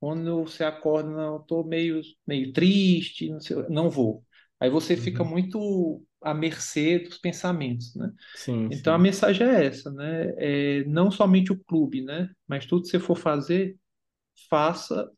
Quando 0.00 0.44
você 0.44 0.64
acorda, 0.64 1.10
não, 1.10 1.34
eu 1.36 1.40
tô 1.40 1.64
meio, 1.64 2.00
meio 2.26 2.52
triste, 2.52 3.28
não 3.30 3.40
sei, 3.40 3.56
não 3.68 3.90
vou. 3.90 4.24
Aí 4.60 4.70
você 4.70 4.96
fica 4.96 5.22
Uhum. 5.22 5.24
muito 5.24 6.04
à 6.22 6.34
mercê 6.34 6.98
dos 7.00 7.18
pensamentos, 7.18 7.94
né? 7.96 8.10
Sim, 8.34 8.70
Então 8.70 8.94
a 8.94 8.98
sim. 8.98 9.00
mensagem 9.00 9.46
é 9.46 9.66
essa, 9.66 9.90
né? 9.92 10.34
É, 10.38 10.84
não 10.86 11.10
somente 11.10 11.52
o 11.52 11.58
clube, 11.64 12.02
né? 12.02 12.30
Mas 12.48 12.66
tudo 12.66 12.82
que 12.84 12.88
você 12.90 13.00
for 13.00 13.16
fazer, 13.16 13.78
faça 14.50 15.10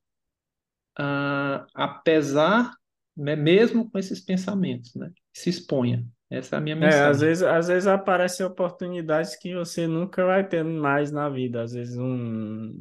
ah, 0.98 1.66
apesar, 1.74 2.74
né, 3.16 3.36
mesmo 3.36 3.90
com 3.90 3.98
esses 3.98 4.20
pensamentos, 4.20 4.94
né? 4.94 5.10
Se 5.32 5.50
exponha. 5.50 6.06
Essa 6.32 6.56
é 6.56 6.58
a 6.58 6.60
minha 6.62 6.74
É, 6.80 7.00
às 7.02 7.20
mensagem. 7.20 7.20
vezes, 7.20 7.42
às 7.44 7.68
vezes 7.68 7.86
aparecem 7.86 8.44
oportunidades 8.44 9.36
que 9.36 9.54
você 9.54 9.86
nunca 9.86 10.24
vai 10.26 10.46
ter 10.46 10.64
mais 10.64 11.12
na 11.12 11.28
vida. 11.28 11.62
Às 11.62 11.72
vezes 11.72 11.96
um, 11.96 12.72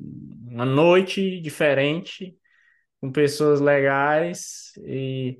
uma 0.49 0.65
noite 0.65 1.39
diferente, 1.41 2.35
com 3.01 3.11
pessoas 3.11 3.61
legais 3.61 4.73
e 4.85 5.39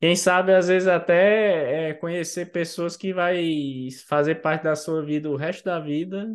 quem 0.00 0.16
sabe 0.16 0.54
às 0.54 0.68
vezes 0.68 0.88
até 0.88 1.90
é, 1.90 1.94
conhecer 1.94 2.46
pessoas 2.52 2.96
que 2.96 3.12
vai 3.14 3.88
fazer 4.08 4.36
parte 4.36 4.64
da 4.64 4.76
sua 4.76 5.04
vida 5.04 5.30
o 5.30 5.36
resto 5.36 5.64
da 5.64 5.80
vida. 5.80 6.26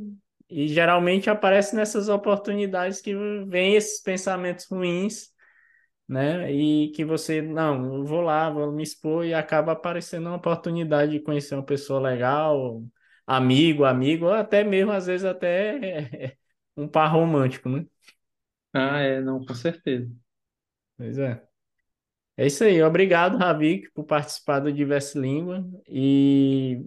E 0.50 0.68
geralmente 0.68 1.30
aparece 1.30 1.76
nessas 1.76 2.10
oportunidades 2.10 3.02
que 3.02 3.16
vem 3.48 3.76
esses 3.76 4.02
pensamentos 4.02 4.66
ruins 4.70 5.30
né? 6.10 6.52
E 6.52 6.92
que 6.94 7.06
você, 7.06 7.42
não, 7.42 7.98
eu 8.00 8.06
vou 8.06 8.22
lá, 8.22 8.50
vou 8.50 8.72
me 8.72 8.84
expor 8.84 9.26
e 9.26 9.34
acaba 9.36 9.74
aparecendo 9.74 10.28
uma 10.28 10.38
oportunidade 10.38 11.14
de 11.14 11.20
conhecer 11.22 11.56
uma 11.56 11.64
pessoa 11.66 12.00
legal, 12.02 12.84
amigo, 13.28 13.86
amigo, 13.86 14.26
ou 14.26 14.34
até 14.34 14.64
mesmo, 14.64 14.92
às 14.92 15.06
vezes, 15.08 15.26
até 15.26 16.38
um 16.78 16.88
par 16.88 17.14
romântico, 17.14 17.70
né? 17.70 17.86
Ah, 18.74 19.00
é, 19.00 19.22
não, 19.22 19.46
com 19.46 19.54
certeza. 19.56 20.12
Pois 20.98 21.18
é. 21.18 21.44
É 22.38 22.48
isso 22.48 22.64
aí. 22.64 22.82
Obrigado, 22.82 23.38
Ravik, 23.38 23.92
por 23.92 24.06
participar 24.06 24.60
do 24.62 24.72
Diverso 24.72 25.20
Língua 25.20 25.66
e 25.88 26.82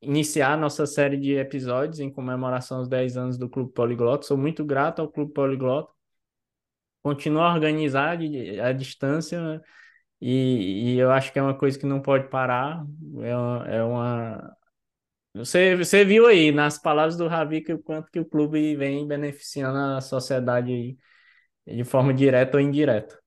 iniciar 0.00 0.52
a 0.54 0.56
nossa 0.56 0.86
série 0.86 1.16
de 1.16 1.34
episódios 1.34 2.00
em 2.00 2.10
comemoração 2.10 2.78
aos 2.78 2.88
10 2.88 3.16
anos 3.16 3.36
do 3.38 3.48
Clube 3.48 3.72
Poliglota. 3.72 4.26
Sou 4.26 4.36
muito 4.38 4.64
grato 4.64 5.00
ao 5.02 5.10
Clube 5.10 5.32
Poliglota. 5.32 5.92
Continua 7.04 7.50
a 7.50 7.54
organizar 7.54 8.18
a 8.62 8.72
distância 8.72 9.62
E, 10.20 10.94
e 10.94 10.98
eu 10.98 11.10
acho 11.12 11.32
que 11.32 11.38
é 11.38 11.42
uma 11.42 11.56
coisa 11.58 11.78
que 11.78 11.86
não 11.86 12.02
pode 12.02 12.28
parar. 12.30 12.84
É 13.22 13.36
uma, 13.36 13.68
é 13.68 13.84
uma... 13.84 14.56
Você, 15.34 15.76
você 15.76 16.04
viu 16.04 16.26
aí 16.26 16.52
nas 16.52 16.78
palavras 16.78 17.16
do 17.16 17.28
Ravi 17.28 17.62
que 17.62 17.72
o 17.74 17.78
quanto 17.82 18.10
que 18.10 18.20
o 18.20 18.24
clube 18.24 18.76
vem 18.76 19.06
beneficiando 19.06 19.78
a 19.78 20.00
sociedade 20.00 20.98
de 21.66 21.84
forma 21.84 22.14
direta 22.14 22.56
ou 22.58 22.62
indireta. 22.62 23.18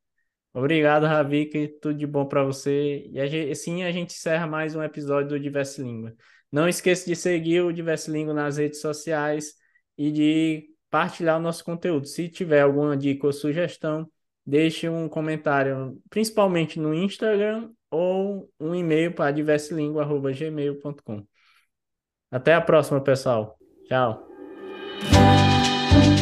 Obrigado, 0.53 1.05
Ravi, 1.05 1.47
que 1.47 1.67
tudo 1.81 1.97
de 1.97 2.07
bom 2.07 2.25
para 2.27 2.43
você. 2.43 3.07
E 3.11 3.51
assim 3.51 3.83
a 3.83 3.91
gente 3.91 4.15
encerra 4.15 4.47
mais 4.47 4.75
um 4.75 4.83
episódio 4.83 5.29
do 5.29 5.39
Diverso 5.39 5.83
Língua. 5.83 6.15
Não 6.51 6.67
esqueça 6.67 7.05
de 7.05 7.15
seguir 7.15 7.61
o 7.61 7.73
Diverso 7.73 8.11
Língua 8.11 8.33
nas 8.33 8.57
redes 8.57 8.81
sociais 8.81 9.53
e 9.97 10.11
de 10.11 10.69
partilhar 10.89 11.37
o 11.37 11.41
nosso 11.41 11.63
conteúdo. 11.63 12.07
Se 12.07 12.29
tiver 12.29 12.61
alguma 12.61 12.95
dica 12.95 13.27
ou 13.27 13.33
sugestão, 13.33 14.09
deixe 14.45 14.87
um 14.87 15.09
comentário, 15.09 16.01
principalmente 16.09 16.79
no 16.79 16.93
Instagram 16.93 17.69
ou 17.91 18.49
um 18.59 18.73
e-mail 18.73 19.13
para 19.13 19.31
diversilingua.gmail.com. 19.31 21.25
Até 22.31 22.53
a 22.53 22.61
próxima, 22.61 23.01
pessoal. 23.01 23.57
Tchau. 23.87 24.27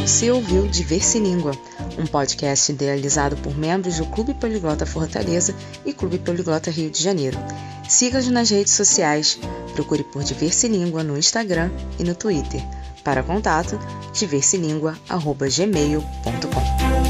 Você 0.06 0.30
ouviu 0.30 0.68
Diversilíngua, 0.68 1.52
um 2.00 2.06
podcast 2.06 2.72
idealizado 2.72 3.36
por 3.38 3.58
membros 3.58 3.98
do 3.98 4.06
Clube 4.06 4.36
Poliglota 4.36 4.86
Fortaleza 4.86 5.56
e 5.84 5.94
Clube 5.94 6.20
Poliglota 6.20 6.70
Rio 6.70 6.92
de 6.92 7.02
Janeiro. 7.02 7.38
Siga-nos 7.90 8.30
nas 8.30 8.52
redes 8.52 8.74
sociais, 8.74 9.40
procure 9.74 10.04
por 10.04 10.24
Diversilíngua 10.24 11.04
no 11.04 11.18
Instagram 11.18 11.72
e 12.00 12.04
no 12.04 12.14
Twitter. 12.14 12.62
Para 13.06 13.24
contato, 13.24 13.80
diversilingua.gmail.com. 14.14 17.05